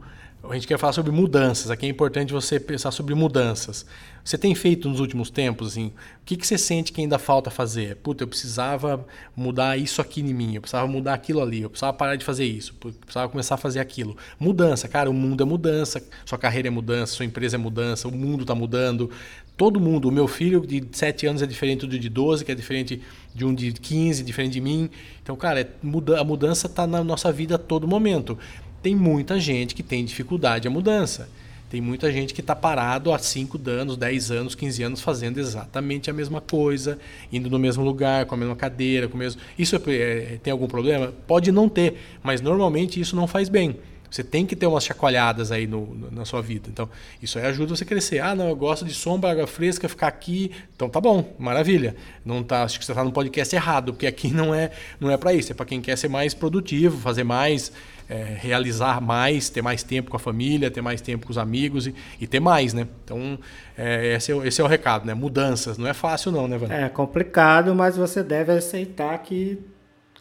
A 0.49 0.53
gente 0.53 0.65
quer 0.65 0.77
falar 0.77 0.93
sobre 0.93 1.11
mudanças. 1.11 1.69
Aqui 1.69 1.87
é 1.87 1.89
importante 1.89 2.31
você 2.31 2.57
pensar 2.57 2.91
sobre 2.91 3.13
mudanças. 3.13 3.85
Você 4.23 4.37
tem 4.37 4.55
feito 4.55 4.87
nos 4.87 4.99
últimos 4.99 5.29
tempos, 5.29 5.73
assim, 5.73 5.87
o 5.87 6.25
que, 6.25 6.37
que 6.37 6.47
você 6.47 6.57
sente 6.57 6.91
que 6.91 7.01
ainda 7.01 7.19
falta 7.19 7.51
fazer? 7.51 7.97
Puta, 7.97 8.23
eu 8.23 8.27
precisava 8.27 9.05
mudar 9.35 9.77
isso 9.77 10.01
aqui 10.01 10.21
em 10.21 10.33
mim, 10.33 10.55
eu 10.55 10.61
precisava 10.61 10.87
mudar 10.87 11.13
aquilo 11.13 11.41
ali, 11.41 11.61
eu 11.61 11.69
precisava 11.69 11.93
parar 11.93 12.15
de 12.15 12.25
fazer 12.25 12.45
isso, 12.45 12.73
eu 12.83 12.91
precisava 12.93 13.29
começar 13.29 13.53
a 13.55 13.57
fazer 13.57 13.79
aquilo. 13.79 14.17
Mudança, 14.39 14.87
cara, 14.87 15.09
o 15.09 15.13
mundo 15.13 15.43
é 15.43 15.45
mudança, 15.45 16.03
sua 16.25 16.37
carreira 16.37 16.67
é 16.69 16.71
mudança, 16.71 17.13
sua 17.13 17.25
empresa 17.25 17.55
é 17.55 17.59
mudança, 17.59 18.07
o 18.07 18.11
mundo 18.11 18.41
está 18.41 18.55
mudando. 18.55 19.11
Todo 19.57 19.79
mundo, 19.79 20.09
o 20.09 20.11
meu 20.11 20.27
filho 20.27 20.65
de 20.65 20.83
7 20.91 21.27
anos 21.27 21.41
é 21.41 21.45
diferente 21.45 21.87
do 21.87 21.97
de 21.97 22.09
12, 22.09 22.43
que 22.43 22.51
é 22.51 22.55
diferente 22.55 23.01
de 23.33 23.45
um 23.45 23.53
de 23.53 23.71
15, 23.71 24.23
diferente 24.23 24.53
de 24.53 24.61
mim. 24.61 24.89
Então, 25.23 25.35
cara, 25.35 25.61
é, 25.61 25.67
muda, 25.81 26.19
a 26.19 26.23
mudança 26.23 26.67
está 26.67 26.85
na 26.85 27.03
nossa 27.03 27.31
vida 27.31 27.55
a 27.55 27.57
todo 27.57 27.87
momento 27.87 28.37
tem 28.85 28.95
muita 28.95 29.39
gente 29.39 29.73
que 29.73 29.81
tem 29.81 30.05
dificuldade 30.05 30.67
a 30.67 30.71
mudança. 30.71 31.27
Tem 31.71 31.81
muita 31.81 32.11
gente 32.11 32.35
que 32.35 32.41
está 32.41 32.55
parado 32.55 33.11
há 33.11 33.17
5 33.17 33.59
anos, 33.67 33.97
10 33.97 34.29
anos, 34.29 34.53
15 34.53 34.83
anos 34.83 35.01
fazendo 35.01 35.39
exatamente 35.39 36.07
a 36.07 36.13
mesma 36.13 36.39
coisa, 36.39 36.99
indo 37.33 37.49
no 37.49 37.57
mesmo 37.57 37.83
lugar, 37.83 38.27
com 38.27 38.35
a 38.35 38.37
mesma 38.37 38.55
cadeira, 38.55 39.07
com 39.07 39.15
o 39.15 39.17
mesmo. 39.17 39.41
Isso 39.57 39.75
é, 39.75 39.79
é, 39.89 40.39
tem 40.43 40.51
algum 40.51 40.67
problema? 40.67 41.11
Pode 41.25 41.51
não 41.51 41.67
ter, 41.67 41.95
mas 42.21 42.41
normalmente 42.41 42.99
isso 42.99 43.15
não 43.15 43.25
faz 43.25 43.49
bem. 43.49 43.75
Você 44.09 44.23
tem 44.23 44.45
que 44.45 44.55
ter 44.55 44.67
umas 44.67 44.83
chacoalhadas 44.83 45.51
aí 45.51 45.67
no, 45.67 45.85
no, 45.93 46.11
na 46.11 46.25
sua 46.25 46.41
vida. 46.41 46.69
Então, 46.69 46.89
isso 47.21 47.37
aí 47.37 47.45
ajuda 47.45 47.75
você 47.75 47.83
a 47.83 47.87
crescer. 47.87 48.19
Ah, 48.19 48.35
não, 48.35 48.49
eu 48.49 48.55
gosto 48.55 48.85
de 48.85 48.93
sombra, 48.93 49.31
água 49.31 49.47
fresca, 49.47 49.87
ficar 49.89 50.07
aqui. 50.07 50.51
Então, 50.75 50.89
tá 50.89 51.01
bom, 51.01 51.35
maravilha. 51.37 51.95
Não 52.23 52.43
tá, 52.43 52.63
acho 52.63 52.79
que 52.79 52.85
você 52.85 52.91
está 52.91 53.03
no 53.03 53.11
podcast 53.11 53.55
errado, 53.55 53.93
porque 53.93 54.07
aqui 54.07 54.31
não 54.33 54.53
é, 54.53 54.71
não 54.99 55.11
é 55.11 55.17
para 55.17 55.33
isso. 55.33 55.51
É 55.51 55.55
para 55.55 55.65
quem 55.65 55.81
quer 55.81 55.97
ser 55.97 56.07
mais 56.07 56.33
produtivo, 56.33 56.97
fazer 56.97 57.23
mais 57.23 57.71
é, 58.09 58.37
realizar 58.39 59.01
mais, 59.01 59.49
ter 59.49 59.61
mais 59.61 59.83
tempo 59.83 60.11
com 60.11 60.17
a 60.17 60.19
família, 60.19 60.69
ter 60.69 60.81
mais 60.81 61.01
tempo 61.01 61.25
com 61.25 61.31
os 61.31 61.37
amigos 61.37 61.87
e, 61.87 61.95
e 62.19 62.27
ter 62.27 62.39
mais, 62.39 62.73
né? 62.73 62.87
Então, 63.03 63.39
é, 63.77 64.15
esse, 64.15 64.31
é, 64.31 64.47
esse 64.47 64.61
é 64.61 64.63
o 64.63 64.67
recado, 64.67 65.05
né? 65.05 65.13
Mudanças. 65.13 65.77
Não 65.77 65.87
é 65.87 65.93
fácil 65.93 66.31
não, 66.31 66.47
né, 66.47 66.57
Vânia? 66.57 66.75
É 66.75 66.89
complicado, 66.89 67.73
mas 67.73 67.97
você 67.97 68.23
deve 68.23 68.51
aceitar 68.51 69.17
que, 69.19 69.59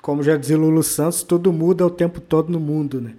como 0.00 0.22
já 0.22 0.36
dizia 0.36 0.56
Lulu 0.56 0.82
Santos, 0.82 1.22
tudo 1.22 1.52
muda 1.52 1.86
o 1.86 1.90
tempo 1.90 2.20
todo 2.20 2.50
no 2.50 2.60
mundo, 2.60 3.00
né? 3.00 3.14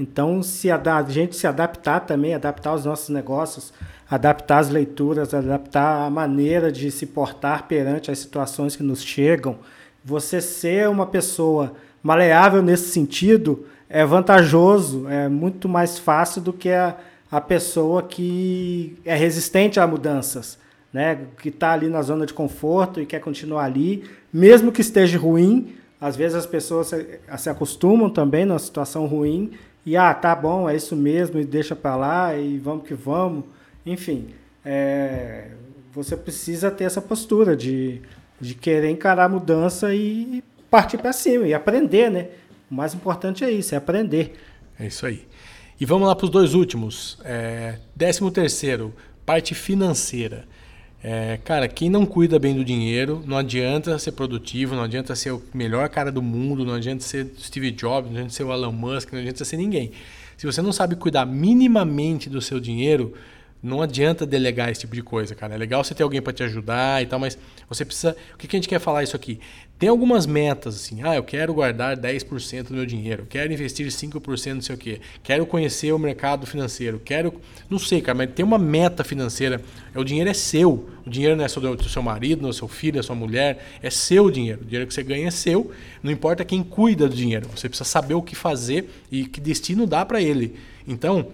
Então, 0.00 0.42
se 0.42 0.70
a, 0.70 1.04
gente 1.06 1.36
se 1.36 1.46
adaptar 1.46 2.00
também, 2.00 2.34
adaptar 2.34 2.74
os 2.74 2.86
nossos 2.86 3.10
negócios, 3.10 3.70
adaptar 4.10 4.60
as 4.60 4.70
leituras, 4.70 5.34
adaptar 5.34 6.06
a 6.06 6.10
maneira 6.10 6.72
de 6.72 6.90
se 6.90 7.04
portar 7.04 7.68
perante 7.68 8.10
as 8.10 8.18
situações 8.18 8.74
que 8.74 8.82
nos 8.82 9.02
chegam, 9.02 9.58
você 10.02 10.40
ser 10.40 10.88
uma 10.88 11.04
pessoa 11.04 11.74
maleável 12.02 12.62
nesse 12.62 12.88
sentido 12.88 13.66
é 13.90 14.02
vantajoso, 14.06 15.06
é 15.06 15.28
muito 15.28 15.68
mais 15.68 15.98
fácil 15.98 16.40
do 16.40 16.52
que 16.52 16.70
a, 16.70 16.96
a 17.30 17.40
pessoa 17.40 18.02
que 18.02 18.96
é 19.04 19.14
resistente 19.14 19.78
a 19.78 19.86
mudanças, 19.86 20.58
né? 20.90 21.26
Que 21.42 21.50
está 21.50 21.72
ali 21.72 21.88
na 21.88 22.00
zona 22.00 22.24
de 22.24 22.32
conforto 22.32 23.02
e 23.02 23.06
quer 23.06 23.20
continuar 23.20 23.64
ali, 23.64 24.04
mesmo 24.32 24.72
que 24.72 24.80
esteja 24.80 25.18
ruim. 25.18 25.74
Às 26.00 26.16
vezes 26.16 26.36
as 26.36 26.46
pessoas 26.46 26.86
se, 26.86 27.20
se 27.36 27.50
acostumam 27.50 28.08
também 28.08 28.46
numa 28.46 28.58
situação 28.58 29.04
ruim 29.04 29.50
e 29.84 29.96
ah, 29.96 30.12
tá 30.12 30.34
bom, 30.34 30.68
é 30.68 30.76
isso 30.76 30.94
mesmo 30.94 31.40
e 31.40 31.44
deixa 31.44 31.74
para 31.74 31.96
lá 31.96 32.36
e 32.36 32.58
vamos 32.58 32.86
que 32.86 32.94
vamos. 32.94 33.44
Enfim, 33.84 34.28
é, 34.64 35.52
você 35.92 36.16
precisa 36.16 36.70
ter 36.70 36.84
essa 36.84 37.00
postura 37.00 37.56
de, 37.56 38.02
de 38.40 38.54
querer 38.54 38.90
encarar 38.90 39.24
a 39.24 39.28
mudança 39.28 39.94
e 39.94 40.44
partir 40.70 40.98
para 40.98 41.12
cima 41.12 41.46
e 41.46 41.54
aprender, 41.54 42.10
né? 42.10 42.28
O 42.70 42.74
mais 42.74 42.94
importante 42.94 43.42
é 43.42 43.50
isso, 43.50 43.74
é 43.74 43.78
aprender. 43.78 44.38
É 44.78 44.86
isso 44.86 45.04
aí. 45.04 45.26
E 45.80 45.84
vamos 45.84 46.06
lá 46.06 46.14
para 46.14 46.24
os 46.24 46.30
dois 46.30 46.54
últimos. 46.54 47.18
É, 47.24 47.78
décimo 47.96 48.30
terceiro, 48.30 48.94
parte 49.24 49.54
financeira. 49.54 50.46
É, 51.02 51.38
cara, 51.44 51.66
quem 51.66 51.88
não 51.88 52.04
cuida 52.04 52.38
bem 52.38 52.54
do 52.54 52.62
dinheiro, 52.62 53.22
não 53.26 53.38
adianta 53.38 53.98
ser 53.98 54.12
produtivo, 54.12 54.74
não 54.74 54.82
adianta 54.82 55.14
ser 55.14 55.32
o 55.32 55.42
melhor 55.54 55.88
cara 55.88 56.12
do 56.12 56.20
mundo, 56.20 56.64
não 56.64 56.74
adianta 56.74 57.02
ser 57.02 57.32
Steve 57.38 57.70
Jobs, 57.70 58.10
não 58.10 58.18
adianta 58.18 58.34
ser 58.34 58.44
o 58.44 58.52
Elon 58.52 58.72
Musk, 58.72 59.12
não 59.12 59.20
adianta 59.20 59.44
ser 59.44 59.56
ninguém. 59.56 59.92
Se 60.36 60.46
você 60.46 60.60
não 60.60 60.72
sabe 60.72 60.96
cuidar 60.96 61.24
minimamente 61.24 62.28
do 62.28 62.40
seu 62.40 62.60
dinheiro, 62.60 63.14
não 63.62 63.82
adianta 63.82 64.24
delegar 64.24 64.70
esse 64.70 64.80
tipo 64.80 64.94
de 64.94 65.02
coisa, 65.02 65.34
cara. 65.34 65.54
É 65.54 65.58
legal 65.58 65.84
você 65.84 65.94
ter 65.94 66.02
alguém 66.02 66.22
para 66.22 66.32
te 66.32 66.42
ajudar 66.42 67.02
e 67.02 67.06
tal, 67.06 67.18
mas 67.18 67.36
você 67.68 67.84
precisa. 67.84 68.16
O 68.34 68.38
que, 68.38 68.48
que 68.48 68.56
a 68.56 68.58
gente 68.58 68.68
quer 68.68 68.80
falar 68.80 69.02
isso 69.02 69.14
aqui? 69.14 69.38
Tem 69.78 69.88
algumas 69.88 70.26
metas, 70.26 70.76
assim. 70.76 71.02
Ah, 71.02 71.16
eu 71.16 71.22
quero 71.22 71.52
guardar 71.54 71.96
10% 71.96 72.64
do 72.64 72.74
meu 72.74 72.86
dinheiro, 72.86 73.26
quero 73.28 73.52
investir 73.52 73.86
5% 73.86 74.54
não 74.54 74.60
sei 74.60 74.74
o 74.74 74.78
quê, 74.78 75.00
quero 75.22 75.46
conhecer 75.46 75.92
o 75.92 75.98
mercado 75.98 76.46
financeiro, 76.46 77.00
quero. 77.02 77.40
Não 77.68 77.78
sei, 77.78 78.00
cara, 78.00 78.16
mas 78.16 78.30
tem 78.32 78.44
uma 78.44 78.58
meta 78.58 79.04
financeira. 79.04 79.60
O 79.94 80.04
dinheiro 80.04 80.30
é 80.30 80.34
seu. 80.34 80.88
O 81.06 81.10
dinheiro 81.10 81.36
não 81.36 81.44
é 81.44 81.48
só 81.48 81.60
do 81.60 81.88
seu 81.88 82.02
marido, 82.02 82.42
não 82.42 82.50
é 82.50 82.52
seu 82.52 82.68
filho, 82.68 82.98
é 82.98 83.02
sua 83.02 83.16
mulher. 83.16 83.64
É 83.82 83.90
seu 83.90 84.30
dinheiro. 84.30 84.62
O 84.62 84.64
dinheiro 84.64 84.86
que 84.86 84.94
você 84.94 85.02
ganha 85.02 85.28
é 85.28 85.30
seu. 85.30 85.70
Não 86.02 86.10
importa 86.10 86.44
quem 86.44 86.62
cuida 86.62 87.08
do 87.08 87.14
dinheiro. 87.14 87.48
Você 87.54 87.68
precisa 87.68 87.88
saber 87.88 88.14
o 88.14 88.22
que 88.22 88.34
fazer 88.34 88.90
e 89.10 89.24
que 89.26 89.40
destino 89.40 89.86
dá 89.86 90.04
para 90.04 90.20
ele. 90.20 90.56
Então, 90.86 91.28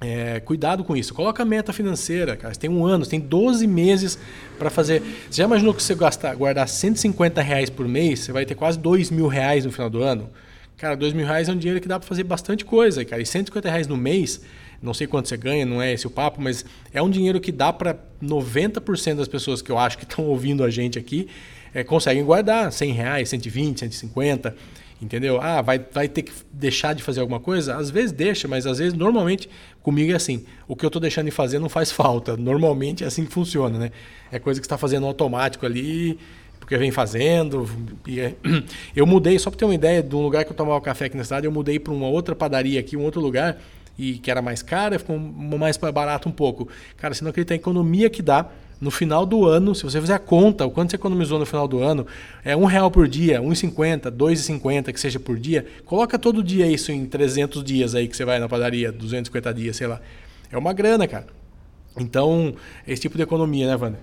é, 0.00 0.40
cuidado 0.40 0.82
com 0.82 0.96
isso. 0.96 1.12
Coloca 1.12 1.44
meta 1.44 1.72
financeira, 1.72 2.36
cara. 2.36 2.54
Você 2.54 2.60
tem 2.60 2.70
um 2.70 2.86
ano, 2.86 3.04
você 3.04 3.10
tem 3.10 3.20
12 3.20 3.66
meses 3.66 4.18
para 4.58 4.70
fazer. 4.70 5.02
Você 5.30 5.38
já 5.38 5.44
imaginou 5.44 5.74
que 5.74 5.82
você 5.82 5.94
gastar, 5.94 6.34
guardar 6.34 6.66
150 6.68 7.42
reais 7.42 7.68
por 7.68 7.86
mês, 7.86 8.20
você 8.20 8.32
vai 8.32 8.46
ter 8.46 8.54
quase 8.54 8.78
2 8.78 9.10
mil 9.10 9.26
reais 9.26 9.64
no 9.64 9.72
final 9.72 9.90
do 9.90 10.02
ano? 10.02 10.30
Cara, 10.76 10.94
2 10.94 11.12
mil 11.12 11.26
reais 11.26 11.48
é 11.48 11.52
um 11.52 11.58
dinheiro 11.58 11.80
que 11.80 11.88
dá 11.88 11.98
para 11.98 12.08
fazer 12.08 12.24
bastante 12.24 12.64
coisa, 12.64 13.04
cara. 13.04 13.20
E 13.20 13.26
150 13.26 13.68
reais 13.68 13.86
no 13.86 13.96
mês, 13.96 14.40
não 14.82 14.94
sei 14.94 15.06
quanto 15.06 15.28
você 15.28 15.36
ganha, 15.36 15.66
não 15.66 15.82
é 15.82 15.92
esse 15.92 16.06
o 16.06 16.10
papo, 16.10 16.40
mas 16.40 16.64
é 16.94 17.02
um 17.02 17.10
dinheiro 17.10 17.38
que 17.38 17.52
dá 17.52 17.70
para 17.70 17.98
90% 18.22 19.16
das 19.16 19.28
pessoas 19.28 19.60
que 19.60 19.70
eu 19.70 19.78
acho 19.78 19.98
que 19.98 20.04
estão 20.08 20.24
ouvindo 20.24 20.64
a 20.64 20.70
gente 20.70 20.98
aqui 20.98 21.28
é, 21.74 21.84
conseguem 21.84 22.24
guardar 22.24 22.72
100 22.72 22.92
reais, 22.92 23.28
120, 23.28 23.80
150 23.80 24.56
entendeu? 25.00 25.40
Ah, 25.40 25.62
vai, 25.62 25.78
vai 25.78 26.08
ter 26.08 26.22
que 26.22 26.32
deixar 26.52 26.94
de 26.94 27.02
fazer 27.02 27.20
alguma 27.20 27.40
coisa? 27.40 27.76
Às 27.76 27.90
vezes 27.90 28.12
deixa, 28.12 28.46
mas 28.46 28.66
às 28.66 28.78
vezes, 28.78 28.94
normalmente, 28.94 29.48
comigo 29.82 30.12
é 30.12 30.14
assim. 30.14 30.44
O 30.68 30.76
que 30.76 30.84
eu 30.84 30.88
estou 30.88 31.00
deixando 31.00 31.26
de 31.26 31.30
fazer 31.30 31.58
não 31.58 31.68
faz 31.68 31.90
falta. 31.90 32.36
Normalmente 32.36 33.04
é 33.04 33.06
assim 33.06 33.24
que 33.24 33.32
funciona, 33.32 33.78
né? 33.78 33.90
É 34.30 34.38
coisa 34.38 34.60
que 34.60 34.66
está 34.66 34.76
fazendo 34.76 35.06
automático 35.06 35.64
ali, 35.64 36.18
porque 36.58 36.76
vem 36.76 36.90
fazendo. 36.90 37.68
É... 38.08 38.34
Eu 38.94 39.06
mudei, 39.06 39.38
só 39.38 39.50
para 39.50 39.58
ter 39.58 39.64
uma 39.64 39.74
ideia, 39.74 40.02
de 40.02 40.14
um 40.14 40.22
lugar 40.22 40.44
que 40.44 40.52
eu 40.52 40.56
tomava 40.56 40.80
café 40.80 41.06
aqui 41.06 41.16
na 41.16 41.24
cidade, 41.24 41.46
eu 41.46 41.52
mudei 41.52 41.78
para 41.78 41.92
uma 41.92 42.06
outra 42.06 42.34
padaria 42.34 42.78
aqui, 42.78 42.96
um 42.96 43.02
outro 43.02 43.20
lugar, 43.20 43.58
e 43.98 44.14
que 44.18 44.30
era 44.30 44.40
mais 44.42 44.62
cara, 44.62 44.98
ficou 44.98 45.18
mais 45.18 45.76
barato 45.76 46.28
um 46.28 46.32
pouco. 46.32 46.68
Cara, 46.96 47.14
você 47.14 47.24
não 47.24 47.30
acredita 47.30 47.54
a 47.54 47.56
economia 47.56 48.08
que 48.08 48.22
dá 48.22 48.48
no 48.80 48.90
final 48.90 49.26
do 49.26 49.46
ano, 49.46 49.74
se 49.74 49.82
você 49.82 50.00
fizer 50.00 50.14
a 50.14 50.18
conta, 50.18 50.64
o 50.64 50.70
quanto 50.70 50.90
você 50.90 50.96
economizou 50.96 51.38
no 51.38 51.44
final 51.44 51.68
do 51.68 51.80
ano, 51.80 52.06
é 52.44 52.56
um 52.56 52.64
real 52.64 52.90
por 52.90 53.06
dia, 53.06 53.40
1,50, 53.40 54.10
2,50 54.10 54.92
que 54.92 55.00
seja 55.00 55.20
por 55.20 55.38
dia, 55.38 55.66
coloca 55.84 56.18
todo 56.18 56.42
dia 56.42 56.66
isso 56.66 56.90
em 56.90 57.04
300 57.04 57.62
dias 57.62 57.94
aí 57.94 58.08
que 58.08 58.16
você 58.16 58.24
vai 58.24 58.38
na 58.38 58.48
padaria, 58.48 58.90
250 58.90 59.52
dias, 59.52 59.76
sei 59.76 59.86
lá. 59.86 60.00
É 60.50 60.56
uma 60.56 60.72
grana, 60.72 61.06
cara. 61.06 61.26
Então, 61.98 62.54
esse 62.86 63.02
tipo 63.02 63.16
de 63.16 63.22
economia, 63.22 63.66
né, 63.66 63.76
Wander? 63.76 64.00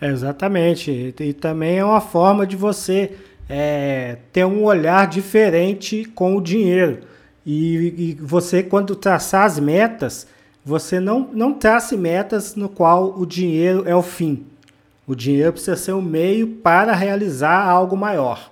Exatamente. 0.00 1.14
E 1.18 1.32
também 1.32 1.78
é 1.78 1.84
uma 1.84 2.00
forma 2.00 2.46
de 2.46 2.56
você 2.56 3.12
é, 3.48 4.18
ter 4.32 4.44
um 4.44 4.64
olhar 4.64 5.06
diferente 5.06 6.04
com 6.14 6.36
o 6.36 6.40
dinheiro. 6.40 7.00
E, 7.44 7.94
e 7.96 8.18
você, 8.20 8.62
quando 8.62 8.96
traçar 8.96 9.44
as 9.44 9.58
metas, 9.58 10.26
você 10.66 10.98
não, 10.98 11.30
não 11.32 11.54
trace 11.54 11.96
metas 11.96 12.56
no 12.56 12.68
qual 12.68 13.16
o 13.16 13.24
dinheiro 13.24 13.84
é 13.86 13.94
o 13.94 14.02
fim. 14.02 14.44
O 15.06 15.14
dinheiro 15.14 15.52
precisa 15.52 15.76
ser 15.76 15.92
o 15.92 15.98
um 15.98 16.02
meio 16.02 16.56
para 16.56 16.92
realizar 16.92 17.64
algo 17.64 17.96
maior, 17.96 18.50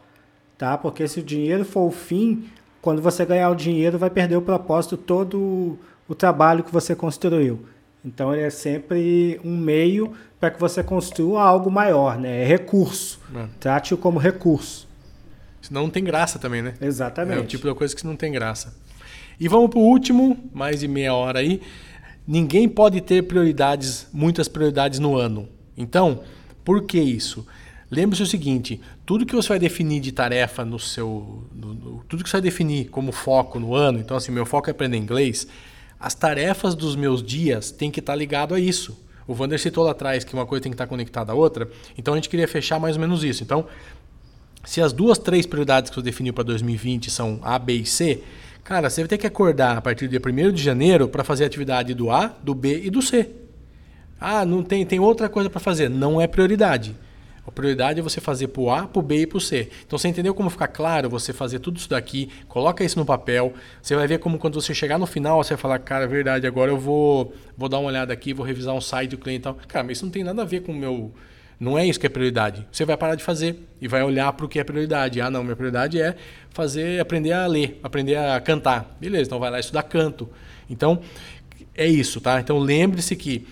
tá? 0.57 0.79
Porque 0.79 1.09
se 1.09 1.19
o 1.19 1.25
dinheiro 1.25 1.65
for 1.65 1.89
o 1.89 1.91
fim, 1.91 2.45
quando 2.81 3.03
você 3.03 3.27
ganhar 3.27 3.51
o 3.51 3.57
dinheiro, 3.57 3.99
vai 3.99 4.11
perder 4.11 4.37
o 4.37 4.43
propósito 4.43 4.97
todo 4.97 5.77
o 6.07 6.15
trabalho 6.15 6.63
que 6.63 6.71
você 6.73 6.95
construiu. 6.95 7.67
Então 8.05 8.33
ele 8.33 8.43
é 8.43 8.51
sempre 8.51 9.41
um 9.45 9.57
meio 9.57 10.13
para 10.39 10.53
que 10.53 10.61
você 10.61 10.85
construa 10.85 11.43
algo 11.43 11.69
maior, 11.69 12.17
né? 12.17 12.43
É 12.43 12.47
recurso. 12.47 13.19
É. 13.35 13.47
Trate-o 13.59 13.99
como 13.99 14.21
recurso. 14.21 14.87
Senão 15.61 15.83
não 15.83 15.91
tem 15.91 16.05
graça 16.05 16.39
também, 16.39 16.63
né? 16.63 16.75
Exatamente. 16.81 17.39
É 17.39 17.41
o 17.41 17.47
tipo 17.47 17.69
de 17.69 17.75
coisa 17.75 17.97
que 17.97 18.07
não 18.07 18.15
tem 18.15 18.31
graça. 18.31 18.73
E 19.41 19.49
vamos 19.49 19.71
para 19.71 19.81
o 19.81 19.83
último, 19.83 20.39
mais 20.53 20.79
de 20.79 20.87
meia 20.87 21.13
hora 21.13 21.41
aí. 21.41 21.61
Ninguém 22.27 22.69
pode 22.69 23.01
ter 23.01 23.23
prioridades, 23.23 24.07
muitas 24.13 24.49
prioridades 24.49 24.99
no 24.99 25.17
ano. 25.17 25.49
Então, 25.77 26.23
por 26.65 26.83
que 26.83 26.99
isso? 26.99 27.47
Lembre-se 27.91 28.23
o 28.23 28.27
seguinte: 28.27 28.81
tudo 29.05 29.27
que 29.27 29.35
você 29.35 29.51
vai 29.51 29.59
definir 29.59 30.01
de 30.01 30.11
tarefa 30.11 30.65
no 30.65 30.79
seu. 30.79 31.45
No, 31.55 31.75
no, 31.75 32.05
tudo 32.09 32.25
que 32.25 32.31
você 32.31 32.37
vai 32.37 32.43
definir 32.43 32.89
como 32.89 33.13
foco 33.13 33.61
no 33.61 33.75
ano, 33.75 33.99
então, 33.99 34.17
assim, 34.17 34.33
meu 34.33 34.47
foco 34.47 34.69
é 34.69 34.73
aprender 34.73 34.97
inglês, 34.97 35.47
as 36.01 36.15
tarefas 36.15 36.75
dos 36.75 36.97
meus 36.97 37.23
dias 37.23 37.71
têm 37.71 37.91
que 37.91 38.01
estar 38.01 38.15
ligado 38.15 38.55
a 38.55 38.61
isso. 38.61 38.99
O 39.27 39.35
Vander 39.35 39.59
citou 39.59 39.85
lá 39.85 39.93
atrás 39.93 40.25
que 40.25 40.35
uma 40.35 40.45
coisa 40.45 40.63
tem 40.63 40.71
que 40.71 40.75
estar 40.75 40.87
conectada 40.87 41.33
à 41.33 41.35
outra, 41.35 41.71
então 41.97 42.15
a 42.15 42.17
gente 42.17 42.29
queria 42.29 42.49
fechar 42.49 42.79
mais 42.79 42.97
ou 42.97 43.01
menos 43.01 43.25
isso. 43.25 43.43
Então, 43.43 43.67
se 44.65 44.81
as 44.81 44.93
duas, 44.93 45.19
três 45.19 45.47
prioridades 45.47 45.91
que 45.91 45.97
você 45.97 46.03
definiu 46.03 46.33
para 46.33 46.45
2020 46.45 47.11
são 47.11 47.39
A, 47.43 47.59
B 47.59 47.75
e 47.75 47.87
C, 47.87 48.23
Cara, 48.65 48.89
você 48.89 49.03
vai 49.03 49.09
ter 49.09 49.19
que 49.19 49.27
acordar 49.27 49.77
a 49.77 49.81
partir 49.83 50.09
do 50.09 50.19
dia 50.19 50.49
1 50.49 50.51
de 50.51 50.63
janeiro 50.63 51.07
para 51.07 51.23
fazer 51.23 51.45
a 51.45 51.47
atividade 51.47 51.93
do 51.93 52.11
A, 52.11 52.29
do 52.43 52.55
B 52.55 52.81
e 52.85 52.89
do 52.89 53.03
C. 53.03 53.29
Ah, 54.19 54.47
não 54.47 54.63
tem, 54.63 54.87
tem 54.87 54.99
outra 54.99 55.29
coisa 55.29 55.51
para 55.51 55.61
fazer. 55.61 55.91
Não 55.91 56.19
é 56.19 56.27
prioridade. 56.27 56.97
A 57.47 57.53
prioridade 57.53 58.01
é 58.01 58.03
você 58.03 58.23
fazer 58.23 58.49
para 58.49 58.63
o 58.63 58.71
A, 58.71 58.87
para 58.87 58.99
o 58.99 59.03
B 59.03 59.19
e 59.19 59.27
para 59.27 59.37
o 59.37 59.41
C. 59.41 59.69
Então 59.87 59.99
você 59.99 60.09
entendeu 60.09 60.35
como 60.35 60.49
ficar 60.49 60.69
claro 60.69 61.11
você 61.11 61.31
fazer 61.31 61.59
tudo 61.59 61.77
isso 61.77 61.91
daqui, 61.91 62.31
coloca 62.49 62.83
isso 62.83 62.99
no 62.99 63.05
papel. 63.05 63.53
Você 63.83 63.95
vai 63.95 64.07
ver 64.07 64.19
como 64.19 64.39
quando 64.39 64.59
você 64.59 64.73
chegar 64.73 64.99
no 64.99 65.05
final, 65.05 65.45
você 65.45 65.51
vai 65.51 65.61
falar, 65.61 65.79
cara, 65.81 66.07
verdade, 66.07 66.47
agora 66.47 66.71
eu 66.71 66.79
vou, 66.79 67.35
vou 67.55 67.69
dar 67.69 67.79
uma 67.79 67.89
olhada 67.89 68.15
aqui, 68.15 68.33
vou 68.33 68.47
revisar 68.47 68.75
um 68.75 68.81
site 68.81 69.11
do 69.11 69.19
cliente 69.19 69.41
e 69.41 69.43
tal. 69.43 69.59
Cara, 69.69 69.85
mas 69.85 69.99
isso 69.99 70.07
não 70.07 70.13
tem 70.13 70.25
nada 70.25 70.41
a 70.41 70.45
ver 70.47 70.63
com 70.63 70.73
o 70.73 70.75
meu 70.75 71.13
não 71.59 71.79
é 71.79 71.87
isso 71.87 72.01
que 72.01 72.07
é 72.07 72.09
prioridade. 72.09 72.67
Você 72.71 72.85
vai 72.85 72.97
parar 72.97 73.15
de 73.15 73.23
fazer 73.23 73.59
e 73.81 73.89
vai 73.89 74.03
olhar 74.03 74.33
para 74.33 74.47
o 74.47 74.49
que 74.49 74.59
é 74.59 74.65
prioridade. 74.65 75.21
Ah, 75.21 75.31
não, 75.31 75.43
minha 75.43 75.57
prioridade 75.57 76.01
é 76.01 76.17
fazer, 76.51 77.01
aprender 77.01 77.33
a 77.33 77.47
ler, 77.47 77.79
aprender 77.83 78.17
a 78.17 78.41
cantar. 78.41 78.97
Beleza, 79.01 79.29
então 79.29 79.39
vai 79.39 79.51
lá 79.51 79.61
estudar 79.61 79.83
canto. 79.85 80.29
Então, 80.69 81.01
é 81.75 81.87
isso, 81.87 82.21
tá? 82.21 82.41
Então 82.41 82.59
lembre-se 82.59 83.15
que 83.17 83.47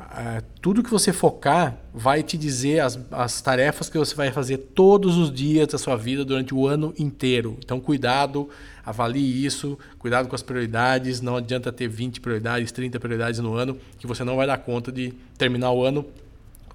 uh, 0.00 0.42
tudo 0.60 0.82
que 0.82 0.90
você 0.90 1.12
focar 1.12 1.76
vai 1.92 2.22
te 2.22 2.36
dizer 2.36 2.80
as, 2.80 2.98
as 3.10 3.40
tarefas 3.40 3.88
que 3.88 3.98
você 3.98 4.14
vai 4.14 4.30
fazer 4.30 4.58
todos 4.58 5.16
os 5.16 5.32
dias 5.32 5.68
da 5.68 5.78
sua 5.78 5.96
vida 5.96 6.24
durante 6.24 6.54
o 6.54 6.66
ano 6.66 6.94
inteiro. 6.98 7.56
Então, 7.64 7.80
cuidado, 7.80 8.48
avalie 8.84 9.44
isso, 9.44 9.78
cuidado 9.98 10.28
com 10.28 10.34
as 10.34 10.42
prioridades. 10.42 11.20
Não 11.20 11.36
adianta 11.36 11.72
ter 11.72 11.88
20 11.88 12.20
prioridades, 12.20 12.70
30 12.72 12.98
prioridades 13.00 13.40
no 13.40 13.54
ano, 13.54 13.78
que 13.98 14.06
você 14.06 14.24
não 14.24 14.36
vai 14.36 14.46
dar 14.46 14.58
conta 14.58 14.92
de 14.92 15.12
terminar 15.38 15.72
o 15.72 15.82
ano 15.84 16.04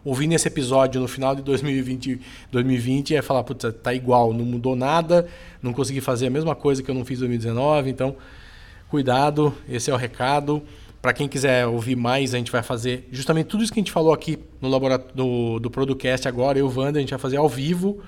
ouvindo 0.04 0.34
esse 0.34 0.48
episódio 0.48 1.00
no 1.00 1.08
final 1.08 1.36
de 1.36 1.42
2020, 1.42 2.20
2020 2.52 3.16
é 3.16 3.22
falar, 3.22 3.44
putz, 3.44 3.66
tá 3.82 3.94
igual, 3.94 4.34
não 4.34 4.46
mudou 4.46 4.76
nada, 4.76 5.28
não 5.62 5.74
consegui 5.74 6.02
fazer 6.02 6.28
a 6.28 6.30
mesma 6.30 6.56
coisa 6.56 6.82
que 6.82 6.90
eu 6.90 6.96
não 6.96 7.06
fiz 7.06 7.20
em 7.20 7.28
2019, 7.28 7.90
então 7.90 8.16
cuidado, 8.90 9.54
esse 9.70 9.90
é 9.90 9.94
o 9.94 9.98
recado. 9.98 10.62
Para 11.02 11.14
quem 11.14 11.28
quiser 11.28 11.66
ouvir 11.66 11.96
mais, 11.96 12.34
a 12.34 12.38
gente 12.38 12.52
vai 12.52 12.62
fazer 12.62 13.08
justamente 13.12 13.48
tudo 13.48 13.64
isso 13.64 13.74
que 13.74 13.80
a 13.80 13.82
gente 13.82 13.92
falou 13.92 14.14
aqui 14.14 14.38
no 14.60 14.70
laboratório 14.70 15.60
do, 15.60 15.72
Producast 15.72 16.28
agora, 16.28 16.60
eu 16.60 16.68
e 16.68 16.70
o 16.70 16.80
Wander, 16.80 16.98
a 16.98 17.02
gente 17.02 17.10
vai 17.10 17.20
fazer 17.20 17.38
ao 17.38 17.50
vivo 17.50 18.00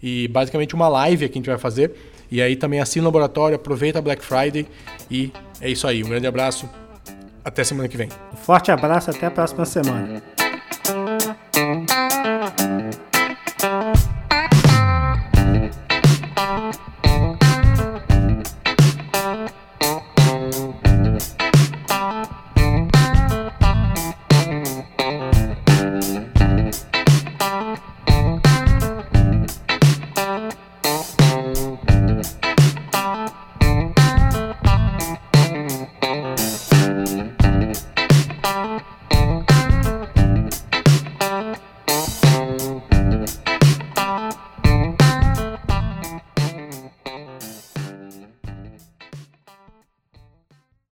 e 0.00 0.28
basicamente 0.28 0.74
uma 0.74 0.86
live 0.86 1.28
que 1.28 1.38
a 1.38 1.40
gente 1.40 1.50
vai 1.50 1.58
fazer. 1.58 1.92
E 2.30 2.40
aí 2.42 2.54
também 2.54 2.80
assina 2.80 3.04
o 3.04 3.06
laboratório, 3.06 3.56
aproveita 3.56 3.98
a 3.98 4.02
Black 4.02 4.24
Friday 4.24 4.66
e 5.10 5.32
é 5.60 5.68
isso 5.68 5.86
aí. 5.88 6.04
Um 6.04 6.08
grande 6.08 6.26
abraço, 6.26 6.68
até 7.44 7.64
semana 7.64 7.88
que 7.88 7.96
vem. 7.96 8.08
Um 8.32 8.36
forte 8.36 8.70
abraço, 8.70 9.10
até 9.10 9.26
a 9.26 9.30
próxima 9.30 9.64
semana. 9.64 10.35